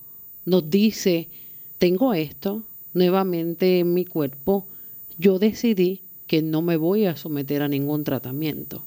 nos 0.44 0.68
dice, 0.70 1.28
tengo 1.78 2.14
esto 2.14 2.62
nuevamente 2.94 3.80
en 3.80 3.94
mi 3.94 4.04
cuerpo, 4.04 4.66
yo 5.18 5.38
decidí 5.38 6.00
que 6.26 6.42
no 6.42 6.62
me 6.62 6.76
voy 6.76 7.06
a 7.06 7.16
someter 7.16 7.62
a 7.62 7.68
ningún 7.68 8.04
tratamiento? 8.04 8.84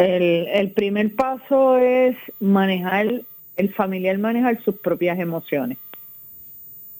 El, 0.00 0.48
el 0.48 0.70
primer 0.72 1.14
paso 1.14 1.76
es 1.76 2.16
manejar 2.40 3.22
el 3.60 3.74
familiar 3.74 4.16
manejar 4.16 4.62
sus 4.62 4.76
propias 4.76 5.18
emociones. 5.18 5.76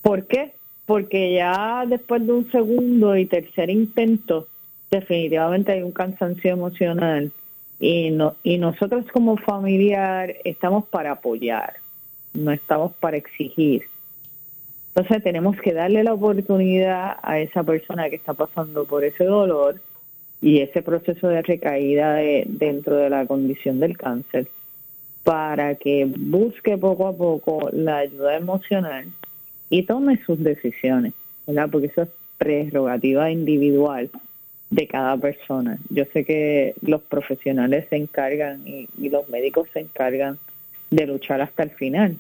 ¿Por 0.03 0.27
qué? 0.27 0.53
Porque 0.85 1.33
ya 1.33 1.85
después 1.87 2.27
de 2.27 2.33
un 2.33 2.51
segundo 2.51 3.17
y 3.17 3.25
tercer 3.25 3.71
intento, 3.71 4.47
definitivamente 4.91 5.73
hay 5.73 5.83
un 5.83 5.93
cansancio 5.93 6.51
emocional 6.53 7.33
y, 7.79 8.11
no, 8.11 8.37
y 8.43 8.59
nosotros 8.59 9.07
como 9.11 9.39
familiar 9.39 10.37
estamos 10.45 10.85
para 10.85 11.13
apoyar, 11.13 11.77
no 12.35 12.53
estamos 12.53 12.93
para 13.01 13.17
exigir. 13.17 13.85
Entonces 14.95 15.23
tenemos 15.23 15.57
que 15.57 15.73
darle 15.73 16.05
la 16.05 16.13
oportunidad 16.13 17.17
a 17.23 17.39
esa 17.39 17.63
persona 17.63 18.11
que 18.11 18.17
está 18.17 18.35
pasando 18.35 18.85
por 18.85 19.03
ese 19.03 19.25
dolor 19.25 19.81
y 20.43 20.61
ese 20.61 20.83
proceso 20.83 21.29
de 21.29 21.43
recaída 21.43 22.17
dentro 22.47 22.97
de 22.97 23.11
la 23.11 23.27
condición 23.27 23.79
del 23.81 23.97
cáncer 23.97 24.49
para 25.23 25.75
que 25.75 26.07
busque 26.07 26.79
poco 26.79 27.07
a 27.07 27.17
poco 27.17 27.69
la 27.73 27.99
ayuda 27.99 28.37
emocional 28.37 29.07
y 29.69 29.83
tome 29.83 30.21
sus 30.25 30.43
decisiones, 30.43 31.13
¿verdad? 31.47 31.69
Porque 31.71 31.89
eso 31.89 32.03
es 32.03 32.09
prerrogativa 32.39 33.31
individual 33.31 34.11
de 34.71 34.87
cada 34.87 35.17
persona. 35.17 35.79
Yo 35.91 36.05
sé 36.13 36.25
que 36.25 36.75
los 36.81 37.03
profesionales 37.03 37.87
se 37.91 37.97
encargan 37.97 38.67
y, 38.67 38.89
los 39.09 39.29
médicos 39.29 39.69
se 39.73 39.81
encargan 39.81 40.39
de 40.91 41.07
luchar 41.07 41.41
hasta 41.43 41.65
el 41.65 41.71
final, 41.71 42.17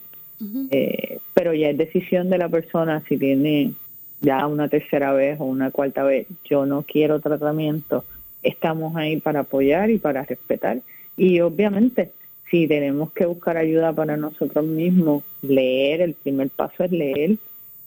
eh, 0.70 1.18
pero 1.34 1.54
ya 1.54 1.70
es 1.70 1.78
decisión 1.78 2.28
de 2.28 2.38
la 2.38 2.48
persona 2.48 3.02
si 3.08 3.16
tiene 3.16 3.72
ya 4.20 4.46
una 4.46 4.68
tercera 4.68 5.12
vez 5.12 5.40
o 5.40 5.44
una 5.44 5.70
cuarta 5.70 6.02
vez, 6.02 6.26
yo 6.44 6.66
no 6.66 6.82
quiero 6.82 7.20
tratamiento, 7.20 8.04
estamos 8.42 8.96
ahí 8.96 9.20
para 9.20 9.40
apoyar 9.40 9.90
y 9.90 9.98
para 9.98 10.24
respetar. 10.24 10.80
Y 11.16 11.40
obviamente 11.40 12.12
si 12.50 12.66
tenemos 12.66 13.12
que 13.12 13.26
buscar 13.26 13.56
ayuda 13.56 13.92
para 13.92 14.16
nosotros 14.16 14.64
mismos, 14.64 15.22
leer, 15.40 16.00
el 16.02 16.14
primer 16.14 16.50
paso 16.50 16.82
es 16.84 16.90
leer 16.90 17.36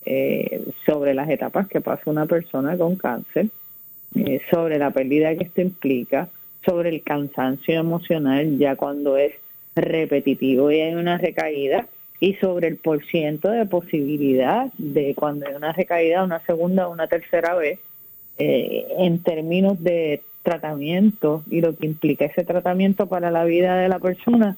eh, 0.05 0.63
sobre 0.85 1.13
las 1.13 1.29
etapas 1.29 1.67
que 1.67 1.81
pasa 1.81 2.09
una 2.09 2.25
persona 2.25 2.77
con 2.77 2.95
cáncer, 2.95 3.47
eh, 4.15 4.41
sobre 4.49 4.79
la 4.79 4.91
pérdida 4.91 5.35
que 5.35 5.45
esto 5.45 5.61
implica, 5.61 6.29
sobre 6.65 6.89
el 6.89 7.03
cansancio 7.03 7.77
emocional 7.77 8.57
ya 8.57 8.77
cuando 8.77 9.17
es 9.17 9.33
repetitivo 9.75 10.71
y 10.71 10.79
hay 10.79 10.95
una 10.95 11.17
recaída, 11.17 11.87
y 12.23 12.35
sobre 12.35 12.69
el 12.69 12.77
porciento 12.77 13.51
de 13.51 13.65
posibilidad 13.65 14.71
de 14.77 15.13
cuando 15.13 15.45
hay 15.45 15.55
una 15.55 15.73
recaída, 15.73 16.23
una 16.23 16.39
segunda 16.45 16.87
o 16.87 16.91
una 16.93 17.07
tercera 17.07 17.53
vez, 17.53 17.79
eh, 18.37 18.87
en 18.97 19.21
términos 19.21 19.83
de 19.83 20.21
tratamiento 20.41 21.43
y 21.51 21.59
lo 21.59 21.75
que 21.75 21.85
implica 21.85 22.23
ese 22.23 22.45
tratamiento 22.45 23.07
para 23.07 23.29
la 23.29 23.43
vida 23.43 23.75
de 23.75 23.89
la 23.89 23.99
persona, 23.99 24.55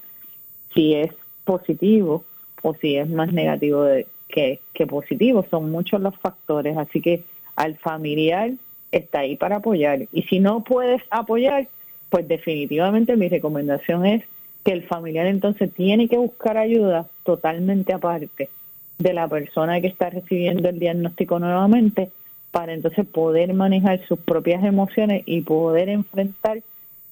si 0.76 0.94
es 0.94 1.10
positivo 1.44 2.24
o 2.62 2.76
si 2.76 2.98
es 2.98 3.10
más 3.10 3.34
negativo 3.34 3.88
que, 4.28 4.60
que 4.72 4.86
positivo. 4.86 5.44
Son 5.50 5.72
muchos 5.72 6.00
los 6.02 6.16
factores, 6.18 6.78
así 6.78 7.02
que 7.02 7.24
al 7.56 7.78
familiar 7.78 8.52
está 8.92 9.22
ahí 9.22 9.38
para 9.38 9.56
apoyar. 9.56 10.06
Y 10.14 10.22
si 10.30 10.40
no 10.40 10.64
puedes 10.64 11.02
apoyar, 11.10 11.68
pues 12.12 12.28
definitivamente 12.28 13.18
mi 13.18 13.28
recomendación 13.28 14.06
es 14.06 14.24
que 14.66 14.72
el 14.72 14.84
familiar 14.84 15.28
entonces 15.28 15.72
tiene 15.72 16.10
que 16.10 16.18
buscar 16.18 16.58
ayuda 16.58 17.08
totalmente 17.24 17.94
aparte 17.94 18.50
de 18.98 19.14
la 19.14 19.28
persona 19.28 19.80
que 19.80 19.88
está 19.88 20.10
recibiendo 20.10 20.68
el 20.68 20.80
diagnóstico 20.80 21.38
nuevamente 21.38 22.10
para 22.50 22.74
entonces 22.74 23.06
poder 23.06 23.54
manejar 23.54 24.06
sus 24.08 24.18
propias 24.18 24.64
emociones 24.64 25.22
y 25.28 25.42
poder 25.42 25.90
enfrentar 25.90 26.64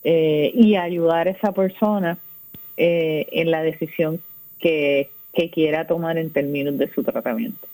eh, 0.03 0.51
y 0.55 0.75
ayudar 0.75 1.27
a 1.27 1.31
esa 1.31 1.51
persona 1.51 2.17
eh, 2.75 3.27
en 3.31 3.51
la 3.51 3.61
decisión 3.61 4.19
que, 4.59 5.09
quiera 5.51 5.85
tomar 5.85 6.17
en 6.17 6.31
términos 6.31 6.77
de 6.77 6.91
su 6.93 7.03
tratamiento. 7.03 7.67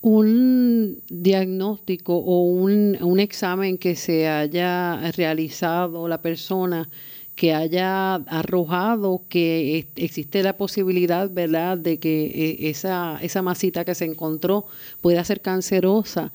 Un 0.00 0.96
diagnóstico 1.08 2.16
o 2.16 2.42
un, 2.44 2.96
un 3.00 3.20
examen 3.20 3.78
que 3.78 3.94
se 3.94 4.28
haya 4.28 5.10
realizado 5.12 6.08
la 6.08 6.22
persona 6.22 6.88
que 7.34 7.54
haya 7.54 8.14
arrojado 8.14 9.22
que 9.28 9.88
existe 9.96 10.42
la 10.42 10.56
posibilidad, 10.56 11.30
¿verdad?, 11.30 11.78
de 11.78 11.98
que 11.98 12.26
eh, 12.26 12.68
esa, 12.70 13.18
esa 13.22 13.42
masita 13.42 13.84
que 13.84 13.94
se 13.94 14.04
encontró 14.04 14.66
pueda 15.00 15.24
ser 15.24 15.40
cancerosa. 15.40 16.32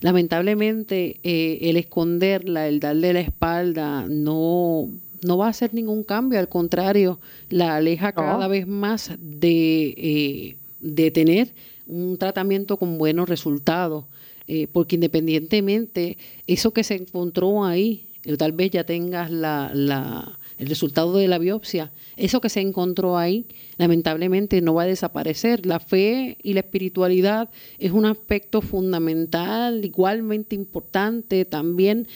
Lamentablemente, 0.00 1.20
eh, 1.22 1.58
el 1.62 1.76
esconderla, 1.76 2.66
el 2.66 2.80
darle 2.80 3.12
la 3.12 3.20
espalda, 3.20 4.06
no, 4.08 4.88
no 5.22 5.38
va 5.38 5.46
a 5.46 5.50
hacer 5.50 5.74
ningún 5.74 6.04
cambio, 6.04 6.38
al 6.38 6.48
contrario, 6.48 7.20
la 7.50 7.76
aleja 7.76 8.12
cada 8.12 8.48
vez 8.48 8.66
más 8.66 9.12
de, 9.20 9.94
eh, 9.96 10.56
de 10.80 11.10
tener 11.10 11.52
un 11.86 12.16
tratamiento 12.16 12.78
con 12.78 12.96
buenos 12.96 13.28
resultados, 13.28 14.04
eh, 14.48 14.68
porque 14.72 14.96
independientemente, 14.96 16.16
eso 16.46 16.72
que 16.72 16.82
se 16.82 16.94
encontró 16.94 17.64
ahí, 17.64 18.06
tal 18.38 18.52
vez 18.52 18.70
ya 18.70 18.84
tengas 18.84 19.30
la, 19.30 19.70
la, 19.74 20.38
el 20.60 20.68
resultado 20.68 21.16
de 21.16 21.26
la 21.26 21.38
biopsia, 21.38 21.90
eso 22.18 22.42
que 22.42 22.50
se 22.50 22.60
encontró 22.60 23.16
ahí, 23.16 23.46
lamentablemente 23.78 24.60
no 24.60 24.74
va 24.74 24.82
a 24.82 24.86
desaparecer. 24.86 25.64
La 25.64 25.80
fe 25.80 26.36
y 26.42 26.52
la 26.52 26.60
espiritualidad 26.60 27.48
es 27.78 27.92
un 27.92 28.04
aspecto 28.04 28.60
fundamental, 28.60 29.82
igualmente 29.82 30.54
importante 30.54 31.46
también 31.46 32.06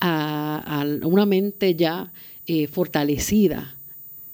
a, 0.00 0.82
una 1.02 1.26
mente 1.26 1.74
ya 1.74 2.10
eh, 2.46 2.68
fortalecida 2.68 3.74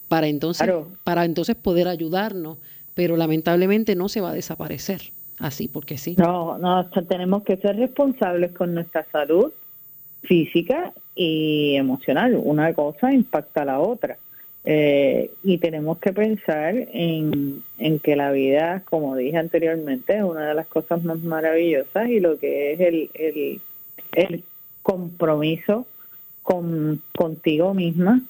para 0.07 0.29
entonces, 0.29 0.71
para 1.03 1.25
entonces 1.25 1.57
poder 1.57 1.89
ayudarnos, 1.89 2.59
pero 2.95 3.17
lamentablemente 3.17 3.97
no 3.97 4.09
se 4.09 4.21
va 4.21 4.31
a 4.31 4.35
desaparecer 4.35 5.12
así 5.41 5.67
porque 5.67 5.99
sí. 5.99 6.14
No, 6.19 6.57
no, 6.57 6.89
tenemos 7.09 7.43
que 7.43 7.57
ser 7.57 7.77
responsables 7.77 8.53
con 8.53 8.75
nuestra 8.75 9.05
salud 9.11 9.53
física 10.23 10.93
y 11.14 11.77
emocional. 11.77 12.39
Una 12.43 12.73
cosa 12.75 13.12
impacta 13.12 13.62
a 13.62 13.67
la 13.67 13.81
otra. 13.81 14.19
Eh, 14.69 15.31
y 15.45 15.59
tenemos 15.59 15.99
que 15.99 16.12
pensar 16.12 16.75
en, 16.77 17.62
en, 17.79 17.99
que 18.01 18.17
la 18.17 18.33
vida, 18.33 18.83
como 18.85 19.14
dije 19.14 19.37
anteriormente, 19.37 20.17
es 20.17 20.25
una 20.25 20.49
de 20.49 20.55
las 20.55 20.67
cosas 20.67 21.05
más 21.05 21.21
maravillosas 21.21 22.09
y 22.09 22.19
lo 22.19 22.37
que 22.37 22.73
es 22.73 22.81
el, 22.81 23.11
el, 23.14 23.61
el 24.12 24.43
compromiso 24.83 25.87
con, 26.43 27.01
contigo 27.17 27.75
misma 27.75 28.23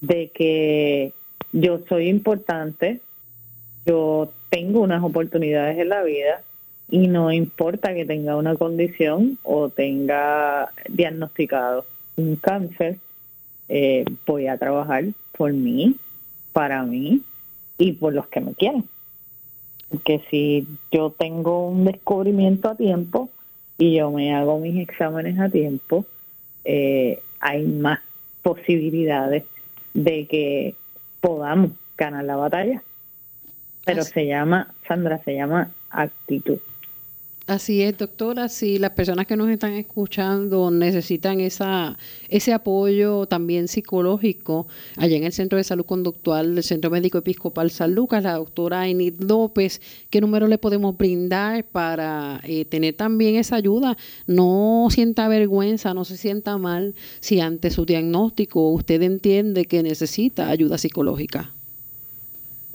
de 0.00 0.28
que 0.28 1.12
yo 1.52 1.80
soy 1.88 2.08
importante, 2.08 3.00
yo 3.84 4.32
tengo 4.50 4.80
unas 4.80 5.02
oportunidades 5.02 5.78
en 5.78 5.90
la 5.90 6.02
vida 6.02 6.42
y 6.88 7.08
no 7.08 7.32
importa 7.32 7.94
que 7.94 8.04
tenga 8.04 8.36
una 8.36 8.54
condición 8.54 9.38
o 9.42 9.68
tenga 9.68 10.70
diagnosticado 10.88 11.84
un 12.16 12.36
cáncer, 12.36 12.98
eh, 13.68 14.04
voy 14.26 14.46
a 14.46 14.56
trabajar 14.56 15.04
por 15.36 15.52
mí, 15.52 15.96
para 16.52 16.84
mí 16.84 17.22
y 17.78 17.92
por 17.92 18.14
los 18.14 18.26
que 18.28 18.40
me 18.40 18.54
quieren. 18.54 18.84
Porque 19.90 20.22
si 20.30 20.66
yo 20.90 21.10
tengo 21.10 21.68
un 21.68 21.84
descubrimiento 21.84 22.70
a 22.70 22.76
tiempo 22.76 23.30
y 23.78 23.96
yo 23.96 24.10
me 24.10 24.34
hago 24.34 24.58
mis 24.58 24.80
exámenes 24.80 25.38
a 25.38 25.48
tiempo, 25.48 26.06
eh, 26.64 27.20
hay 27.40 27.64
más 27.64 28.00
posibilidades 28.42 29.44
de 29.92 30.26
que 30.26 30.74
podamos 31.20 31.72
ganar 31.96 32.24
la 32.24 32.36
batalla. 32.36 32.82
Pero 33.84 34.02
se 34.02 34.26
llama, 34.26 34.72
Sandra, 34.88 35.22
se 35.24 35.34
llama 35.34 35.70
actitud. 35.90 36.58
Así 37.46 37.80
es, 37.80 37.96
doctora. 37.96 38.48
Si 38.48 38.76
las 38.76 38.90
personas 38.90 39.24
que 39.28 39.36
nos 39.36 39.48
están 39.48 39.74
escuchando 39.74 40.72
necesitan 40.72 41.38
esa, 41.38 41.96
ese 42.28 42.52
apoyo 42.52 43.26
también 43.26 43.68
psicológico, 43.68 44.66
allá 44.96 45.16
en 45.16 45.22
el 45.22 45.32
Centro 45.32 45.56
de 45.56 45.62
Salud 45.62 45.84
Conductual 45.84 46.56
del 46.56 46.64
Centro 46.64 46.90
Médico 46.90 47.18
Episcopal 47.18 47.70
San 47.70 47.94
Lucas, 47.94 48.24
la 48.24 48.32
doctora 48.32 48.88
Enid 48.88 49.20
López, 49.20 49.80
¿qué 50.10 50.20
número 50.20 50.48
le 50.48 50.58
podemos 50.58 50.96
brindar 50.96 51.62
para 51.62 52.40
eh, 52.42 52.64
tener 52.64 52.94
también 52.94 53.36
esa 53.36 53.54
ayuda? 53.54 53.96
No 54.26 54.88
sienta 54.90 55.28
vergüenza, 55.28 55.94
no 55.94 56.04
se 56.04 56.16
sienta 56.16 56.58
mal 56.58 56.96
si 57.20 57.38
ante 57.38 57.70
su 57.70 57.86
diagnóstico 57.86 58.70
usted 58.70 59.00
entiende 59.02 59.66
que 59.66 59.84
necesita 59.84 60.50
ayuda 60.50 60.78
psicológica. 60.78 61.52